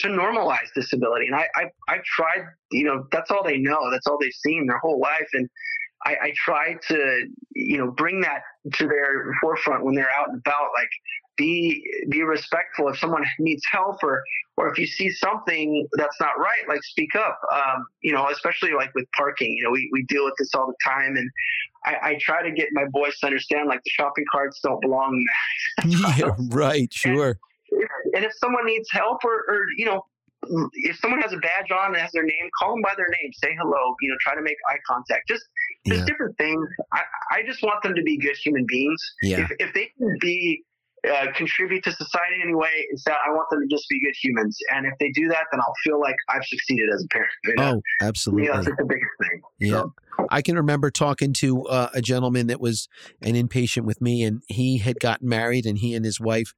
to 0.00 0.08
normalize 0.08 0.72
disability 0.74 1.26
and 1.26 1.36
i 1.36 1.46
i 1.56 1.64
i've 1.88 2.04
tried 2.04 2.44
you 2.72 2.84
know 2.84 3.06
that's 3.12 3.30
all 3.30 3.44
they 3.44 3.58
know 3.58 3.90
that's 3.90 4.06
all 4.06 4.18
they've 4.20 4.32
seen 4.32 4.66
their 4.66 4.78
whole 4.78 5.00
life 5.00 5.28
and 5.34 5.48
I, 6.04 6.16
I 6.22 6.32
try 6.34 6.74
to, 6.88 7.26
you 7.54 7.78
know, 7.78 7.90
bring 7.90 8.22
that 8.22 8.42
to 8.74 8.86
their 8.86 9.34
forefront 9.40 9.84
when 9.84 9.94
they're 9.94 10.10
out 10.18 10.30
and 10.30 10.40
about. 10.46 10.68
Like, 10.74 10.88
be 11.36 11.82
be 12.10 12.22
respectful 12.22 12.88
if 12.88 12.98
someone 12.98 13.24
needs 13.38 13.62
help 13.70 14.02
or 14.02 14.22
or 14.56 14.70
if 14.70 14.78
you 14.78 14.86
see 14.86 15.10
something 15.10 15.86
that's 15.92 16.18
not 16.20 16.38
right, 16.38 16.68
like 16.68 16.82
speak 16.82 17.14
up. 17.14 17.38
Um, 17.52 17.86
you 18.02 18.12
know, 18.12 18.28
especially 18.28 18.72
like 18.72 18.94
with 18.94 19.06
parking. 19.16 19.54
You 19.56 19.64
know, 19.64 19.70
we, 19.70 19.90
we 19.92 20.04
deal 20.04 20.24
with 20.24 20.34
this 20.38 20.54
all 20.54 20.66
the 20.66 20.74
time, 20.84 21.16
and 21.16 21.30
I, 21.84 22.10
I 22.10 22.18
try 22.20 22.42
to 22.42 22.50
get 22.50 22.68
my 22.72 22.84
boys 22.90 23.18
to 23.20 23.26
understand 23.26 23.68
like 23.68 23.82
the 23.84 23.90
shopping 23.90 24.24
carts 24.32 24.60
don't 24.62 24.80
belong. 24.80 25.22
yeah, 25.86 26.30
right. 26.50 26.92
Sure. 26.92 27.38
And, 28.14 28.24
if 28.24 28.32
someone 28.34 28.66
needs 28.66 28.88
help 28.90 29.24
or, 29.24 29.44
or 29.48 29.66
you 29.76 29.86
know 29.86 30.04
if 30.74 30.96
someone 30.98 31.20
has 31.20 31.32
a 31.32 31.36
badge 31.36 31.70
on 31.70 31.88
and 31.88 31.96
has 31.96 32.12
their 32.12 32.22
name, 32.22 32.50
call 32.58 32.70
them 32.70 32.82
by 32.82 32.92
their 32.96 33.08
name, 33.08 33.30
say 33.32 33.54
hello, 33.60 33.94
you 34.00 34.08
know, 34.08 34.16
try 34.20 34.34
to 34.34 34.42
make 34.42 34.56
eye 34.70 34.78
contact. 34.86 35.28
Just 35.28 35.44
just 35.86 36.00
yeah. 36.00 36.06
different 36.06 36.36
things. 36.38 36.66
I, 36.92 37.02
I 37.32 37.42
just 37.44 37.62
want 37.62 37.82
them 37.82 37.94
to 37.94 38.02
be 38.02 38.18
good 38.18 38.36
human 38.36 38.64
beings. 38.66 39.00
Yeah. 39.22 39.40
If, 39.40 39.68
if 39.68 39.74
they 39.74 39.90
can 39.98 40.16
be 40.20 40.64
uh, 41.08 41.26
contribute 41.34 41.82
to 41.84 41.92
society 41.92 42.36
in 42.36 42.48
anyway, 42.48 42.86
is 42.90 43.02
that 43.04 43.16
I 43.26 43.32
want 43.32 43.48
them 43.50 43.60
to 43.60 43.66
just 43.66 43.88
be 43.88 44.00
good 44.00 44.14
humans. 44.20 44.58
And 44.74 44.86
if 44.86 44.94
they 44.98 45.10
do 45.10 45.28
that, 45.28 45.44
then 45.50 45.60
I'll 45.60 45.74
feel 45.84 46.00
like 46.00 46.16
I've 46.28 46.44
succeeded 46.44 46.88
as 46.92 47.04
a 47.04 47.08
parent. 47.08 47.30
You 47.44 47.54
know? 47.56 47.74
Oh, 47.76 47.82
absolutely. 48.06 48.44
You 48.44 48.50
know, 48.50 48.62
that's 48.62 48.76
the 48.76 48.84
biggest 48.84 49.10
thing. 49.20 49.40
Yeah. 49.58 49.70
So. 49.70 49.94
I 50.30 50.42
can 50.42 50.56
remember 50.56 50.90
talking 50.90 51.32
to 51.34 51.64
uh, 51.64 51.88
a 51.94 52.02
gentleman 52.02 52.48
that 52.48 52.60
was 52.60 52.88
an 53.22 53.34
inpatient 53.34 53.82
with 53.82 54.00
me, 54.00 54.22
and 54.22 54.42
he 54.48 54.78
had 54.78 55.00
gotten 55.00 55.28
married, 55.28 55.66
and 55.66 55.78
he 55.78 55.94
and 55.94 56.04
his 56.04 56.20
wife 56.20 56.54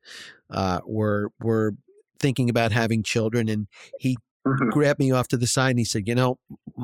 uh, 0.50 0.81
were 0.87 1.31
were 1.40 1.74
thinking 2.18 2.50
about 2.50 2.72
having 2.72 3.02
children, 3.02 3.48
and 3.48 3.68
he 3.98 4.16
mm-hmm. 4.46 4.70
grabbed 4.70 4.98
me 4.98 5.12
off 5.12 5.28
to 5.28 5.37
the 5.37 5.46
side 5.46 5.70
and 5.70 5.78
he 5.78 5.85
said, 5.85 6.09
"You 6.09 6.14
know, 6.14 6.38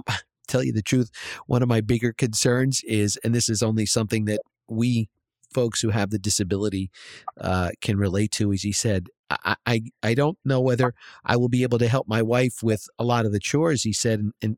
tell 0.48 0.62
you 0.62 0.72
the 0.72 0.82
truth, 0.82 1.10
one 1.46 1.62
of 1.62 1.68
my 1.68 1.80
bigger 1.80 2.12
concerns 2.12 2.82
is, 2.84 3.18
and 3.22 3.34
this 3.34 3.48
is 3.48 3.62
only 3.62 3.86
something 3.86 4.24
that 4.26 4.40
we 4.68 5.08
folks 5.52 5.80
who 5.80 5.90
have 5.90 6.10
the 6.10 6.18
disability 6.18 6.90
uh, 7.40 7.70
can 7.80 7.96
relate 7.96 8.30
to, 8.32 8.52
is 8.52 8.62
he 8.62 8.72
said, 8.72 9.08
I, 9.30 9.56
I, 9.66 9.82
I 10.02 10.14
don't 10.14 10.38
know 10.44 10.60
whether 10.60 10.94
I 11.24 11.36
will 11.36 11.48
be 11.48 11.62
able 11.62 11.78
to 11.78 11.88
help 11.88 12.08
my 12.08 12.22
wife 12.22 12.62
with 12.62 12.86
a 12.98 13.04
lot 13.04 13.26
of 13.26 13.32
the 13.32 13.38
chores. 13.38 13.82
He 13.82 13.92
said, 13.92 14.20
and, 14.20 14.32
and 14.40 14.56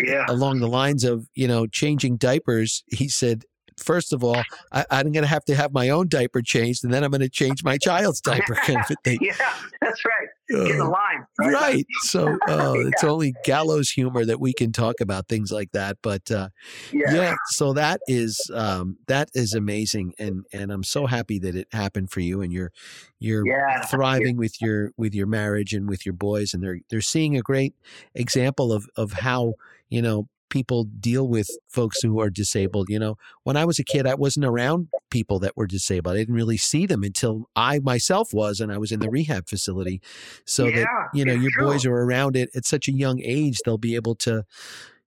yeah. 0.00 0.24
along 0.28 0.60
the 0.60 0.68
lines 0.68 1.04
of 1.04 1.28
you 1.34 1.48
know 1.48 1.66
changing 1.66 2.16
diapers. 2.16 2.84
He 2.86 3.08
said 3.08 3.44
first 3.76 4.12
of 4.12 4.22
all, 4.22 4.42
I, 4.72 4.84
am 4.90 5.12
going 5.12 5.24
to 5.24 5.26
have 5.26 5.44
to 5.46 5.54
have 5.54 5.72
my 5.72 5.88
own 5.88 6.08
diaper 6.08 6.42
changed, 6.42 6.84
and 6.84 6.92
then 6.92 7.02
I'm 7.04 7.10
going 7.10 7.20
to 7.20 7.28
change 7.28 7.64
my 7.64 7.78
child's 7.78 8.20
diaper 8.20 8.54
kind 8.54 8.78
of 8.78 8.96
yeah, 9.20 9.34
that's 9.80 10.04
right. 10.04 10.28
Get 10.66 10.76
in 10.76 10.88
line. 10.88 11.26
Right. 11.38 11.86
So 12.02 12.38
uh, 12.48 12.74
yeah. 12.76 12.88
it's 12.88 13.04
only 13.04 13.34
gallows 13.44 13.90
humor 13.90 14.24
that 14.24 14.40
we 14.40 14.52
can 14.52 14.72
talk 14.72 15.00
about 15.00 15.28
things 15.28 15.50
like 15.50 15.72
that. 15.72 15.98
But 16.02 16.30
uh, 16.30 16.48
yeah. 16.92 17.14
yeah. 17.14 17.34
so 17.48 17.72
that 17.72 18.00
is 18.06 18.40
um, 18.52 18.98
that 19.08 19.30
is 19.34 19.54
amazing, 19.54 20.14
and 20.18 20.44
and 20.52 20.70
I'm 20.70 20.84
so 20.84 21.06
happy 21.06 21.38
that 21.40 21.54
it 21.54 21.68
happened 21.72 22.10
for 22.10 22.20
you, 22.20 22.40
and 22.40 22.52
you're 22.52 22.72
you're 23.18 23.46
yeah. 23.46 23.82
thriving 23.86 24.36
with 24.36 24.60
your 24.60 24.92
with 24.96 25.14
your 25.14 25.26
marriage 25.26 25.72
and 25.72 25.88
with 25.88 26.06
your 26.06 26.14
boys, 26.14 26.54
and 26.54 26.62
they're 26.62 26.80
they're 26.90 27.00
seeing 27.00 27.36
a 27.36 27.42
great 27.42 27.74
example 28.14 28.72
of 28.72 28.88
of 28.96 29.12
how 29.12 29.54
you 29.88 30.02
know 30.02 30.28
people 30.54 30.84
deal 30.84 31.26
with 31.26 31.50
folks 31.68 32.00
who 32.00 32.20
are 32.20 32.30
disabled. 32.30 32.88
You 32.88 33.00
know, 33.00 33.16
when 33.42 33.56
I 33.56 33.64
was 33.64 33.80
a 33.80 33.84
kid, 33.84 34.06
I 34.06 34.14
wasn't 34.14 34.46
around 34.46 34.86
people 35.10 35.40
that 35.40 35.56
were 35.56 35.66
disabled. 35.66 36.14
I 36.14 36.18
didn't 36.20 36.36
really 36.36 36.56
see 36.56 36.86
them 36.86 37.02
until 37.02 37.50
I 37.56 37.80
myself 37.80 38.32
was, 38.32 38.60
and 38.60 38.72
I 38.72 38.78
was 38.78 38.92
in 38.92 39.00
the 39.00 39.10
rehab 39.10 39.48
facility. 39.48 40.00
So 40.46 40.66
yeah, 40.66 40.76
that, 40.76 40.86
you 41.12 41.24
know, 41.24 41.32
your 41.32 41.50
true. 41.50 41.66
boys 41.66 41.84
are 41.84 41.96
around 41.96 42.36
it 42.36 42.50
at 42.54 42.64
such 42.64 42.86
a 42.86 42.92
young 42.92 43.20
age, 43.20 43.58
they'll 43.64 43.78
be 43.78 43.96
able 43.96 44.14
to, 44.26 44.44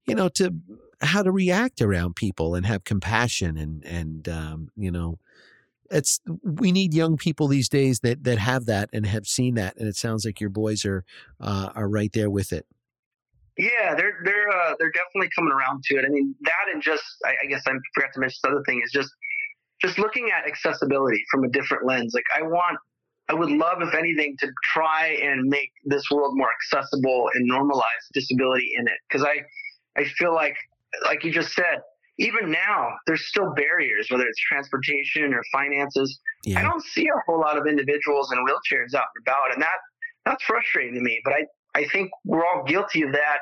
you 0.06 0.16
know, 0.16 0.28
to 0.30 0.54
how 1.00 1.24
to 1.24 1.32
react 1.32 1.82
around 1.82 2.18
people 2.18 2.54
and 2.54 2.66
have 2.66 2.84
compassion 2.84 3.58
and 3.58 3.86
and 3.86 4.28
um, 4.28 4.70
you 4.76 4.92
know, 4.92 5.18
it's 5.90 6.20
we 6.44 6.74
need 6.74 6.94
young 6.94 7.16
people 7.16 7.48
these 7.48 7.70
days 7.70 8.02
that 8.02 8.26
that 8.26 8.38
have 8.38 8.66
that 8.66 8.90
and 8.92 9.06
have 9.06 9.28
seen 9.28 9.56
that, 9.56 9.78
and 9.78 9.88
it 9.88 9.96
sounds 9.96 10.26
like 10.26 10.42
your 10.42 10.50
boys 10.50 10.84
are 10.84 11.06
uh, 11.40 11.70
are 11.74 11.88
right 11.88 12.12
there 12.12 12.30
with 12.30 12.52
it. 12.52 12.66
Yeah, 13.58 13.96
they're 13.96 14.20
they're 14.24 14.50
uh, 14.50 14.76
they're 14.80 14.92
definitely 14.92 15.30
coming 15.36 15.52
around 15.52 15.84
to 15.86 15.96
it. 15.98 16.06
I 16.06 16.10
mean, 16.10 16.36
that 16.42 16.74
and 16.74 16.82
just 16.82 17.04
I, 17.26 17.36
I 17.44 17.46
guess 17.48 17.64
I 17.68 17.72
forgot 17.96 18.14
to 18.14 18.20
mention 18.20 18.38
the 18.44 18.50
other 18.50 18.64
thing 18.66 18.82
is 18.84 18.92
just 18.92 19.10
just 19.82 20.00
looking 20.00 20.30
at 20.36 20.48
accessibility 20.48 21.24
from 21.32 21.44
a 21.44 21.50
different 21.50 21.86
lens. 21.86 22.14
Like 22.14 22.24
I 22.36 22.42
want, 22.42 22.80
I 23.30 23.34
would 23.34 23.52
love, 23.52 23.82
if 23.82 23.94
anything, 23.94 24.36
to 24.40 24.48
try 24.74 25.18
and 25.24 25.48
make 25.48 25.72
this 25.86 26.04
world 26.12 26.36
more 26.36 26.50
accessible 26.62 27.30
and 27.34 27.50
normalize 27.50 27.84
disability 28.14 28.72
in 28.78 28.88
it. 28.88 28.98
Because 29.08 29.26
I, 29.26 29.44
I 30.00 30.06
feel 30.06 30.34
like, 30.34 30.56
like 31.06 31.24
you 31.24 31.32
just 31.32 31.54
said, 31.54 31.82
even 32.20 32.50
now 32.52 32.90
there's 33.06 33.28
still 33.28 33.54
barriers, 33.54 34.08
whether 34.10 34.24
it's 34.24 34.40
transportation 34.40 35.34
or 35.34 35.44
finances. 35.52 36.20
Yeah. 36.44 36.60
I 36.60 36.64
don't 36.64 36.84
see 36.84 37.08
a 37.08 37.20
whole 37.28 37.40
lot 37.40 37.58
of 37.58 37.68
individuals 37.68 38.32
in 38.32 38.40
wheelchairs 38.40 38.96
out 38.96 39.06
and 39.16 39.28
about, 39.28 39.54
and 39.54 39.62
that 39.62 39.78
that's 40.26 40.44
frustrating 40.44 40.96
to 40.96 41.02
me. 41.02 41.22
But 41.24 41.34
I, 41.34 41.46
I 41.78 41.86
think 41.90 42.10
we're 42.26 42.46
all 42.46 42.64
guilty 42.64 43.04
of 43.04 43.12
that 43.12 43.40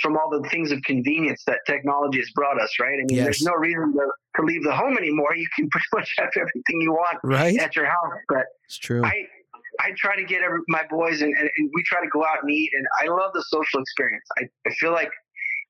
from 0.00 0.16
all 0.16 0.28
the 0.30 0.48
things 0.48 0.72
of 0.72 0.80
convenience 0.82 1.42
that 1.46 1.60
technology 1.66 2.18
has 2.18 2.30
brought 2.34 2.60
us, 2.60 2.70
right? 2.80 2.94
I 2.94 3.04
mean, 3.06 3.16
yes. 3.16 3.24
there's 3.24 3.42
no 3.42 3.54
reason 3.54 3.92
to, 3.92 4.10
to 4.36 4.42
leave 4.42 4.62
the 4.64 4.74
home 4.74 4.96
anymore. 4.98 5.34
You 5.34 5.46
can 5.56 5.68
pretty 5.70 5.86
much 5.94 6.14
have 6.18 6.30
everything 6.36 6.80
you 6.80 6.92
want 6.92 7.18
right. 7.22 7.56
at 7.58 7.76
your 7.76 7.86
house. 7.86 8.14
But 8.28 8.46
it's 8.66 8.78
true. 8.78 9.04
I, 9.04 9.24
I 9.80 9.92
try 9.96 10.16
to 10.16 10.24
get 10.24 10.42
every, 10.42 10.60
my 10.68 10.84
boys 10.90 11.22
and, 11.22 11.32
and, 11.36 11.48
and, 11.56 11.70
we 11.72 11.82
try 11.84 12.00
to 12.00 12.08
go 12.08 12.24
out 12.24 12.42
and 12.42 12.50
eat. 12.50 12.70
And 12.74 12.86
I 13.00 13.12
love 13.12 13.32
the 13.32 13.44
social 13.48 13.80
experience. 13.80 14.24
I, 14.38 14.48
I 14.66 14.74
feel 14.74 14.92
like 14.92 15.10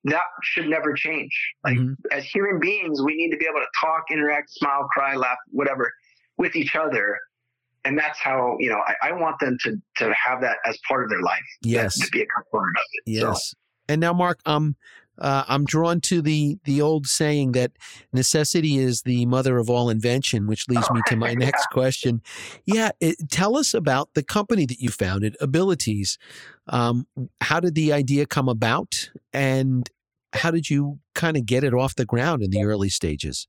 that 0.05 0.23
should 0.43 0.69
never 0.69 0.95
change. 0.95 1.33
Like 1.65 1.77
mm-hmm. 1.77 1.93
as 2.13 2.25
human 2.25 2.59
beings, 2.59 3.03
we 3.03 3.17
need 3.17 3.31
to 3.31 3.37
be 3.37 3.47
able 3.47 3.61
to 3.61 3.69
talk, 3.81 4.05
interact, 4.11 4.51
smile, 4.51 4.89
cry, 4.93 5.15
laugh, 5.15 5.37
whatever 5.51 5.91
with 6.39 6.57
each 6.57 6.75
other. 6.77 7.19
And 7.89 7.99
that's 7.99 8.19
how, 8.21 8.55
you 8.59 8.69
know, 8.69 8.81
I, 8.87 9.09
I 9.09 9.13
want 9.13 9.41
them 9.41 9.57
to, 9.63 9.81
to 9.97 10.13
have 10.13 10.43
that 10.43 10.59
as 10.67 10.79
part 10.87 11.05
of 11.05 11.09
their 11.09 11.23
life. 11.23 11.41
Yes. 11.63 11.99
To 11.99 12.11
be 12.11 12.21
a 12.21 12.27
component 12.27 12.77
of 12.77 12.83
it. 12.93 13.11
Yes. 13.11 13.49
So, 13.49 13.57
and 13.89 13.99
now, 13.99 14.13
Mark, 14.13 14.41
um, 14.45 14.77
uh, 15.19 15.45
I'm 15.49 15.65
drawn 15.65 16.03
to 16.03 16.21
the 16.21 16.59
the 16.65 16.83
old 16.83 17.07
saying 17.07 17.53
that 17.53 17.73
necessity 18.13 18.77
is 18.77 19.03
the 19.03 19.25
mother 19.25 19.57
of 19.57 19.71
all 19.71 19.89
invention, 19.89 20.47
which 20.47 20.69
leads 20.69 20.91
me 20.91 21.01
to 21.07 21.17
my 21.17 21.33
next 21.33 21.67
question. 21.73 22.21
Yeah, 22.67 22.91
it, 23.01 23.17
tell 23.31 23.57
us 23.57 23.73
about 23.73 24.11
the 24.13 24.23
company 24.23 24.67
that 24.67 24.81
you 24.81 24.91
founded, 24.91 25.35
Abilitease. 25.41 26.19
Um, 26.69 27.07
how 27.41 27.59
did 27.59 27.75
the 27.75 27.91
idea 27.95 28.27
come 28.27 28.51
about, 28.51 29.11
and 29.33 29.89
how 30.35 30.51
did 30.51 30.69
you 30.69 30.99
kind 31.15 31.39
of 31.39 31.47
get 31.47 31.65
it 31.65 31.73
off 31.73 31.95
the 31.97 32.05
ground 32.05 32.43
in 32.43 32.51
the 32.51 32.63
early 32.63 32.91
stages? 32.91 33.49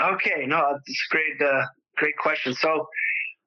Okay, 0.00 0.46
no, 0.46 0.78
it's 0.86 1.06
great, 1.10 1.40
uh, 1.40 1.64
great 1.96 2.16
question. 2.16 2.54
So, 2.54 2.88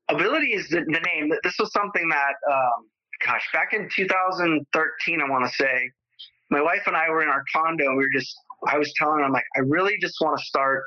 Ability 0.09 0.53
is 0.53 0.67
the, 0.69 0.81
the 0.81 1.01
name. 1.13 1.31
This 1.43 1.55
was 1.59 1.71
something 1.71 2.07
that. 2.09 2.35
Um, 2.51 2.89
gosh, 3.25 3.47
back 3.53 3.73
in 3.73 3.89
2013, 3.95 5.21
I 5.21 5.29
want 5.29 5.45
to 5.45 5.51
say, 5.55 5.89
my 6.49 6.61
wife 6.61 6.83
and 6.85 6.95
I 6.95 7.09
were 7.09 7.23
in 7.23 7.29
our 7.29 7.43
condo 7.53 7.85
and 7.85 7.97
we 7.97 8.03
were 8.03 8.09
just, 8.13 8.35
I 8.67 8.77
was 8.77 8.93
telling 8.97 9.19
her, 9.19 9.25
I'm 9.25 9.31
like, 9.31 9.45
I 9.55 9.61
really 9.61 9.97
just 9.99 10.15
want 10.21 10.37
to 10.37 10.45
start 10.45 10.83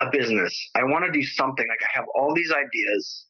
a 0.00 0.10
business. 0.10 0.54
I 0.74 0.84
want 0.84 1.04
to 1.04 1.12
do 1.12 1.22
something. 1.24 1.66
Like, 1.68 1.80
I 1.82 1.98
have 1.98 2.06
all 2.14 2.34
these 2.34 2.52
ideas. 2.52 3.26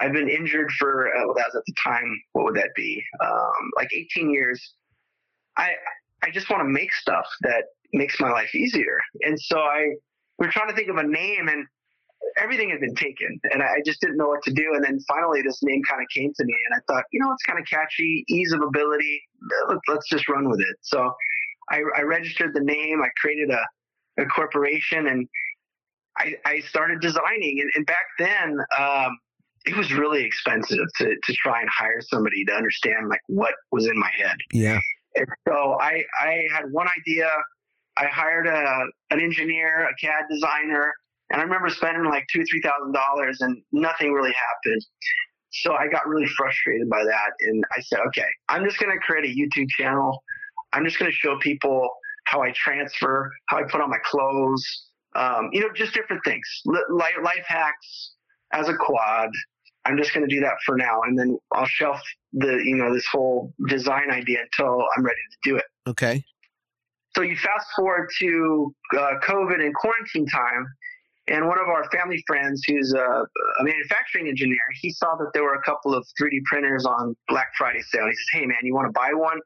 I've 0.00 0.12
been 0.12 0.28
injured 0.28 0.70
for, 0.78 1.08
uh, 1.08 1.26
well, 1.26 1.34
that 1.34 1.46
was 1.46 1.56
at 1.56 1.64
the 1.66 1.74
time, 1.84 2.20
what 2.32 2.44
would 2.44 2.56
that 2.56 2.70
be? 2.74 3.02
Um, 3.22 3.70
like 3.76 3.88
18 3.94 4.30
years. 4.30 4.74
I, 5.56 5.72
I 6.22 6.30
just 6.30 6.48
want 6.48 6.62
to 6.62 6.68
make 6.68 6.92
stuff 6.92 7.26
that 7.42 7.64
makes 7.92 8.18
my 8.20 8.30
life 8.30 8.54
easier. 8.54 8.98
And 9.20 9.38
so 9.38 9.58
I, 9.58 9.88
we 10.38 10.46
are 10.46 10.50
trying 10.50 10.68
to 10.68 10.74
think 10.74 10.88
of 10.88 10.96
a 10.96 11.02
name 11.02 11.48
and 11.48 11.66
everything 12.36 12.70
had 12.70 12.80
been 12.80 12.94
taken 12.94 13.38
and 13.52 13.62
I 13.62 13.82
just 13.84 14.00
didn't 14.00 14.16
know 14.16 14.28
what 14.28 14.42
to 14.44 14.52
do. 14.52 14.72
And 14.74 14.84
then 14.84 14.98
finally 15.08 15.42
this 15.42 15.60
name 15.62 15.82
kind 15.88 16.00
of 16.00 16.08
came 16.14 16.32
to 16.34 16.44
me 16.44 16.54
and 16.70 16.80
I 16.80 16.92
thought, 16.92 17.04
you 17.12 17.20
know, 17.20 17.32
it's 17.32 17.42
kind 17.44 17.58
of 17.58 17.66
catchy, 17.66 18.24
ease 18.28 18.52
of 18.52 18.60
ability. 18.62 19.22
Let's 19.88 20.08
just 20.08 20.28
run 20.28 20.48
with 20.48 20.60
it. 20.60 20.76
So 20.82 21.12
I, 21.70 21.82
I 21.96 22.02
registered 22.02 22.54
the 22.54 22.60
name. 22.60 23.02
I 23.02 23.08
created 23.20 23.50
a, 23.50 24.22
a 24.22 24.26
corporation 24.26 25.06
and 25.08 25.28
I, 26.18 26.34
I 26.44 26.60
started 26.60 27.00
designing. 27.00 27.60
And, 27.60 27.70
and 27.74 27.86
back 27.86 28.06
then, 28.18 28.58
um, 28.78 29.18
it 29.64 29.76
was 29.76 29.92
really 29.92 30.24
expensive 30.24 30.86
to, 30.98 31.14
to 31.22 31.32
try 31.34 31.60
and 31.60 31.70
hire 31.70 32.00
somebody 32.00 32.44
to 32.46 32.52
understand 32.52 33.08
like 33.08 33.20
what 33.28 33.54
was 33.70 33.86
in 33.86 33.98
my 33.98 34.10
head. 34.16 34.36
Yeah. 34.52 34.78
And 35.14 35.26
so 35.46 35.78
I, 35.80 36.02
I 36.20 36.44
had 36.52 36.64
one 36.70 36.88
idea. 36.98 37.30
I 37.96 38.06
hired 38.06 38.46
a, 38.46 38.86
an 39.10 39.20
engineer, 39.20 39.88
a 39.88 39.94
CAD 40.00 40.24
designer, 40.30 40.92
and 41.32 41.40
I 41.40 41.44
remember 41.44 41.70
spending 41.70 42.04
like 42.04 42.26
two, 42.32 42.44
three 42.44 42.60
thousand 42.60 42.92
dollars 42.92 43.40
and 43.40 43.60
nothing 43.72 44.12
really 44.12 44.32
happened. 44.32 44.84
So 45.50 45.74
I 45.74 45.88
got 45.88 46.06
really 46.06 46.26
frustrated 46.36 46.88
by 46.88 47.02
that. 47.04 47.30
And 47.40 47.64
I 47.76 47.80
said, 47.80 47.98
okay, 48.08 48.26
I'm 48.48 48.64
just 48.64 48.78
going 48.78 48.92
to 48.92 48.98
create 48.98 49.24
a 49.24 49.34
YouTube 49.34 49.68
channel. 49.70 50.22
I'm 50.72 50.84
just 50.84 50.98
going 50.98 51.10
to 51.10 51.16
show 51.16 51.38
people 51.40 51.88
how 52.26 52.42
I 52.42 52.52
transfer, 52.52 53.30
how 53.48 53.58
I 53.58 53.62
put 53.64 53.80
on 53.80 53.90
my 53.90 53.98
clothes, 54.04 54.64
um, 55.14 55.50
you 55.52 55.60
know, 55.60 55.68
just 55.74 55.92
different 55.92 56.22
things, 56.24 56.46
life, 56.90 57.14
life 57.22 57.44
hacks 57.46 58.12
as 58.52 58.68
a 58.68 58.74
quad. 58.74 59.28
I'm 59.84 59.98
just 59.98 60.14
going 60.14 60.26
to 60.26 60.34
do 60.34 60.40
that 60.40 60.54
for 60.64 60.76
now. 60.76 61.00
And 61.04 61.18
then 61.18 61.38
I'll 61.52 61.66
shelf 61.66 62.00
the, 62.32 62.62
you 62.64 62.76
know, 62.76 62.94
this 62.94 63.06
whole 63.10 63.52
design 63.68 64.10
idea 64.10 64.38
until 64.40 64.86
I'm 64.96 65.04
ready 65.04 65.20
to 65.32 65.50
do 65.50 65.56
it. 65.56 65.64
Okay. 65.88 66.24
So 67.16 67.22
you 67.22 67.36
fast 67.36 67.66
forward 67.76 68.08
to 68.20 68.74
uh, 68.96 69.10
COVID 69.22 69.60
and 69.60 69.74
quarantine 69.74 70.26
time, 70.26 70.66
and 71.28 71.46
one 71.46 71.58
of 71.58 71.68
our 71.68 71.88
family 71.90 72.22
friends, 72.26 72.62
who's 72.66 72.92
a, 72.94 72.98
a, 73.60 73.64
manufacturing 73.64 74.26
engineer, 74.28 74.62
he 74.80 74.90
saw 74.90 75.14
that 75.16 75.30
there 75.32 75.44
were 75.44 75.54
a 75.54 75.62
couple 75.62 75.94
of 75.94 76.04
3D 76.20 76.42
printers 76.44 76.84
on 76.84 77.16
Black 77.28 77.48
Friday 77.56 77.80
sale. 77.82 78.06
He 78.06 78.14
says, 78.14 78.26
"Hey, 78.32 78.46
man, 78.46 78.58
you 78.62 78.74
want 78.74 78.88
to 78.88 78.92
buy 78.92 79.12
one? 79.14 79.38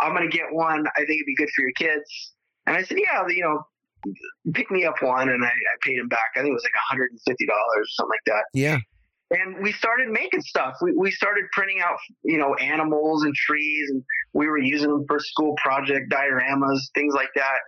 I'm 0.00 0.14
going 0.14 0.28
to 0.28 0.36
get 0.36 0.46
one. 0.52 0.84
I 0.96 1.00
think 1.00 1.10
it'd 1.10 1.26
be 1.26 1.36
good 1.36 1.48
for 1.56 1.62
your 1.62 1.72
kids." 1.72 2.34
And 2.66 2.76
I 2.76 2.82
said, 2.82 2.98
"Yeah, 3.00 3.26
you 3.28 3.42
know, 3.42 3.66
pick 4.52 4.70
me 4.70 4.84
up 4.84 4.96
one." 5.00 5.30
And 5.30 5.42
I, 5.42 5.48
I 5.48 5.76
paid 5.82 5.98
him 5.98 6.08
back. 6.08 6.32
I 6.36 6.40
think 6.40 6.50
it 6.50 6.54
was 6.54 6.64
like 6.64 6.74
150 6.74 7.46
dollars, 7.46 7.58
or 7.76 7.84
something 7.86 8.10
like 8.10 8.24
that. 8.26 8.44
Yeah. 8.52 8.78
And 9.30 9.62
we 9.62 9.72
started 9.72 10.10
making 10.10 10.42
stuff. 10.42 10.74
We, 10.82 10.92
we 10.92 11.10
started 11.10 11.44
printing 11.52 11.80
out, 11.80 11.96
you 12.22 12.36
know, 12.36 12.54
animals 12.56 13.24
and 13.24 13.34
trees, 13.34 13.90
and 13.90 14.04
we 14.34 14.46
were 14.46 14.58
using 14.58 14.90
them 14.90 15.06
for 15.08 15.18
school 15.18 15.54
project 15.56 16.12
dioramas, 16.12 16.78
things 16.94 17.14
like 17.14 17.30
that. 17.34 17.58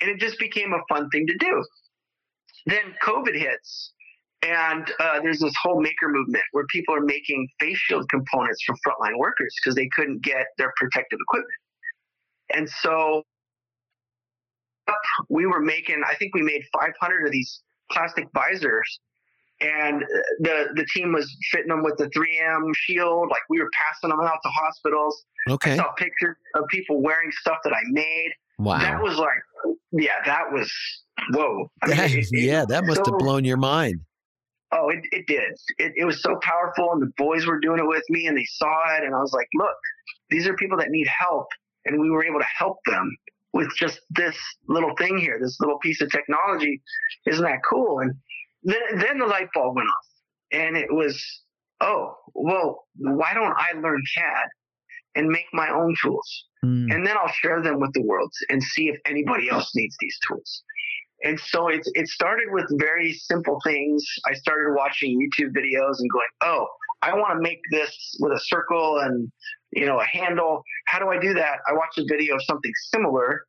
And 0.00 0.10
it 0.10 0.18
just 0.18 0.38
became 0.38 0.72
a 0.72 0.80
fun 0.88 1.10
thing 1.10 1.26
to 1.26 1.36
do. 1.36 1.62
Then 2.66 2.94
COVID 3.04 3.34
hits, 3.34 3.92
and 4.42 4.90
uh, 4.98 5.20
there's 5.22 5.38
this 5.38 5.54
whole 5.62 5.80
maker 5.80 6.08
movement 6.08 6.44
where 6.52 6.64
people 6.66 6.94
are 6.94 7.00
making 7.00 7.48
face 7.60 7.76
shield 7.76 8.08
components 8.08 8.62
for 8.66 8.74
frontline 8.86 9.16
workers 9.18 9.54
because 9.62 9.76
they 9.76 9.88
couldn't 9.94 10.22
get 10.22 10.46
their 10.58 10.72
protective 10.76 11.18
equipment. 11.20 11.54
And 12.54 12.68
so 12.68 13.22
we 15.28 15.46
were 15.46 15.60
making, 15.60 16.02
I 16.08 16.14
think 16.16 16.34
we 16.34 16.42
made 16.42 16.62
500 16.72 17.26
of 17.26 17.32
these 17.32 17.62
plastic 17.90 18.26
visors. 18.34 19.00
And 19.60 20.02
the 20.40 20.70
the 20.74 20.84
team 20.92 21.12
was 21.12 21.32
fitting 21.52 21.68
them 21.68 21.84
with 21.84 21.96
the 21.96 22.06
3M 22.06 22.72
shield. 22.74 23.28
Like 23.30 23.42
we 23.48 23.60
were 23.60 23.70
passing 23.80 24.10
them 24.10 24.18
out 24.20 24.38
to 24.42 24.48
hospitals. 24.48 25.24
Okay. 25.48 25.74
I 25.74 25.76
saw 25.76 25.92
pictures 25.92 26.36
of 26.56 26.66
people 26.66 27.00
wearing 27.00 27.30
stuff 27.30 27.58
that 27.62 27.72
I 27.72 27.80
made. 27.90 28.32
Wow. 28.58 28.78
That 28.78 29.00
was 29.00 29.18
like, 29.18 29.38
yeah, 29.92 30.22
that 30.24 30.52
was 30.52 30.70
whoa. 31.30 31.70
I 31.82 31.88
mean, 31.88 32.18
it, 32.18 32.26
yeah, 32.32 32.64
that 32.64 32.84
must 32.84 33.04
so, 33.04 33.12
have 33.12 33.18
blown 33.18 33.44
your 33.44 33.56
mind. 33.56 34.00
Oh, 34.72 34.88
it, 34.88 35.00
it 35.12 35.26
did. 35.26 35.52
It, 35.78 35.92
it 35.96 36.04
was 36.04 36.22
so 36.22 36.36
powerful, 36.42 36.92
and 36.92 37.02
the 37.02 37.12
boys 37.18 37.46
were 37.46 37.60
doing 37.60 37.78
it 37.78 37.86
with 37.86 38.04
me, 38.08 38.26
and 38.26 38.36
they 38.36 38.44
saw 38.44 38.96
it, 38.96 39.04
and 39.04 39.14
I 39.14 39.18
was 39.18 39.32
like, 39.32 39.48
look, 39.54 39.76
these 40.30 40.46
are 40.46 40.54
people 40.54 40.78
that 40.78 40.88
need 40.88 41.06
help, 41.06 41.46
and 41.84 42.00
we 42.00 42.08
were 42.08 42.24
able 42.24 42.40
to 42.40 42.46
help 42.56 42.78
them 42.86 43.14
with 43.52 43.68
just 43.76 44.00
this 44.10 44.36
little 44.68 44.94
thing 44.96 45.18
here, 45.18 45.38
this 45.40 45.60
little 45.60 45.78
piece 45.80 46.00
of 46.00 46.10
technology. 46.10 46.80
Isn't 47.26 47.44
that 47.44 47.60
cool? 47.68 48.00
And 48.00 48.14
then, 48.62 48.80
then 48.94 49.18
the 49.18 49.26
light 49.26 49.48
bulb 49.52 49.76
went 49.76 49.88
off, 49.88 50.06
and 50.52 50.74
it 50.74 50.90
was, 50.90 51.22
oh, 51.82 52.14
well, 52.34 52.86
why 52.96 53.34
don't 53.34 53.54
I 53.54 53.78
learn 53.78 54.02
CAD 54.16 54.46
and 55.16 55.28
make 55.28 55.46
my 55.52 55.68
own 55.68 55.94
tools? 56.02 56.46
Mm. 56.64 56.94
And 56.94 57.06
then 57.06 57.16
I'll 57.16 57.32
share 57.32 57.62
them 57.62 57.80
with 57.80 57.92
the 57.92 58.02
world 58.02 58.32
and 58.48 58.62
see 58.62 58.88
if 58.88 58.96
anybody 59.06 59.48
else 59.50 59.72
needs 59.74 59.96
these 60.00 60.16
tools. 60.28 60.62
And 61.24 61.38
so 61.38 61.68
it, 61.68 61.82
it 61.94 62.08
started 62.08 62.46
with 62.50 62.66
very 62.80 63.12
simple 63.12 63.60
things. 63.64 64.04
I 64.26 64.34
started 64.34 64.74
watching 64.74 65.18
YouTube 65.18 65.50
videos 65.50 65.98
and 65.98 66.10
going, 66.10 66.28
oh, 66.42 66.66
I 67.02 67.14
want 67.14 67.36
to 67.36 67.40
make 67.40 67.60
this 67.70 68.16
with 68.20 68.32
a 68.32 68.40
circle 68.40 68.98
and, 69.02 69.30
you 69.72 69.86
know, 69.86 70.00
a 70.00 70.04
handle. 70.04 70.62
How 70.86 70.98
do 70.98 71.08
I 71.08 71.18
do 71.18 71.34
that? 71.34 71.58
I 71.68 71.72
watched 71.74 71.98
a 71.98 72.04
video 72.08 72.36
of 72.36 72.42
something 72.44 72.72
similar, 72.92 73.44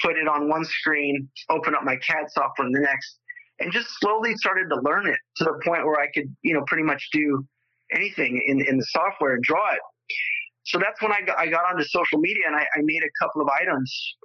put 0.00 0.16
it 0.16 0.28
on 0.28 0.48
one 0.48 0.64
screen, 0.64 1.28
open 1.50 1.74
up 1.74 1.84
my 1.84 1.96
CAD 1.96 2.30
software 2.30 2.66
in 2.66 2.72
the 2.72 2.80
next, 2.80 3.18
and 3.60 3.72
just 3.72 3.88
slowly 4.00 4.34
started 4.36 4.68
to 4.68 4.80
learn 4.82 5.06
it 5.06 5.18
to 5.36 5.44
the 5.44 5.60
point 5.64 5.84
where 5.84 6.00
I 6.00 6.10
could, 6.14 6.34
you 6.42 6.54
know, 6.54 6.64
pretty 6.66 6.84
much 6.84 7.08
do 7.12 7.46
anything 7.94 8.42
in, 8.46 8.64
in 8.66 8.78
the 8.78 8.86
software 8.90 9.34
and 9.34 9.42
draw 9.42 9.72
it. 9.72 9.80
So 10.68 10.78
that's 10.78 11.00
when 11.02 11.12
I 11.12 11.22
got, 11.22 11.38
I 11.38 11.48
got 11.48 11.64
onto 11.64 11.82
social 11.84 12.18
media 12.18 12.44
and 12.46 12.54
I, 12.54 12.60
I 12.60 12.80
made 12.82 13.02
a 13.02 13.24
couple 13.24 13.40
of 13.40 13.48
items 13.48 14.16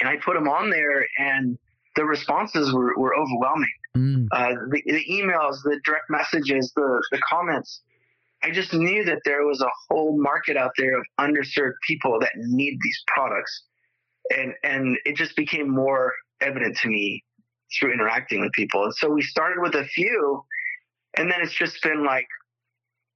and 0.00 0.08
I 0.08 0.16
put 0.16 0.34
them 0.34 0.48
on 0.48 0.68
there, 0.68 1.06
and 1.18 1.56
the 1.94 2.04
responses 2.04 2.72
were, 2.72 2.92
were 2.98 3.16
overwhelming. 3.16 3.72
Mm. 3.96 4.26
Uh, 4.30 4.54
the, 4.70 4.82
the, 4.84 5.04
emails, 5.10 5.62
the 5.64 5.80
direct 5.84 6.10
messages, 6.10 6.72
the, 6.76 7.02
the 7.10 7.18
comments. 7.30 7.80
I 8.42 8.50
just 8.50 8.74
knew 8.74 9.04
that 9.04 9.20
there 9.24 9.46
was 9.46 9.62
a 9.62 9.70
whole 9.88 10.20
market 10.20 10.56
out 10.56 10.72
there 10.76 10.98
of 10.98 11.04
underserved 11.18 11.74
people 11.86 12.18
that 12.20 12.32
need 12.36 12.78
these 12.82 13.02
products. 13.06 13.62
And, 14.36 14.52
and 14.62 14.98
it 15.06 15.16
just 15.16 15.34
became 15.36 15.70
more 15.70 16.12
evident 16.42 16.76
to 16.78 16.88
me 16.88 17.24
through 17.78 17.94
interacting 17.94 18.40
with 18.40 18.52
people. 18.52 18.84
And 18.84 18.94
so 18.94 19.08
we 19.08 19.22
started 19.22 19.62
with 19.62 19.74
a 19.74 19.84
few, 19.84 20.42
and 21.16 21.30
then 21.30 21.40
it's 21.40 21.54
just 21.54 21.82
been 21.82 22.04
like 22.04 22.26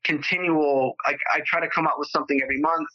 continual. 0.05 0.95
Like 1.07 1.19
I 1.33 1.41
try 1.47 1.61
to 1.61 1.69
come 1.69 1.87
up 1.87 1.97
with 1.99 2.09
something 2.09 2.41
every 2.43 2.61
month. 2.61 2.89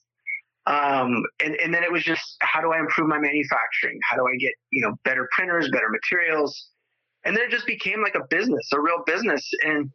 Um, 0.68 1.24
and, 1.44 1.56
and 1.64 1.74
then 1.74 1.84
it 1.84 1.92
was 1.92 2.04
just 2.04 2.38
how 2.42 2.60
do 2.60 2.72
I 2.72 2.80
improve 2.80 3.08
my 3.08 3.20
manufacturing? 3.20 4.00
How 4.10 4.18
do 4.18 4.24
I 4.24 4.36
get, 4.38 4.54
you 4.72 4.82
know, 4.82 4.96
better 5.04 5.30
printers, 5.32 5.70
better 5.70 5.90
materials? 5.90 6.70
And 7.24 7.36
then 7.36 7.44
it 7.44 7.52
just 7.52 7.68
became 7.68 8.02
like 8.02 8.16
a 8.16 8.26
business, 8.30 8.70
a 8.74 8.80
real 8.80 9.04
business. 9.06 9.48
And 9.64 9.92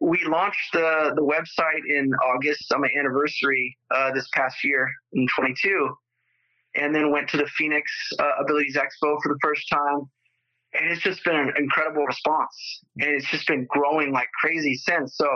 we 0.00 0.24
launched 0.26 0.72
the, 0.72 1.12
the 1.14 1.22
website 1.22 1.82
in 1.88 2.12
August 2.14 2.72
on 2.72 2.82
my 2.82 2.88
anniversary 2.98 3.76
uh, 3.90 4.12
this 4.12 4.28
past 4.34 4.62
year 4.62 4.88
in 5.12 5.26
22, 5.36 5.96
and 6.76 6.94
then 6.94 7.10
went 7.10 7.28
to 7.30 7.36
the 7.36 7.46
Phoenix 7.56 7.90
uh, 8.18 8.30
Abilities 8.40 8.76
Expo 8.76 9.16
for 9.22 9.28
the 9.28 9.38
first 9.42 9.68
time. 9.70 10.02
And 10.72 10.92
it's 10.92 11.02
just 11.02 11.24
been 11.24 11.34
an 11.34 11.52
incredible 11.58 12.04
response. 12.04 12.82
And 12.98 13.10
it's 13.10 13.28
just 13.30 13.46
been 13.48 13.66
growing 13.68 14.12
like 14.12 14.28
crazy 14.40 14.76
since. 14.76 15.16
So 15.16 15.26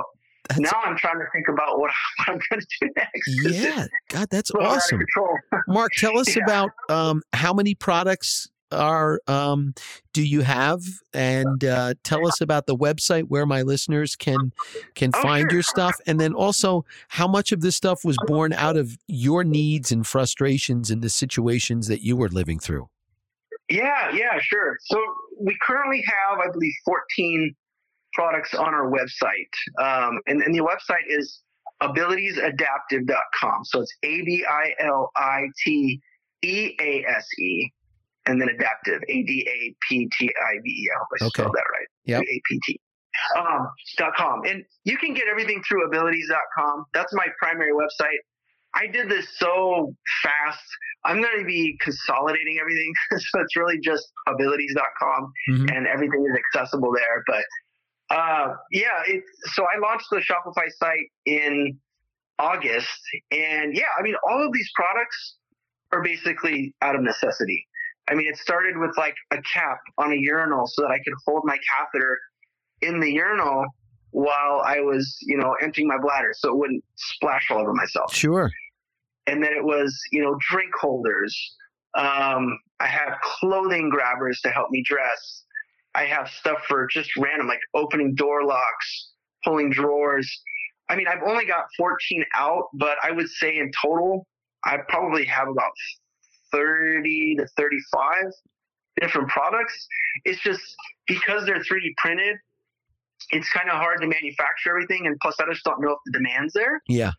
that's, 0.49 0.61
now 0.61 0.81
I'm 0.85 0.97
trying 0.97 1.19
to 1.19 1.27
think 1.33 1.49
about 1.49 1.79
what, 1.79 1.91
what 2.19 2.29
I'm 2.29 2.41
going 2.51 2.61
to 2.61 2.67
do 2.81 2.91
next. 2.97 3.63
Yeah, 3.63 3.87
God, 4.09 4.29
that's 4.31 4.51
awesome. 4.61 5.01
Mark, 5.69 5.93
tell 5.97 6.19
us 6.19 6.37
yeah. 6.37 6.43
about 6.45 6.71
um, 6.89 7.23
how 7.33 7.53
many 7.53 7.75
products 7.75 8.49
are 8.73 9.21
um, 9.29 9.75
do 10.13 10.27
you 10.27 10.41
have, 10.41 10.83
and 11.13 11.65
uh, 11.65 11.95
tell 12.03 12.27
us 12.27 12.41
about 12.41 12.67
the 12.67 12.77
website 12.77 13.25
where 13.29 13.47
my 13.47 13.63
listeners 13.63 14.17
can 14.17 14.53
can 14.95 15.11
oh, 15.15 15.23
find 15.23 15.43
sure. 15.43 15.53
your 15.53 15.63
stuff, 15.63 15.95
and 16.07 16.21
then 16.21 16.35
also 16.35 16.85
how 17.09 17.29
much 17.29 17.53
of 17.53 17.61
this 17.61 17.77
stuff 17.77 18.05
was 18.05 18.17
born 18.27 18.53
out 18.53 18.77
of 18.77 18.99
your 19.07 19.45
needs 19.45 19.93
and 19.93 20.07
frustrations 20.07 20.91
in 20.91 21.01
the 21.01 21.11
situations 21.11 21.87
that 21.87 22.03
you 22.03 22.17
were 22.17 22.29
living 22.29 22.59
through. 22.59 22.89
Yeah, 23.71 24.11
yeah, 24.13 24.39
sure. 24.41 24.77
So 24.83 24.99
we 25.41 25.57
currently 25.63 26.05
have, 26.07 26.39
I 26.39 26.51
believe, 26.53 26.75
14 26.85 27.55
products 28.15 28.55
on 28.55 28.75
our 28.75 28.91
website. 28.91 29.51
Um, 29.81 30.21
and, 30.27 30.43
and 30.43 30.55
the 30.55 30.61
website 30.61 31.07
is 31.09 31.41
abiliteaseadaptive.com. 31.83 33.65
So 33.65 33.81
it's 33.81 33.93
A 34.03 34.23
B 34.23 34.45
I 34.49 34.73
L 34.81 35.11
I 35.17 35.43
T 35.65 36.01
E 36.43 36.77
A 36.81 37.05
S 37.09 37.27
E 37.39 37.71
and 38.27 38.41
then 38.41 38.49
adaptive, 38.49 39.03
A 39.09 39.23
D 39.23 39.47
A 39.49 39.75
P 39.89 40.09
T 40.19 40.29
I 40.29 40.55
V 40.63 40.71
E. 40.71 40.89
I 40.95 40.99
hope 40.99 41.09
I 41.13 41.25
okay. 41.25 41.43
spelled 41.43 41.55
that 41.55 41.65
right. 41.73 41.87
Yeah. 42.05 42.21
A 42.21 42.43
P 42.49 42.61
T. 42.65 42.81
Um, 43.39 43.69
dot 43.97 44.13
com. 44.17 44.43
And 44.45 44.65
you 44.83 44.99
can 44.99 45.15
get 45.15 45.29
everything 45.31 45.63
through 45.69 45.89
abilitease.com. 45.89 46.85
That's 46.93 47.13
my 47.13 47.27
primary 47.39 47.73
website. 47.73 48.19
I 48.75 48.89
did 48.89 49.09
this 49.09 49.27
so 49.39 49.95
fast. 50.23 50.65
I'm 51.05 51.23
going 51.23 51.39
to 51.39 51.45
be 51.45 51.79
consolidating 51.81 52.59
everything. 52.61 52.93
so 53.13 53.41
it's 53.41 53.57
really 53.57 53.79
just 53.79 54.11
abilitease.com 54.27 55.33
mm-hmm. 55.51 55.69
and 55.69 55.87
everything 55.87 56.27
is 56.29 56.37
accessible 56.37 56.93
there. 56.93 57.23
But 57.27 57.45
uh, 58.11 58.55
yeah, 58.71 58.89
it, 59.07 59.23
so 59.55 59.65
I 59.65 59.79
launched 59.79 60.07
the 60.11 60.19
Shopify 60.19 60.71
site 60.79 61.11
in 61.27 61.79
August, 62.39 63.01
and 63.31 63.75
yeah, 63.75 63.85
I 63.99 64.03
mean, 64.03 64.15
all 64.29 64.45
of 64.45 64.53
these 64.53 64.71
products 64.75 65.37
are 65.93 66.03
basically 66.03 66.75
out 66.83 66.95
of 66.95 67.03
necessity. 67.03 67.67
I 68.09 68.15
mean, 68.15 68.29
it 68.29 68.37
started 68.37 68.77
with 68.77 68.97
like 68.99 69.15
a 69.31 69.39
cap 69.43 69.79
on 69.99 70.13
a 70.13 70.17
urinal 70.17 70.67
so 70.67 70.83
that 70.83 70.91
I 70.91 70.99
could 70.99 71.15
hold 71.27 71.43
my 71.45 71.57
catheter 71.73 72.19
in 72.83 73.01
the 73.01 73.11
urinal 73.11 73.65
while 74.11 74.63
I 74.65 74.81
was, 74.81 75.17
you 75.23 75.37
know, 75.37 75.55
emptying 75.63 75.89
my 75.89 75.99
bladder 76.01 76.33
so 76.37 76.51
it 76.51 76.57
wouldn't 76.57 76.85
splash 76.97 77.51
all 77.51 77.59
over 77.59 77.73
myself. 77.73 78.15
Sure. 78.15 78.51
And 79.27 79.43
then 79.43 79.53
it 79.53 79.65
was, 79.65 79.99
you 80.13 80.23
know, 80.23 80.37
drink 80.51 80.71
holders. 80.79 81.35
Um, 81.97 82.59
I 82.81 82.87
have 82.87 83.15
clothing 83.23 83.89
grabbers 83.89 84.41
to 84.43 84.51
help 84.51 84.71
me 84.71 84.85
dress. 84.87 85.45
I 85.95 86.05
have 86.05 86.29
stuff 86.29 86.59
for 86.67 86.87
just 86.87 87.17
random, 87.17 87.47
like 87.47 87.61
opening 87.75 88.15
door 88.15 88.45
locks, 88.45 89.13
pulling 89.45 89.71
drawers. 89.71 90.31
I 90.89 90.97
mean, 90.97 91.07
I've 91.09 91.23
only 91.27 91.47
got 91.47 91.67
14 91.77 92.25
out, 92.35 92.65
but 92.75 92.97
I 93.03 93.11
would 93.11 93.29
say 93.29 93.59
in 93.59 93.71
total, 93.81 94.27
I 94.65 94.79
probably 94.89 95.25
have 95.27 95.49
about 95.49 95.73
30 96.53 97.37
to 97.37 97.47
35 97.57 98.15
different 99.01 99.29
products. 99.29 99.87
It's 100.25 100.41
just 100.41 100.63
because 101.07 101.47
they're 101.47 101.61
3D 101.61 101.95
printed, 101.97 102.37
it's 103.31 103.51
kind 103.51 103.71
of 103.71 103.77
hard 103.77 104.01
to 104.01 104.07
manufacture 104.07 104.71
everything. 104.71 105.07
And 105.07 105.17
plus, 105.21 105.37
I 105.41 105.45
just 105.51 105.65
don't 105.65 105.81
know 105.81 105.93
if 105.93 105.99
the 106.07 106.13
demand's 106.13 106.53
there. 106.53 106.83
Yeah. 106.89 107.13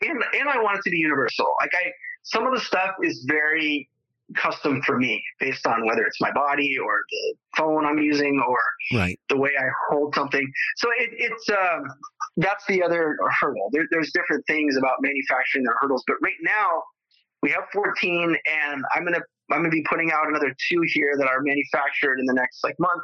And, 0.00 0.22
and 0.38 0.48
I 0.48 0.62
want 0.62 0.78
it 0.78 0.82
to 0.84 0.90
be 0.90 0.98
universal. 0.98 1.46
Like, 1.60 1.72
I, 1.74 1.90
some 2.22 2.46
of 2.46 2.54
the 2.54 2.60
stuff 2.60 2.90
is 3.02 3.24
very 3.28 3.88
custom 4.36 4.82
for 4.82 4.98
me 4.98 5.22
based 5.40 5.66
on 5.66 5.86
whether 5.86 6.02
it's 6.02 6.20
my 6.20 6.30
body 6.32 6.76
or 6.82 6.92
the 7.10 7.34
phone 7.56 7.86
I'm 7.86 7.98
using 7.98 8.42
or 8.46 8.58
right. 8.98 9.18
the 9.28 9.36
way 9.36 9.50
I 9.58 9.64
hold 9.90 10.14
something. 10.14 10.46
So 10.76 10.88
it, 10.98 11.10
it's 11.12 11.48
um, 11.50 11.84
that's 12.36 12.64
the 12.66 12.82
other 12.82 13.16
hurdle. 13.40 13.70
There, 13.72 13.86
there's 13.90 14.12
different 14.12 14.44
things 14.46 14.76
about 14.76 14.96
manufacturing 15.00 15.64
their 15.64 15.76
hurdles, 15.80 16.04
but 16.06 16.16
right 16.22 16.38
now 16.42 16.82
we 17.42 17.50
have 17.50 17.64
14, 17.72 18.36
and 18.46 18.84
I'm 18.94 19.04
gonna 19.04 19.20
I'm 19.50 19.58
gonna 19.58 19.70
be 19.70 19.84
putting 19.88 20.12
out 20.12 20.28
another 20.28 20.54
two 20.70 20.80
here 20.92 21.14
that 21.16 21.26
are 21.26 21.40
manufactured 21.40 22.18
in 22.18 22.26
the 22.26 22.34
next 22.34 22.62
like 22.64 22.74
month. 22.78 23.02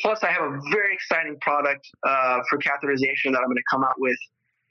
Plus, 0.00 0.24
I 0.24 0.30
have 0.30 0.42
a 0.42 0.60
very 0.72 0.92
exciting 0.92 1.36
product 1.40 1.86
uh, 2.06 2.40
for 2.50 2.58
catheterization 2.58 3.30
that 3.32 3.38
I'm 3.38 3.46
going 3.46 3.56
to 3.56 3.70
come 3.70 3.84
out 3.84 3.94
with 3.98 4.16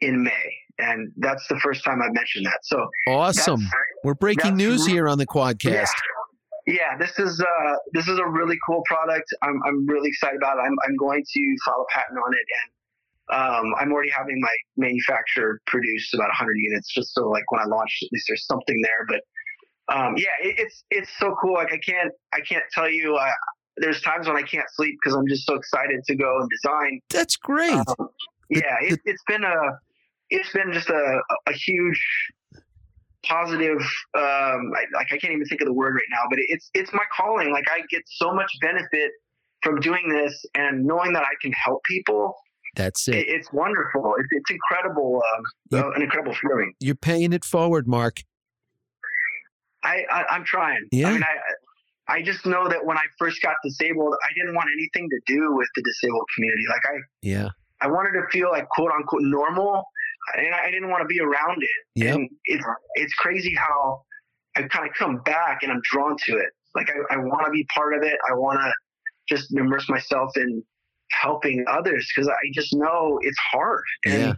in 0.04 0.24
May, 0.24 0.54
and 0.80 1.12
that's 1.18 1.48
the 1.48 1.60
first 1.60 1.84
time 1.84 2.02
I've 2.02 2.14
mentioned 2.14 2.46
that. 2.46 2.60
So 2.64 2.88
awesome! 3.08 3.68
We're 4.04 4.14
breaking 4.16 4.56
news 4.56 4.86
here 4.86 5.08
on 5.08 5.18
the 5.18 5.28
Quadcast. 5.28 5.72
Yeah. 5.72 5.86
Yeah, 6.66 6.98
this 6.98 7.20
is 7.20 7.42
uh, 7.42 7.74
this 7.92 8.08
is 8.08 8.18
a 8.20 8.26
really 8.26 8.56
cool 8.66 8.84
product. 8.86 9.26
I'm, 9.42 9.60
I'm 9.66 9.86
really 9.86 10.08
excited 10.08 10.38
about 10.38 10.60
it. 10.60 10.62
I'm, 10.62 10.76
I'm 10.88 10.96
going 10.96 11.22
to 11.22 11.56
file 11.66 11.86
a 11.90 11.94
patent 11.94 12.18
on 12.18 12.34
it, 12.34 12.40
and 12.40 13.66
um, 13.68 13.74
I'm 13.80 13.92
already 13.92 14.12
having 14.12 14.40
my 14.40 14.56
manufacturer 14.78 15.60
produce 15.68 16.14
about 16.14 16.28
100 16.28 16.54
units, 16.56 16.88
just 16.94 17.14
so 17.14 17.28
like 17.28 17.44
when 17.52 17.62
I 17.62 17.66
launch, 17.66 18.00
at 18.02 18.10
least 18.14 18.26
there's 18.30 18.46
something 18.46 18.82
there. 18.82 19.06
But 19.10 19.94
um, 19.94 20.16
yeah, 20.18 20.30
it, 20.42 20.56
it's 20.58 20.84
it's 20.90 21.10
so 21.20 21.36
cool. 21.42 21.56
Like 21.56 21.74
I 21.74 21.80
can't 21.80 22.14
I 22.32 22.40
can't 22.40 22.64
tell 22.74 22.90
you. 22.90 23.18
Uh, 23.18 23.30
there's 23.78 24.02
times 24.02 24.28
when 24.28 24.38
I 24.38 24.44
can't 24.44 24.70
sleep 24.76 24.98
because 25.02 25.18
I'm 25.18 25.28
just 25.28 25.46
so 25.46 25.56
excited 25.56 26.04
to 26.06 26.16
go 26.16 26.40
and 26.40 26.50
design. 26.50 27.00
That's 27.10 27.36
great. 27.36 27.74
Um, 27.74 28.10
yeah, 28.50 28.76
it, 28.82 29.00
has 29.06 29.20
been 29.28 29.44
a 29.44 29.56
it's 30.34 30.52
been 30.52 30.74
just 30.74 30.90
a, 30.90 31.22
a 31.48 31.54
huge 31.54 32.02
positive 33.26 33.80
um, 34.16 34.74
I, 34.76 34.84
like 34.94 35.08
I 35.12 35.18
can't 35.18 35.34
even 35.34 35.46
think 35.46 35.62
of 35.62 35.68
the 35.68 35.74
word 35.74 35.96
right 35.96 36.10
now, 36.12 36.24
but 36.30 36.40
it's 36.48 36.70
it's 36.74 36.92
my 36.94 37.04
calling. 37.16 37.52
Like 37.52 37.66
I 37.70 37.82
get 37.90 38.02
so 38.06 38.34
much 38.34 38.52
benefit 38.62 39.12
from 39.62 39.80
doing 39.80 40.10
this 40.10 40.46
and 40.56 40.86
knowing 40.86 41.14
that 41.14 41.24
I 41.24 41.36
can 41.42 41.52
help 41.54 41.84
people. 41.86 42.36
That's 42.76 43.08
it. 43.08 43.16
it 43.16 43.26
it's 43.30 43.52
wonderful. 43.54 44.16
It's, 44.20 44.30
it's 44.32 44.52
incredible. 44.52 45.22
Um, 45.36 45.80
uh, 45.80 45.92
an 45.92 46.02
incredible 46.02 46.36
feeling. 46.36 46.74
You're 46.80 46.96
paying 46.96 47.34
it 47.34 47.46
forward, 47.46 47.88
Mark. 47.88 48.18
I, 49.84 50.04
I 50.12 50.36
am 50.36 50.46
trying. 50.46 50.88
Yeah. 50.92 51.10
I 51.10 51.14
mean, 51.14 51.24
I 51.24 52.16
I 52.16 52.22
just 52.22 52.46
know 52.46 52.68
that 52.68 52.86
when 52.86 52.98
I 52.98 53.04
first 53.18 53.42
got 53.42 53.56
disabled, 53.64 54.16
I 54.24 54.34
didn't 54.34 54.56
want 54.56 54.70
anything 54.74 55.10
to 55.10 55.20
do 55.26 55.56
with 55.56 55.68
the 55.76 55.84
disabled 55.84 56.26
community. 56.36 56.64
Like 56.70 56.82
I 56.86 56.98
yeah. 57.22 57.50
I 57.82 57.88
wanted 57.88 58.20
to 58.20 58.28
feel 58.32 58.50
like 58.50 58.68
quote 58.70 58.92
unquote 58.92 59.22
normal 59.24 59.84
and 60.36 60.54
I 60.54 60.72
didn't 60.72 60.90
want 60.90 61.02
to 61.02 61.08
be 61.08 61.20
around 61.20 61.62
it. 61.62 62.04
Yep. 62.04 62.16
And 62.16 62.30
it's 62.46 62.66
it's 62.96 63.14
crazy 63.16 63.54
how 63.56 64.02
I 64.56 64.64
kind 64.64 64.88
of 64.88 64.96
come 64.96 65.18
back 65.26 65.60
and 65.64 65.72
I'm 65.72 65.82
drawn 65.92 66.16
to 66.26 66.38
it. 66.38 66.50
Like 66.76 66.90
I, 66.90 67.16
I 67.16 67.18
want 67.18 67.46
to 67.46 67.52
be 67.52 67.66
part 67.74 67.94
of 67.96 68.04
it. 68.04 68.18
I 68.30 68.34
want 68.34 68.60
to 68.60 68.74
just 69.34 69.54
immerse 69.56 69.90
myself 69.90 70.32
in 70.36 70.64
helping 71.12 71.64
others 71.70 72.10
because 72.14 72.28
I 72.28 72.52
just 72.54 72.74
know 72.74 73.20
it's 73.22 73.40
hard. 73.52 73.84
And 74.06 74.22
yeah. 74.22 74.34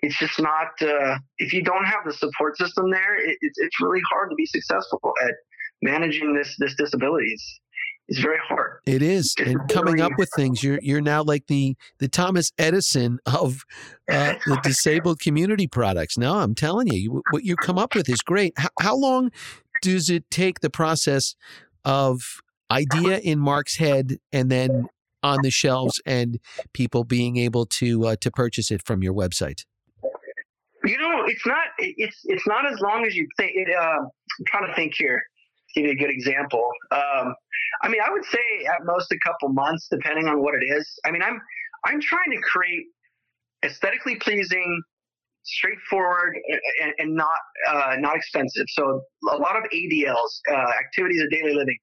It's 0.00 0.16
just 0.16 0.38
not. 0.40 0.68
Uh, 0.80 1.18
if 1.38 1.52
you 1.52 1.62
don't 1.62 1.84
have 1.84 2.04
the 2.06 2.12
support 2.12 2.56
system 2.56 2.88
there, 2.88 3.16
it, 3.16 3.36
it's 3.40 3.58
it's 3.58 3.80
really 3.80 4.00
hard 4.12 4.30
to 4.30 4.36
be 4.36 4.46
successful 4.46 5.12
at 5.24 5.34
managing 5.82 6.34
this 6.34 6.54
this 6.58 6.74
disabilities 6.76 7.42
is 8.08 8.18
very 8.20 8.38
hard. 8.48 8.77
It 8.88 9.02
is, 9.02 9.34
and 9.38 9.68
coming 9.68 10.00
up 10.00 10.12
with 10.16 10.30
things. 10.34 10.62
You're 10.62 10.78
you're 10.82 11.02
now 11.02 11.22
like 11.22 11.46
the 11.46 11.76
the 11.98 12.08
Thomas 12.08 12.52
Edison 12.56 13.18
of 13.26 13.64
uh, 14.10 14.36
the 14.46 14.58
disabled 14.62 15.20
community 15.20 15.66
products. 15.66 16.16
No, 16.16 16.38
I'm 16.38 16.54
telling 16.54 16.88
you, 16.88 16.98
you, 16.98 17.22
what 17.30 17.44
you 17.44 17.54
come 17.54 17.76
up 17.76 17.94
with 17.94 18.08
is 18.08 18.22
great. 18.22 18.54
How, 18.56 18.70
how 18.80 18.96
long 18.96 19.30
does 19.82 20.08
it 20.08 20.30
take 20.30 20.60
the 20.60 20.70
process 20.70 21.36
of 21.84 22.40
idea 22.70 23.18
in 23.18 23.38
Mark's 23.38 23.76
head 23.76 24.16
and 24.32 24.50
then 24.50 24.86
on 25.22 25.40
the 25.42 25.50
shelves 25.50 26.00
and 26.06 26.40
people 26.72 27.04
being 27.04 27.36
able 27.36 27.66
to 27.66 28.06
uh, 28.06 28.16
to 28.22 28.30
purchase 28.30 28.70
it 28.70 28.82
from 28.86 29.02
your 29.02 29.12
website? 29.12 29.66
You 30.84 30.96
know, 30.96 31.24
it's 31.26 31.46
not 31.46 31.66
it's 31.78 32.20
it's 32.24 32.46
not 32.46 32.64
as 32.64 32.80
long 32.80 33.04
as 33.04 33.14
you 33.14 33.28
think. 33.36 33.52
It, 33.54 33.68
uh, 33.68 33.98
I'm 34.00 34.46
trying 34.46 34.66
to 34.66 34.74
think 34.74 34.94
here 34.96 35.22
give 35.74 35.84
you 35.84 35.92
a 35.92 35.96
good 35.96 36.10
example. 36.10 36.68
Um, 36.90 37.34
I 37.82 37.88
mean, 37.88 38.00
I 38.04 38.10
would 38.10 38.24
say 38.24 38.66
at 38.66 38.84
most 38.84 39.12
a 39.12 39.18
couple 39.26 39.50
months, 39.50 39.88
depending 39.90 40.28
on 40.28 40.40
what 40.42 40.54
it 40.54 40.64
is. 40.64 40.88
I 41.04 41.10
mean, 41.10 41.22
I'm 41.22 41.40
I'm 41.84 42.00
trying 42.00 42.30
to 42.30 42.38
create 42.40 42.86
aesthetically 43.64 44.16
pleasing, 44.16 44.82
straightforward, 45.44 46.36
and, 46.82 46.92
and 46.98 47.14
not 47.14 47.38
uh, 47.68 47.96
not 47.98 48.16
expensive. 48.16 48.66
So 48.68 49.02
a 49.30 49.36
lot 49.36 49.56
of 49.56 49.64
ADLs, 49.74 50.40
uh, 50.50 50.54
activities 50.80 51.22
of 51.22 51.30
daily 51.30 51.54
living. 51.54 51.76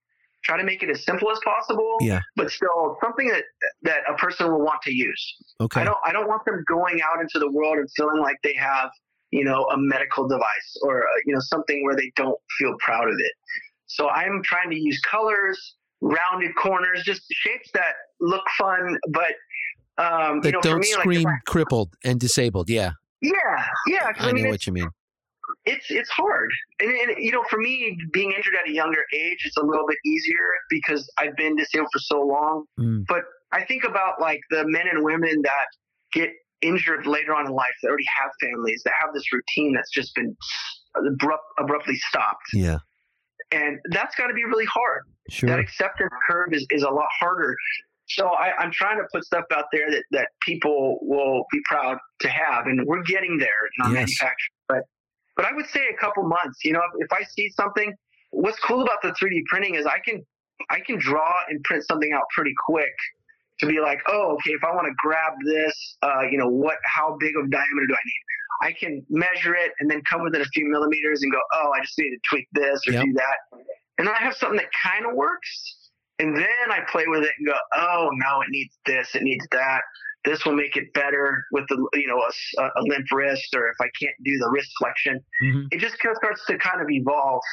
Try 0.43 0.57
to 0.57 0.63
make 0.63 0.83
it 0.83 0.91
as 0.91 1.03
simple 1.03 1.31
as 1.31 1.39
possible, 1.43 1.97
Yeah. 2.01 2.19
but 2.35 2.51
still 2.51 2.97
something 3.01 3.27
that 3.29 3.45
that 3.81 4.01
a 4.07 4.13
person 4.15 4.51
will 4.51 4.61
want 4.63 4.79
to 4.83 4.93
use. 4.93 5.35
Okay. 5.59 5.81
I 5.81 5.83
don't 5.83 5.97
I 6.05 6.11
don't 6.11 6.27
want 6.27 6.45
them 6.45 6.63
going 6.67 7.01
out 7.01 7.19
into 7.19 7.39
the 7.39 7.51
world 7.51 7.77
and 7.79 7.89
feeling 7.97 8.19
like 8.21 8.37
they 8.43 8.53
have 8.53 8.91
you 9.31 9.43
know 9.43 9.63
a 9.73 9.77
medical 9.77 10.27
device 10.27 10.77
or 10.83 11.01
uh, 11.01 11.07
you 11.25 11.33
know 11.33 11.39
something 11.39 11.83
where 11.83 11.95
they 11.95 12.11
don't 12.15 12.37
feel 12.59 12.75
proud 12.79 13.07
of 13.07 13.15
it. 13.17 13.31
So 13.95 14.09
I'm 14.09 14.41
trying 14.43 14.69
to 14.71 14.79
use 14.79 14.99
colors, 15.01 15.75
rounded 16.01 16.51
corners, 16.55 17.03
just 17.03 17.23
shapes 17.31 17.69
that 17.73 17.93
look 18.19 18.43
fun, 18.59 18.97
but 19.11 19.33
um, 19.97 20.41
that 20.41 20.49
you 20.49 20.51
know, 20.51 20.61
don't 20.61 20.79
me, 20.81 20.93
like, 20.93 21.01
scream 21.01 21.27
I- 21.27 21.37
crippled 21.45 21.95
and 22.03 22.19
disabled. 22.19 22.69
Yeah, 22.69 22.91
yeah, 23.21 23.31
yeah. 23.87 24.11
I 24.19 24.29
I 24.29 24.33
mean, 24.33 24.43
know 24.43 24.49
what 24.49 24.67
you 24.67 24.73
mean. 24.73 24.89
it's 25.65 25.85
it's 25.89 26.09
hard, 26.09 26.51
and, 26.81 26.91
and 26.91 27.23
you 27.23 27.31
know, 27.31 27.43
for 27.49 27.57
me, 27.59 27.97
being 28.11 28.31
injured 28.33 28.55
at 28.61 28.69
a 28.69 28.73
younger 28.73 29.03
age, 29.13 29.37
it's 29.45 29.57
a 29.57 29.63
little 29.63 29.85
bit 29.87 29.97
easier 30.05 30.47
because 30.69 31.09
I've 31.17 31.35
been 31.37 31.55
disabled 31.55 31.89
for 31.93 31.99
so 31.99 32.21
long. 32.21 32.65
Mm. 32.79 33.05
But 33.07 33.21
I 33.53 33.63
think 33.63 33.85
about 33.85 34.19
like 34.19 34.41
the 34.49 34.63
men 34.67 34.87
and 34.91 35.03
women 35.03 35.41
that 35.43 35.67
get 36.11 36.29
injured 36.61 37.05
later 37.07 37.33
on 37.33 37.45
in 37.45 37.53
life 37.53 37.73
that 37.81 37.89
already 37.89 38.05
have 38.21 38.31
families 38.41 38.81
that 38.83 38.93
have 39.01 39.13
this 39.13 39.23
routine 39.31 39.73
that's 39.73 39.91
just 39.91 40.13
been 40.15 40.35
abrupt, 40.95 41.43
abruptly 41.59 41.95
stopped, 42.09 42.41
Yeah, 42.53 42.79
and 43.51 43.79
that's 43.91 44.15
got 44.15 44.27
to 44.27 44.33
be 44.33 44.43
really 44.45 44.65
hard. 44.65 45.03
That 45.49 45.59
acceptance 45.59 46.11
curve 46.29 46.53
is, 46.53 46.65
is 46.69 46.83
a 46.83 46.89
lot 46.89 47.07
harder. 47.19 47.55
So 48.07 48.27
I, 48.27 48.55
I'm 48.59 48.71
trying 48.71 48.97
to 48.97 49.03
put 49.11 49.23
stuff 49.25 49.45
out 49.51 49.65
there 49.71 49.89
that, 49.89 50.03
that 50.11 50.27
people 50.41 50.99
will 51.01 51.45
be 51.51 51.59
proud 51.65 51.97
to 52.21 52.29
have, 52.29 52.67
and 52.67 52.85
we're 52.85 53.01
getting 53.03 53.37
there 53.37 53.47
in 53.79 53.85
our 53.85 53.91
Yes. 53.91 53.95
manufacturing. 54.19 54.55
But 54.69 54.79
but 55.35 55.45
I 55.45 55.53
would 55.53 55.65
say 55.67 55.81
a 55.93 55.97
couple 55.97 56.23
months. 56.23 56.63
You 56.63 56.73
know, 56.73 56.81
if, 56.99 57.05
if 57.09 57.11
I 57.11 57.23
see 57.23 57.49
something, 57.49 57.93
what's 58.31 58.59
cool 58.59 58.83
about 58.83 59.01
the 59.01 59.09
3D 59.09 59.43
printing 59.47 59.75
is 59.75 59.85
I 59.85 59.99
can 59.99 60.23
I 60.69 60.79
can 60.79 60.97
draw 60.99 61.33
and 61.49 61.63
print 61.63 61.83
something 61.87 62.13
out 62.13 62.23
pretty 62.33 62.53
quick 62.67 62.93
to 63.59 63.65
be 63.67 63.79
like, 63.79 63.99
oh, 64.07 64.33
okay, 64.33 64.51
if 64.51 64.63
I 64.63 64.73
want 64.75 64.87
to 64.87 64.93
grab 64.97 65.33
this, 65.43 65.97
uh, 66.03 66.21
you 66.29 66.37
know, 66.37 66.47
what 66.47 66.77
how 66.85 67.17
big 67.19 67.35
of 67.37 67.49
diameter 67.49 67.87
do 67.87 67.93
I 67.93 68.05
need? 68.05 68.21
I 68.61 68.71
can 68.71 69.05
measure 69.09 69.55
it 69.55 69.71
and 69.79 69.89
then 69.89 70.01
come 70.09 70.23
within 70.23 70.41
a 70.41 70.45
few 70.45 70.65
millimeters 70.69 71.21
and 71.23 71.31
go, 71.31 71.39
oh, 71.53 71.71
I 71.75 71.81
just 71.81 71.97
need 71.97 72.11
to 72.11 72.19
tweak 72.29 72.47
this 72.53 72.81
or 72.87 72.93
Yep. 72.93 73.03
do 73.05 73.13
that. 73.13 73.59
And 73.97 74.07
then 74.07 74.15
I 74.15 74.23
have 74.23 74.35
something 74.35 74.57
that 74.57 74.69
kind 74.81 75.05
of 75.05 75.15
works. 75.15 75.91
And 76.19 76.35
then 76.35 76.71
I 76.71 76.79
play 76.89 77.05
with 77.07 77.23
it 77.23 77.31
and 77.37 77.47
go, 77.47 77.55
oh, 77.73 78.09
no, 78.13 78.41
it 78.41 78.47
needs 78.49 78.77
this, 78.85 79.15
it 79.15 79.23
needs 79.23 79.45
that. 79.51 79.81
This 80.23 80.45
will 80.45 80.55
make 80.55 80.75
it 80.75 80.91
better 80.93 81.43
with 81.51 81.65
the, 81.69 81.87
you 81.93 82.07
know, 82.07 82.17
a 82.19 82.61
a, 82.63 82.81
limp 82.81 83.05
wrist, 83.11 83.53
or 83.55 83.67
if 83.69 83.75
I 83.79 83.89
can't 84.01 84.15
do 84.23 84.37
the 84.39 84.49
wrist 84.49 84.71
flexion. 84.79 85.19
Mhm. 85.43 85.67
It 85.71 85.79
just 85.79 85.99
kind 85.99 86.11
of 86.13 86.17
starts 86.17 86.45
to 86.47 86.57
kind 86.57 86.81
of 86.81 86.89
evolve. 86.89 87.43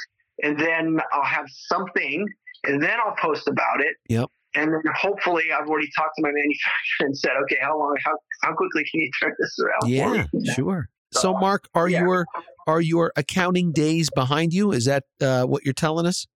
And 0.43 0.59
then 0.59 0.99
I'll 1.13 1.23
have 1.25 1.47
something, 1.69 2.27
and 2.65 2.83
then 2.83 2.99
I'll 3.05 3.17
post 3.17 3.47
about 3.49 3.81
it. 3.81 3.97
Yep. 4.09 4.31
And 4.55 4.73
then 4.73 4.83
hopefully 4.95 5.45
I've 5.53 5.67
already 5.67 5.89
talked 5.97 6.17
to 6.17 6.23
my 6.23 6.31
manufacturer 6.31 7.07
and 7.07 7.19
said, 7.19 7.33
okay, 7.45 7.59
how 7.61 7.79
long, 7.79 7.97
how, 8.05 8.13
how 8.43 8.55
quickly 8.55 8.85
can 8.91 9.01
you 9.01 9.11
turn 9.21 9.33
this 9.39 9.57
around? 9.59 9.91
Yeah, 9.91 10.27
sure. 10.55 10.89
So, 11.13 11.35
Mark, 11.35 11.69
are 11.75 11.89
yeah. 11.89 12.01
your 12.01 12.27
are 12.67 12.81
your 12.81 13.13
accounting 13.17 13.73
days 13.73 14.09
behind 14.15 14.53
you? 14.53 14.73
Is 14.73 14.87
that 14.87 15.05
uh, 15.21 15.45
what 15.45 15.65
you're 15.65 15.75
telling 15.75 16.07
us? 16.07 16.27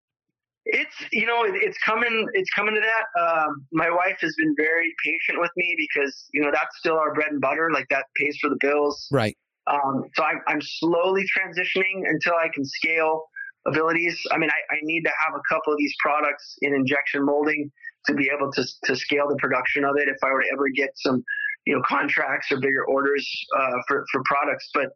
It's 0.64 0.94
you 1.12 1.26
know 1.26 1.44
it's 1.46 1.78
coming 1.84 2.26
it's 2.32 2.50
coming 2.50 2.74
to 2.74 2.80
that. 2.80 3.20
Um, 3.20 3.66
my 3.72 3.88
wife 3.88 4.18
has 4.20 4.34
been 4.36 4.54
very 4.56 4.92
patient 5.04 5.40
with 5.40 5.52
me 5.56 5.76
because 5.78 6.28
you 6.34 6.42
know 6.42 6.50
that's 6.52 6.76
still 6.78 6.96
our 6.96 7.14
bread 7.14 7.30
and 7.30 7.40
butter. 7.40 7.70
Like 7.72 7.86
that 7.90 8.06
pays 8.16 8.36
for 8.40 8.50
the 8.50 8.58
bills. 8.60 9.06
Right. 9.12 9.36
Um, 9.68 10.04
so 10.14 10.24
I'm 10.24 10.40
I'm 10.48 10.60
slowly 10.60 11.24
transitioning 11.24 12.02
until 12.08 12.34
I 12.34 12.48
can 12.52 12.64
scale 12.64 13.24
Abilitease. 13.68 14.18
I 14.32 14.38
mean 14.38 14.50
I, 14.50 14.74
I 14.74 14.78
need 14.82 15.02
to 15.02 15.12
have 15.24 15.34
a 15.38 15.54
couple 15.54 15.72
of 15.72 15.78
these 15.78 15.94
products 16.00 16.56
in 16.62 16.74
injection 16.74 17.24
molding 17.24 17.70
to 18.06 18.14
be 18.14 18.30
able 18.34 18.50
to 18.52 18.64
to 18.84 18.96
scale 18.96 19.28
the 19.28 19.36
production 19.36 19.84
of 19.84 19.96
it. 19.96 20.08
If 20.08 20.16
I 20.22 20.30
were 20.30 20.42
to 20.42 20.48
ever 20.52 20.68
get 20.74 20.90
some 20.96 21.22
you 21.66 21.74
know 21.74 21.82
contracts 21.86 22.50
or 22.52 22.60
bigger 22.60 22.84
orders 22.86 23.28
uh, 23.58 23.72
for 23.88 24.04
for 24.12 24.22
products, 24.24 24.68
but 24.74 24.88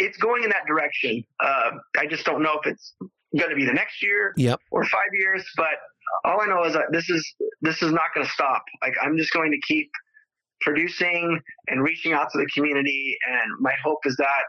it's 0.00 0.16
going 0.18 0.42
in 0.44 0.50
that 0.50 0.66
direction. 0.66 1.22
Uh, 1.40 1.70
I 1.98 2.06
just 2.06 2.24
don't 2.24 2.42
know 2.42 2.58
if 2.62 2.66
it's 2.70 2.94
going 3.38 3.50
to 3.50 3.56
be 3.56 3.64
the 3.64 3.72
next 3.72 4.02
year 4.02 4.32
Yep. 4.36 4.60
or 4.70 4.84
five 4.84 5.10
years, 5.12 5.44
but 5.56 5.74
all 6.24 6.40
I 6.40 6.46
know 6.46 6.64
is 6.64 6.72
that 6.74 6.86
this 6.92 7.08
is 7.10 7.34
this 7.62 7.82
is 7.82 7.92
not 7.92 8.14
going 8.14 8.26
to 8.26 8.32
stop. 8.32 8.62
Like 8.82 8.94
I'm 9.02 9.16
just 9.16 9.32
going 9.32 9.50
to 9.52 9.58
keep 9.66 9.90
producing 10.60 11.40
and 11.68 11.82
reaching 11.82 12.12
out 12.12 12.28
to 12.32 12.38
the 12.38 12.46
community, 12.54 13.16
and 13.28 13.50
my 13.60 13.74
hope 13.84 13.98
is 14.06 14.16
that 14.16 14.42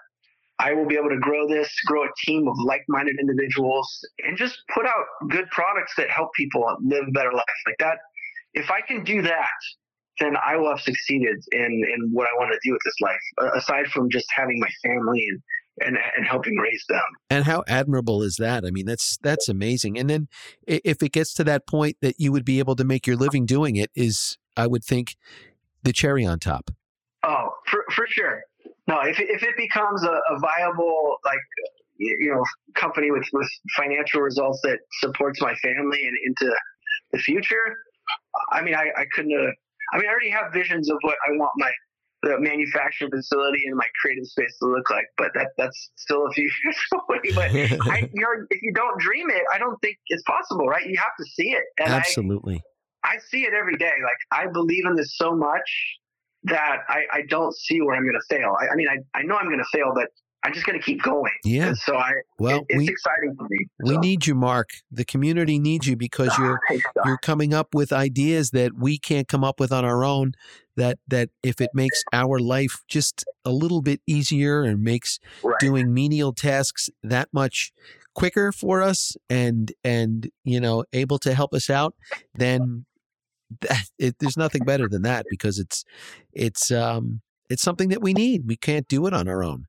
I 0.59 0.73
will 0.73 0.87
be 0.87 0.95
able 0.95 1.09
to 1.09 1.19
grow 1.19 1.47
this, 1.47 1.71
grow 1.85 2.03
a 2.03 2.09
team 2.25 2.47
of 2.47 2.55
like-minded 2.57 3.17
individuals, 3.19 3.87
and 4.25 4.37
just 4.37 4.57
put 4.73 4.85
out 4.85 5.05
good 5.29 5.49
products 5.51 5.93
that 5.97 6.09
help 6.09 6.29
people 6.35 6.65
live 6.81 7.05
a 7.07 7.11
better 7.11 7.31
life. 7.31 7.45
Like 7.65 7.77
that, 7.79 7.99
if 8.53 8.71
I 8.71 8.81
can 8.81 9.03
do 9.03 9.21
that, 9.21 9.47
then 10.19 10.35
I 10.43 10.55
will 10.57 10.69
have 10.69 10.81
succeeded 10.81 11.37
in 11.51 11.61
in 11.61 12.09
what 12.11 12.27
I 12.27 12.37
want 12.39 12.51
to 12.51 12.59
do 12.67 12.73
with 12.73 12.81
this 12.83 12.95
life. 13.01 13.21
Uh, 13.39 13.51
aside 13.55 13.87
from 13.87 14.09
just 14.09 14.25
having 14.35 14.59
my 14.59 14.69
family 14.83 15.23
and 15.29 15.41
and 15.79 15.97
and 16.17 16.25
helping 16.25 16.55
raise 16.57 16.83
them. 16.89 17.03
And 17.29 17.45
how 17.45 17.63
admirable 17.67 18.23
is 18.23 18.37
that? 18.37 18.65
I 18.65 18.71
mean, 18.71 18.85
that's 18.85 19.17
that's 19.17 19.47
amazing. 19.47 19.97
And 19.97 20.09
then 20.09 20.27
if 20.65 21.03
it 21.03 21.11
gets 21.11 21.33
to 21.35 21.43
that 21.45 21.67
point 21.67 21.97
that 22.01 22.19
you 22.19 22.31
would 22.31 22.45
be 22.45 22.59
able 22.59 22.75
to 22.77 22.83
make 22.83 23.05
your 23.05 23.15
living 23.15 23.45
doing 23.45 23.75
it, 23.75 23.91
is 23.95 24.37
I 24.55 24.67
would 24.67 24.83
think 24.83 25.15
the 25.83 25.93
cherry 25.93 26.25
on 26.25 26.39
top. 26.39 26.71
Oh, 27.23 27.49
for 27.67 27.83
for 27.91 28.07
sure. 28.09 28.41
No, 28.87 29.01
if 29.01 29.19
it, 29.19 29.29
if 29.29 29.43
it 29.43 29.55
becomes 29.57 30.03
a, 30.03 30.11
a 30.11 30.39
viable 30.39 31.17
like 31.25 31.39
you 31.97 32.31
know 32.33 32.43
company 32.75 33.11
with 33.11 33.25
with 33.33 33.49
financial 33.75 34.21
results 34.21 34.61
that 34.63 34.79
supports 35.01 35.41
my 35.41 35.53
family 35.55 36.07
and 36.07 36.17
into 36.25 36.53
the 37.11 37.19
future, 37.19 37.75
I 38.51 38.61
mean, 38.61 38.75
I 38.75 38.89
I 38.97 39.05
couldn't 39.13 39.31
have. 39.31 39.53
I 39.93 39.97
mean, 39.97 40.07
I 40.07 40.11
already 40.11 40.29
have 40.29 40.53
visions 40.53 40.89
of 40.89 40.97
what 41.01 41.15
I 41.27 41.31
want 41.37 41.51
my 41.57 41.71
the 42.23 42.39
manufacturing 42.39 43.11
facility 43.11 43.61
and 43.67 43.75
my 43.75 43.85
creative 44.01 44.25
space 44.25 44.57
to 44.59 44.67
look 44.67 44.89
like, 44.89 45.05
but 45.17 45.31
that 45.35 45.49
that's 45.57 45.91
still 45.95 46.25
a 46.25 46.31
few 46.31 46.49
years 46.63 46.77
away. 46.93 47.19
But 47.35 47.51
I, 47.91 48.09
you 48.13 48.21
know, 48.21 48.45
if 48.49 48.61
you 48.61 48.73
don't 48.73 48.99
dream 48.99 49.29
it, 49.29 49.43
I 49.53 49.57
don't 49.57 49.77
think 49.81 49.97
it's 50.07 50.23
possible, 50.23 50.65
right? 50.67 50.85
You 50.85 50.97
have 50.97 51.15
to 51.19 51.25
see 51.25 51.49
it, 51.49 51.63
and 51.79 51.93
I 51.93 51.97
Absolutely. 51.97 52.61
I 53.03 53.17
see 53.29 53.43
it 53.43 53.53
every 53.53 53.77
day. 53.77 53.93
Like 54.03 54.17
I 54.31 54.51
believe 54.51 54.85
in 54.85 54.95
this 54.95 55.15
so 55.17 55.35
much 55.35 55.69
that 56.47 56.79
I, 56.87 57.01
I 57.11 57.21
don't 57.29 57.55
see 57.55 57.81
where 57.81 57.95
I'm 57.95 58.03
going 58.03 58.19
to 58.19 58.35
fail. 58.35 58.55
I, 58.59 58.67
I 58.73 58.75
mean, 58.75 58.87
I, 58.89 58.97
I 59.17 59.23
know 59.23 59.35
I'm 59.37 59.47
going 59.47 59.59
to 59.59 59.77
fail, 59.77 59.91
but 59.93 60.07
I'm 60.43 60.53
just 60.53 60.65
going 60.65 60.79
to 60.79 60.85
keep 60.85 61.01
going. 61.01 61.31
Yeah. 61.43 61.69
And 61.69 61.77
so 61.77 61.95
I, 61.97 62.11
Well, 62.39 62.59
it- 62.59 62.65
it's 62.69 62.77
we 62.77 62.87
exciting 62.87 63.35
for 63.37 63.47
me. 63.49 63.65
we 63.83 63.95
So, 63.95 63.99
need 63.99 64.27
you, 64.27 64.35
Mark. 64.35 64.69
The 64.91 65.03
community 65.03 65.59
needs 65.59 65.87
you 65.87 65.95
because 65.97 66.37
you're 66.37 66.59
thanks, 66.69 66.85
you're 67.05 67.17
coming 67.17 67.53
up 67.53 67.73
with 67.73 67.91
ideas 67.91 68.51
that 68.51 68.73
we 68.77 68.97
can't 68.97 69.27
come 69.27 69.43
up 69.43 69.59
with 69.59 69.71
on 69.71 69.83
our 69.83 70.03
own 70.03 70.33
that 70.75 70.99
that 71.07 71.29
if 71.41 71.59
it 71.59 71.71
makes 71.73 72.03
our 72.13 72.39
life 72.39 72.83
just 72.87 73.25
a 73.43 73.51
little 73.51 73.81
bit 73.81 73.99
easier 74.05 74.61
and 74.63 74.83
makes 74.83 75.19
right. 75.43 75.55
doing 75.59 75.91
menial 75.93 76.33
tasks 76.33 76.89
that 77.03 77.29
much 77.33 77.71
quicker 78.13 78.51
for 78.51 78.81
us 78.83 79.17
and 79.29 79.71
and 79.83 80.29
you 80.43 80.59
know 80.59 80.83
able 80.93 81.17
to 81.19 81.33
help 81.33 81.53
us 81.53 81.69
out 81.69 81.93
then 82.35 82.85
that, 83.61 83.83
it, 83.97 84.15
there's 84.19 84.37
nothing 84.37 84.63
better 84.65 84.87
than 84.89 85.01
that 85.03 85.25
because 85.29 85.59
it's 85.59 85.83
it's 86.33 86.71
um 86.71 87.21
it's 87.49 87.61
something 87.61 87.89
that 87.89 88.01
we 88.01 88.13
need 88.13 88.47
we 88.47 88.55
can't 88.55 88.87
do 88.87 89.07
it 89.07 89.13
on 89.13 89.27
our 89.27 89.43
own 89.43 89.65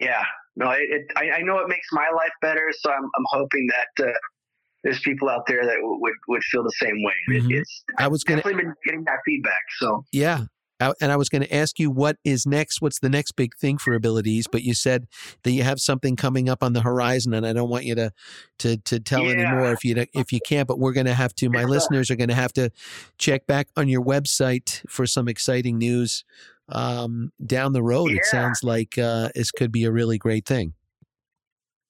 Yeah. 0.00 0.22
No, 0.56 0.70
it, 0.70 0.82
it 0.82 1.06
I, 1.16 1.38
I 1.38 1.42
know 1.42 1.58
it 1.58 1.68
makes 1.68 1.88
my 1.92 2.08
life 2.14 2.30
better. 2.40 2.70
So 2.78 2.92
I'm, 2.92 3.04
I'm 3.04 3.24
hoping 3.26 3.68
that 3.68 4.06
uh, 4.06 4.12
there's 4.84 5.00
people 5.00 5.28
out 5.28 5.42
there 5.48 5.64
that 5.64 5.74
w- 5.74 5.98
would, 6.00 6.12
would 6.28 6.44
feel 6.44 6.62
the 6.62 6.70
same 6.78 7.02
way. 7.02 7.40
Mhm. 7.40 7.50
It, 7.50 7.56
it's 7.58 7.84
i 7.98 8.06
was 8.06 8.22
gonna 8.22 8.38
definitely 8.42 8.64
been 8.64 8.74
getting 8.84 9.04
that 9.04 9.18
feedback. 9.24 9.62
So 9.78 10.04
Yeah. 10.12 10.44
I- 10.90 10.94
And 11.00 11.10
I 11.12 11.16
was 11.16 11.28
going 11.28 11.42
to 11.42 11.54
ask 11.54 11.78
you 11.78 11.90
what 11.90 12.16
is 12.24 12.46
next? 12.46 12.80
What's 12.82 13.00
the 13.00 13.08
next 13.08 13.32
big 13.32 13.54
thing 13.56 13.78
for 13.78 13.98
Abilitease? 13.98 14.44
But 14.50 14.62
you 14.62 14.74
said 14.74 15.06
that 15.42 15.50
you 15.52 15.62
have 15.62 15.80
something 15.80 16.16
coming 16.16 16.48
up 16.48 16.62
on 16.62 16.72
the 16.72 16.80
horizon, 16.82 17.34
and 17.34 17.46
I 17.46 17.52
don't 17.52 17.68
want 17.70 17.84
you 17.84 17.94
to 17.94 18.12
to 18.60 18.76
to 18.78 19.00
tell 19.00 19.24
Yeah. 19.24 19.32
anymore 19.32 19.72
if 19.72 19.84
you 19.84 20.04
if 20.14 20.32
you 20.32 20.40
can't. 20.46 20.68
But 20.68 20.78
we're 20.78 20.92
going 20.92 21.06
to 21.06 21.14
have 21.14 21.34
to. 21.36 21.48
My 21.50 21.60
Yeah. 21.60 21.66
listeners 21.66 22.10
are 22.10 22.16
going 22.16 22.28
to 22.28 22.34
have 22.34 22.52
to 22.54 22.70
check 23.18 23.46
back 23.46 23.68
on 23.76 23.88
your 23.88 24.02
website 24.02 24.82
for 24.88 25.06
some 25.06 25.28
exciting 25.28 25.78
news 25.78 26.24
um, 26.70 27.30
down 27.44 27.72
the 27.74 27.82
road. 27.82 28.10
It 28.12 28.24
sounds 28.24 28.62
like 28.64 28.96
uh, 28.96 29.28
this 29.34 29.50
could 29.50 29.70
be 29.70 29.84
a 29.84 29.92
really 29.92 30.16
great 30.18 30.46
thing. 30.46 30.72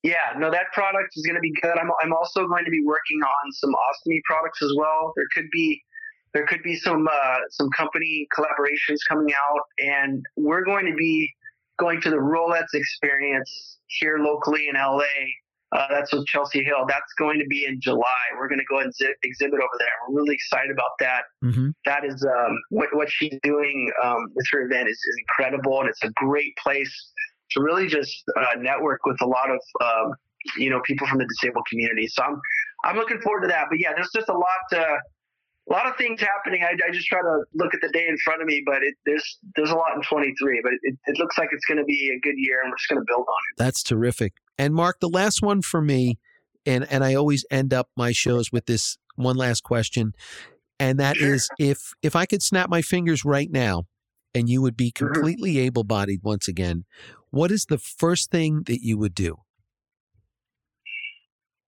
yeah, 0.02 0.34
no, 0.36 0.50
that 0.50 0.66
product 0.74 1.12
is 1.16 1.24
going 1.24 1.36
to 1.36 1.40
be 1.40 1.52
good. 1.62 1.78
I'm, 1.80 1.90
I'm 2.02 2.12
also 2.12 2.46
going 2.46 2.64
to 2.66 2.70
be 2.70 2.82
working 2.84 3.20
on 3.22 3.52
some 3.52 3.70
ostomy 3.70 4.18
products 4.24 4.60
as 4.62 4.70
well. 4.76 5.12
There 5.16 5.24
could 5.34 5.48
be 5.50 5.80
there 6.34 6.46
could 6.46 6.62
be 6.62 6.76
some 6.76 7.08
uh, 7.10 7.36
some 7.50 7.70
company 7.70 8.26
collaborations 8.36 8.98
coming 9.08 9.32
out, 9.32 9.60
and 9.78 10.22
we're 10.36 10.64
going 10.64 10.84
to 10.86 10.94
be 10.94 11.32
going 11.78 12.00
to 12.02 12.10
the 12.10 12.16
Rollettes 12.16 12.74
experience 12.74 13.78
here 13.86 14.18
locally 14.18 14.68
in 14.68 14.74
LA 14.74 15.02
Uh, 15.72 15.86
that's 15.90 16.12
with 16.12 16.26
Chelsea 16.26 16.62
Hill. 16.62 16.84
That's 16.86 17.12
going 17.18 17.38
to 17.38 17.46
be 17.46 17.66
in 17.66 17.80
July. 17.80 18.24
We're 18.38 18.48
going 18.48 18.60
to 18.60 18.66
go 18.70 18.78
and 18.78 18.92
exhibit 19.24 19.54
over 19.54 19.76
there. 19.78 19.88
We're 20.08 20.22
really 20.22 20.34
excited 20.34 20.70
about 20.70 20.94
that. 21.00 21.22
Mm-hmm. 21.42 21.70
that 21.84 22.04
is 22.04 22.24
um, 22.24 22.58
what, 22.70 22.88
what 22.92 23.10
she's 23.10 23.38
doing 23.42 23.90
um, 24.02 24.26
with 24.34 24.46
her 24.52 24.62
event 24.62 24.88
is, 24.88 24.96
is, 24.96 25.16
incredible, 25.26 25.80
and 25.80 25.88
it's 25.88 26.02
a 26.04 26.10
great 26.14 26.56
place 26.62 26.94
to 27.52 27.62
really 27.62 27.88
just 27.88 28.22
uh, 28.36 28.58
network 28.58 29.00
with 29.04 29.20
a 29.20 29.26
lot 29.26 29.50
of 29.50 29.60
um, 29.80 30.14
you 30.58 30.70
know 30.70 30.80
people 30.84 31.06
from 31.06 31.18
the 31.18 31.26
disabled 31.26 31.66
community. 31.70 32.06
So 32.08 32.22
I'm 32.22 32.40
I'm 32.84 32.96
looking 32.96 33.20
forward 33.20 33.42
to 33.42 33.48
that. 33.48 33.66
But 33.70 33.78
yeah, 33.80 33.92
there's 33.94 34.10
just 34.14 34.28
a 34.28 34.36
lot. 34.36 34.64
Uh, 34.72 34.98
a 35.68 35.72
lot 35.72 35.86
of 35.86 35.96
things 35.96 36.20
happening. 36.20 36.62
I, 36.62 36.72
I, 36.86 36.92
just 36.92 37.06
try 37.06 37.20
to 37.20 37.44
look 37.54 37.72
at 37.74 37.80
the 37.80 37.88
day 37.88 38.06
in 38.06 38.16
front 38.18 38.42
of 38.42 38.46
me, 38.46 38.62
but 38.66 38.82
it, 38.82 38.94
there's 39.06 39.38
there's 39.56 39.70
a 39.70 39.74
lot 39.74 39.94
in 39.96 40.02
23. 40.02 40.60
But 40.62 40.72
it, 40.82 40.96
it 41.06 41.18
looks 41.18 41.38
like 41.38 41.48
it's 41.52 41.64
going 41.64 41.78
to 41.78 41.84
be 41.84 42.12
a 42.14 42.20
good 42.20 42.34
year, 42.36 42.60
and 42.62 42.70
we're 42.70 42.76
just 42.76 42.88
going 42.88 43.00
to 43.00 43.06
build 43.06 43.26
on 43.26 43.42
it. 43.52 43.58
That's 43.58 43.82
terrific. 43.82 44.34
And 44.58 44.74
Mark, 44.74 45.00
the 45.00 45.08
last 45.08 45.42
one 45.42 45.62
for 45.62 45.80
me, 45.80 46.18
and 46.66 46.86
and 46.90 47.02
I 47.02 47.14
always 47.14 47.44
end 47.50 47.72
up 47.72 47.88
my 47.96 48.12
shows 48.12 48.52
with 48.52 48.66
this 48.66 48.98
one 49.16 49.36
last 49.36 49.62
question, 49.62 50.12
and 50.78 50.98
that 51.00 51.16
sure. 51.16 51.34
is 51.34 51.48
if 51.58 51.92
if 52.02 52.14
I 52.14 52.26
could 52.26 52.42
snap 52.42 52.68
my 52.68 52.82
fingers 52.82 53.24
right 53.24 53.50
now, 53.50 53.84
and 54.34 54.48
you 54.48 54.60
would 54.60 54.76
be 54.76 54.92
mm-hmm. 54.92 55.06
completely 55.06 55.54
mm-hmm. 55.54 55.66
able-bodied 55.66 56.20
once 56.22 56.46
again, 56.46 56.84
what 57.30 57.50
is 57.50 57.66
the 57.66 57.78
first 57.78 58.30
thing 58.30 58.64
that 58.66 58.82
you 58.82 58.98
would 58.98 59.14
do? 59.14 59.38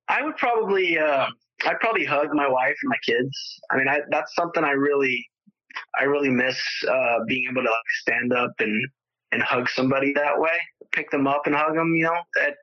I 0.09 0.23
would 0.23 0.37
probably. 0.37 0.99
Uh, 0.99 1.27
I'd 1.65 1.81
probably 1.81 2.05
hug 2.05 2.29
my 2.33 2.49
wife 2.49 2.77
and 2.83 2.91
my 2.91 2.99
kids. 3.05 3.61
I 3.71 3.77
mean, 3.77 3.89
I, 3.89 4.01
that's 4.11 4.35
something 4.35 4.63
I 4.63 4.73
really, 4.73 5.27
I 5.99 6.05
really 6.05 6.31
miss 6.31 6.59
uh, 6.89 7.19
being 7.27 7.49
able 7.51 7.63
to 7.63 7.71
like 7.71 7.91
stand 8.03 8.33
up 8.33 8.53
and 8.59 8.89
and 9.33 9.43
hug 9.43 9.69
somebody 9.69 10.13
that 10.15 10.39
way, 10.39 10.57
pick 10.93 11.11
them 11.11 11.27
up 11.27 11.43
and 11.47 11.55
hug 11.55 11.75
them. 11.75 11.95
You 11.95 12.05
know 12.05 12.19
that 12.35 12.55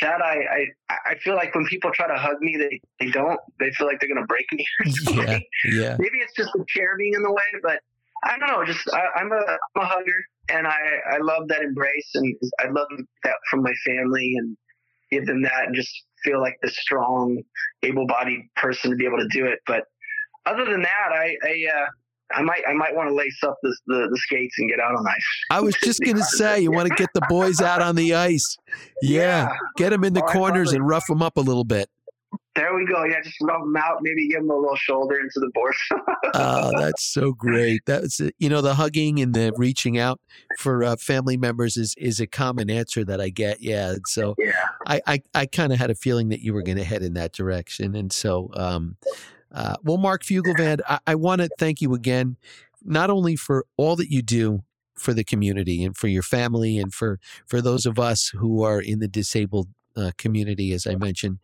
that 0.00 0.20
I 0.22 0.66
I, 0.90 0.96
I 1.10 1.14
feel 1.18 1.34
like 1.34 1.54
when 1.54 1.64
people 1.66 1.90
try 1.92 2.06
to 2.08 2.16
hug 2.16 2.40
me, 2.40 2.56
they 2.56 2.80
they 3.00 3.10
don't. 3.10 3.38
They 3.60 3.70
feel 3.72 3.86
like 3.86 4.00
they're 4.00 4.08
gonna 4.08 4.26
break 4.26 4.46
me. 4.52 4.66
yeah, 5.12 5.38
yeah. 5.72 5.96
Maybe 5.98 6.18
it's 6.18 6.34
just 6.36 6.50
the 6.52 6.64
chair 6.68 6.96
being 6.98 7.14
in 7.14 7.22
the 7.22 7.32
way, 7.32 7.60
but 7.62 7.80
I 8.24 8.38
don't 8.38 8.48
know. 8.48 8.64
Just 8.64 8.88
I, 8.92 9.20
am 9.20 9.32
a 9.32 9.36
I'm 9.36 9.82
a 9.82 9.86
hugger, 9.86 10.24
and 10.50 10.66
I 10.66 10.78
I 11.12 11.18
love 11.18 11.48
that 11.48 11.62
embrace, 11.62 12.10
and 12.14 12.34
I 12.60 12.68
love 12.68 12.88
that 13.24 13.36
from 13.50 13.62
my 13.62 13.72
family, 13.86 14.34
and 14.36 14.56
give 15.10 15.26
them 15.26 15.42
that, 15.42 15.66
and 15.66 15.74
just 15.74 15.90
feel 16.24 16.40
like 16.40 16.56
the 16.62 16.70
strong, 16.70 17.42
able-bodied 17.82 18.40
person 18.56 18.90
to 18.90 18.96
be 18.96 19.06
able 19.06 19.18
to 19.18 19.28
do 19.28 19.46
it. 19.46 19.60
But 19.66 19.84
other 20.44 20.64
than 20.64 20.82
that, 20.82 21.08
I, 21.12 21.36
I 21.44 21.66
uh, 21.74 21.86
I 22.32 22.42
might 22.42 22.62
I 22.68 22.72
might 22.72 22.94
want 22.94 23.08
to 23.08 23.14
lace 23.14 23.38
up 23.44 23.56
the, 23.62 23.76
the, 23.86 24.08
the 24.10 24.18
skates 24.18 24.54
and 24.58 24.68
get 24.68 24.80
out 24.80 24.94
on 24.96 25.06
ice. 25.06 25.44
I 25.50 25.60
was 25.60 25.76
just 25.82 26.00
gonna 26.00 26.22
say 26.36 26.60
you 26.60 26.72
want 26.72 26.88
to 26.88 26.94
get 26.94 27.08
the 27.14 27.22
boys 27.28 27.60
out 27.60 27.82
on 27.82 27.94
the 27.94 28.14
ice. 28.14 28.56
Yeah, 29.02 29.48
yeah. 29.48 29.56
get 29.76 29.90
them 29.90 30.04
in 30.04 30.12
the 30.12 30.24
oh, 30.24 30.32
corners 30.32 30.72
and 30.72 30.86
rough 30.86 31.06
them 31.06 31.22
up 31.22 31.36
a 31.36 31.40
little 31.40 31.64
bit. 31.64 31.88
There 32.56 32.74
we 32.74 32.86
go. 32.86 33.04
Yeah, 33.04 33.20
just 33.22 33.36
rub 33.42 33.60
them 33.60 33.76
out. 33.76 33.98
Maybe 34.00 34.28
give 34.28 34.40
them 34.40 34.50
a 34.50 34.56
little 34.56 34.76
shoulder 34.76 35.20
into 35.20 35.40
the 35.40 35.50
board. 35.52 35.74
oh, 36.34 36.72
that's 36.78 37.04
so 37.04 37.32
great. 37.32 37.82
That's 37.86 38.20
you 38.38 38.48
know 38.48 38.62
the 38.62 38.74
hugging 38.74 39.20
and 39.20 39.34
the 39.34 39.52
reaching 39.56 39.98
out 39.98 40.20
for 40.58 40.82
uh, 40.82 40.96
family 40.96 41.36
members 41.36 41.76
is 41.76 41.94
is 41.98 42.18
a 42.18 42.26
common 42.26 42.70
answer 42.70 43.04
that 43.04 43.20
I 43.20 43.28
get. 43.28 43.60
Yeah, 43.60 43.96
so 44.06 44.34
yeah, 44.38 44.52
I 44.86 45.00
I, 45.06 45.22
I 45.34 45.46
kind 45.46 45.72
of 45.72 45.78
had 45.78 45.90
a 45.90 45.94
feeling 45.94 46.30
that 46.30 46.40
you 46.40 46.54
were 46.54 46.62
going 46.62 46.78
to 46.78 46.84
head 46.84 47.02
in 47.02 47.14
that 47.14 47.32
direction, 47.32 47.94
and 47.94 48.10
so 48.10 48.50
um, 48.54 48.96
uh, 49.52 49.76
well, 49.84 49.98
Mark 49.98 50.24
Fuglevand, 50.24 50.80
I, 50.88 50.98
I 51.06 51.14
want 51.14 51.42
to 51.42 51.48
thank 51.58 51.80
you 51.80 51.94
again, 51.94 52.36
not 52.84 53.10
only 53.10 53.36
for 53.36 53.66
all 53.76 53.96
that 53.96 54.10
you 54.10 54.22
do 54.22 54.62
for 54.94 55.12
the 55.12 55.24
community 55.24 55.84
and 55.84 55.96
for 55.96 56.08
your 56.08 56.22
family 56.22 56.78
and 56.78 56.92
for 56.92 57.20
for 57.46 57.60
those 57.60 57.84
of 57.84 57.98
us 57.98 58.28
who 58.28 58.62
are 58.62 58.80
in 58.80 58.98
the 58.98 59.08
disabled 59.08 59.68
uh, 59.96 60.10
community, 60.16 60.72
as 60.72 60.86
I 60.86 60.94
mentioned, 60.94 61.38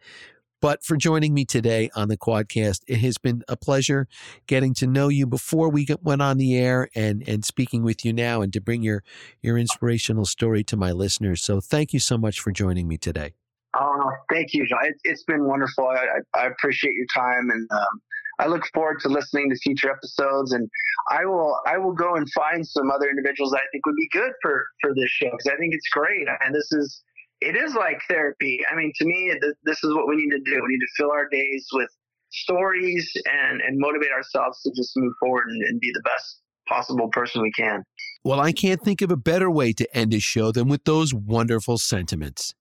but 0.62 0.84
for 0.84 0.96
joining 0.96 1.34
me 1.34 1.44
today 1.44 1.90
on 1.94 2.08
the 2.08 2.16
Quadcast. 2.16 2.82
It 2.86 2.98
has 2.98 3.18
been 3.18 3.42
a 3.48 3.56
pleasure 3.56 4.06
getting 4.46 4.72
to 4.74 4.86
know 4.86 5.08
you 5.08 5.26
before 5.26 5.68
we 5.68 5.86
went 6.00 6.22
on 6.22 6.38
the 6.38 6.56
air 6.56 6.88
and, 6.94 7.22
and 7.26 7.44
speaking 7.44 7.82
with 7.82 8.04
you 8.04 8.12
now 8.12 8.40
and 8.40 8.52
to 8.52 8.60
bring 8.60 8.80
your, 8.82 9.02
your 9.42 9.58
inspirational 9.58 10.24
story 10.24 10.62
to 10.64 10.76
my 10.76 10.92
listeners. 10.92 11.42
So 11.42 11.60
thank 11.60 11.92
you 11.92 11.98
so 11.98 12.16
much 12.16 12.38
for 12.40 12.52
joining 12.52 12.86
me 12.86 12.96
today. 12.96 13.34
Oh, 13.74 14.12
thank 14.30 14.54
you, 14.54 14.64
John. 14.66 14.78
It, 14.84 15.10
has 15.10 15.24
been 15.24 15.44
wonderful. 15.44 15.88
I, 15.88 16.20
I, 16.34 16.46
appreciate 16.46 16.94
your 16.94 17.06
time 17.12 17.50
and 17.50 17.68
um, 17.72 18.00
I 18.38 18.46
look 18.46 18.62
forward 18.72 19.00
to 19.00 19.08
listening 19.08 19.50
to 19.50 19.56
future 19.56 19.90
episodes 19.90 20.52
and 20.52 20.68
I 21.10 21.24
will 21.24 21.58
I 21.66 21.78
will 21.78 21.94
go 21.94 22.14
and 22.14 22.30
find 22.32 22.66
some 22.66 22.90
other 22.90 23.08
individuals 23.08 23.50
that 23.50 23.58
I 23.58 23.66
think 23.72 23.86
would 23.86 23.96
be 23.96 24.08
good 24.12 24.32
for 24.42 24.66
for 24.80 24.94
this 24.94 25.08
show 25.08 25.30
because 25.30 25.46
I 25.46 25.56
think 25.56 25.74
it's 25.74 25.88
great 25.88 26.26
and 26.44 26.54
this 26.54 26.70
is 26.72 27.02
it 27.42 27.56
is 27.56 27.74
like 27.74 28.00
therapy. 28.08 28.60
I 28.70 28.76
mean, 28.76 28.92
to 28.96 29.04
me, 29.04 29.34
this 29.64 29.82
is 29.82 29.94
what 29.94 30.08
we 30.08 30.16
need 30.16 30.30
to 30.30 30.38
do. 30.38 30.62
We 30.62 30.74
need 30.74 30.80
to 30.80 30.92
fill 30.96 31.10
our 31.10 31.28
days 31.28 31.66
with 31.72 31.88
stories 32.30 33.12
and, 33.30 33.60
and 33.60 33.78
motivate 33.78 34.10
ourselves 34.10 34.60
to 34.62 34.72
just 34.74 34.92
move 34.96 35.12
forward 35.20 35.48
and, 35.48 35.62
and 35.62 35.80
be 35.80 35.90
the 35.92 36.02
best 36.02 36.40
possible 36.68 37.08
person 37.08 37.42
we 37.42 37.52
can. 37.52 37.82
Well, 38.24 38.40
I 38.40 38.52
can't 38.52 38.80
think 38.80 39.02
of 39.02 39.10
a 39.10 39.16
better 39.16 39.50
way 39.50 39.72
to 39.74 39.96
end 39.96 40.14
a 40.14 40.20
show 40.20 40.52
than 40.52 40.68
with 40.68 40.84
those 40.84 41.12
wonderful 41.12 41.78
sentiments. 41.78 42.54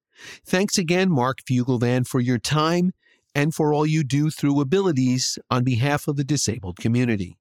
Thanks 0.45 0.77
again, 0.77 1.11
Mark 1.11 1.39
Fuglevand, 1.49 2.07
for 2.07 2.19
your 2.19 2.39
time 2.39 2.93
and 3.33 3.53
for 3.53 3.73
all 3.73 3.85
you 3.85 4.03
do 4.03 4.29
through 4.29 4.55
Abilitease 4.55 5.37
on 5.49 5.63
behalf 5.63 6.07
of 6.07 6.17
the 6.17 6.23
disabled 6.23 6.77
community. 6.77 7.37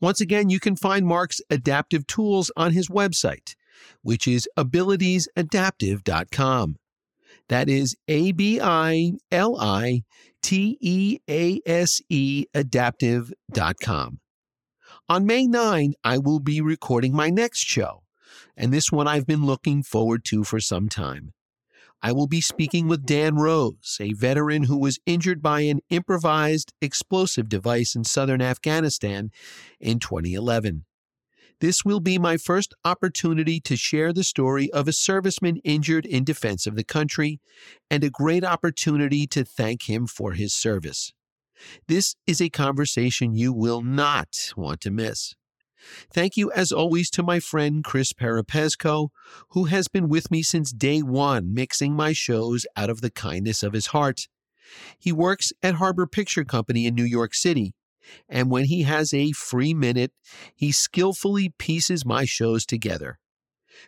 Once 0.00 0.20
again, 0.20 0.50
you 0.50 0.60
can 0.60 0.76
find 0.76 1.06
Mark's 1.06 1.40
adaptive 1.50 2.06
tools 2.06 2.50
on 2.56 2.72
his 2.72 2.88
website, 2.88 3.54
which 4.02 4.28
is 4.28 4.48
abiliteaseadaptive.com. 4.56 6.76
That 7.48 7.68
is 7.68 7.96
A 8.08 8.32
B 8.32 8.60
I 8.60 9.12
L 9.30 9.56
I 9.58 10.02
T 10.42 10.76
E 10.80 11.20
A 11.28 11.60
S 11.66 12.02
E 12.08 12.46
adaptive.com. 12.54 14.20
On 15.08 15.24
May 15.24 15.46
9, 15.46 15.94
I 16.04 16.18
will 16.18 16.40
be 16.40 16.60
recording 16.60 17.14
my 17.14 17.30
next 17.30 17.60
show, 17.60 18.02
and 18.56 18.72
this 18.72 18.90
one 18.92 19.08
I've 19.08 19.26
been 19.26 19.46
looking 19.46 19.82
forward 19.82 20.24
to 20.26 20.44
for 20.44 20.60
some 20.60 20.90
time. 20.90 21.32
I 22.00 22.12
will 22.12 22.28
be 22.28 22.40
speaking 22.40 22.86
with 22.86 23.06
Dan 23.06 23.34
Rose, 23.36 23.98
a 24.00 24.12
veteran 24.12 24.64
who 24.64 24.78
was 24.78 25.00
injured 25.04 25.42
by 25.42 25.62
an 25.62 25.80
improvised 25.90 26.72
explosive 26.80 27.48
device 27.48 27.96
in 27.96 28.04
southern 28.04 28.40
Afghanistan 28.40 29.32
in 29.80 29.98
2011. 29.98 30.84
This 31.60 31.84
will 31.84 32.00
be 32.00 32.18
my 32.18 32.36
first 32.36 32.72
opportunity 32.84 33.60
to 33.60 33.76
share 33.76 34.12
the 34.12 34.22
story 34.22 34.70
of 34.72 34.86
a 34.86 34.92
serviceman 34.92 35.60
injured 35.64 36.06
in 36.06 36.24
defense 36.24 36.66
of 36.66 36.76
the 36.76 36.84
country 36.84 37.40
and 37.90 38.04
a 38.04 38.10
great 38.10 38.44
opportunity 38.44 39.26
to 39.28 39.44
thank 39.44 39.88
him 39.88 40.06
for 40.06 40.32
his 40.32 40.54
service. 40.54 41.12
This 41.88 42.14
is 42.26 42.40
a 42.40 42.48
conversation 42.48 43.34
you 43.34 43.52
will 43.52 43.82
not 43.82 44.52
want 44.56 44.80
to 44.82 44.92
miss. 44.92 45.34
Thank 46.12 46.36
you, 46.36 46.52
as 46.52 46.72
always, 46.72 47.10
to 47.10 47.22
my 47.22 47.40
friend 47.40 47.82
Chris 47.82 48.12
Perepesco, 48.12 49.08
who 49.50 49.64
has 49.64 49.88
been 49.88 50.08
with 50.08 50.30
me 50.30 50.42
since 50.42 50.72
day 50.72 51.00
one, 51.02 51.52
mixing 51.54 51.94
my 51.94 52.12
shows 52.12 52.66
out 52.76 52.90
of 52.90 53.00
the 53.00 53.10
kindness 53.10 53.62
of 53.62 53.72
his 53.72 53.88
heart. 53.88 54.28
He 54.98 55.12
works 55.12 55.52
at 55.62 55.76
Harbor 55.76 56.06
Picture 56.06 56.44
Company 56.44 56.86
in 56.86 56.94
New 56.94 57.04
York 57.04 57.34
City, 57.34 57.74
and 58.28 58.50
when 58.50 58.64
he 58.64 58.82
has 58.82 59.12
a 59.12 59.32
free 59.32 59.74
minute, 59.74 60.12
he 60.54 60.72
skillfully 60.72 61.52
pieces 61.58 62.04
my 62.04 62.24
shows 62.24 62.64
together. 62.64 63.18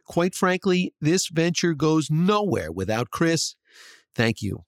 Quite 0.07 0.35
frankly, 0.35 0.95
this 1.01 1.29
venture 1.29 1.75
goes 1.75 2.11
nowhere 2.11 2.71
without 2.71 3.11
Chris. 3.11 3.57
Thank 4.15 4.43
you. 4.43 4.65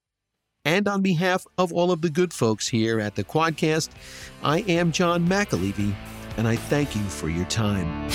And 0.64 0.86
on 0.86 1.02
behalf 1.02 1.44
of 1.58 1.72
all 1.72 1.90
of 1.90 2.02
the 2.02 2.10
good 2.10 2.32
folks 2.32 2.68
here 2.68 3.00
at 3.00 3.16
the 3.16 3.24
Quadcast, 3.24 3.90
I 4.42 4.60
am 4.60 4.92
John 4.92 5.26
McAlevey, 5.26 5.94
and 6.36 6.46
I 6.46 6.56
thank 6.56 6.94
you 6.94 7.02
for 7.02 7.28
your 7.28 7.46
time. 7.46 8.08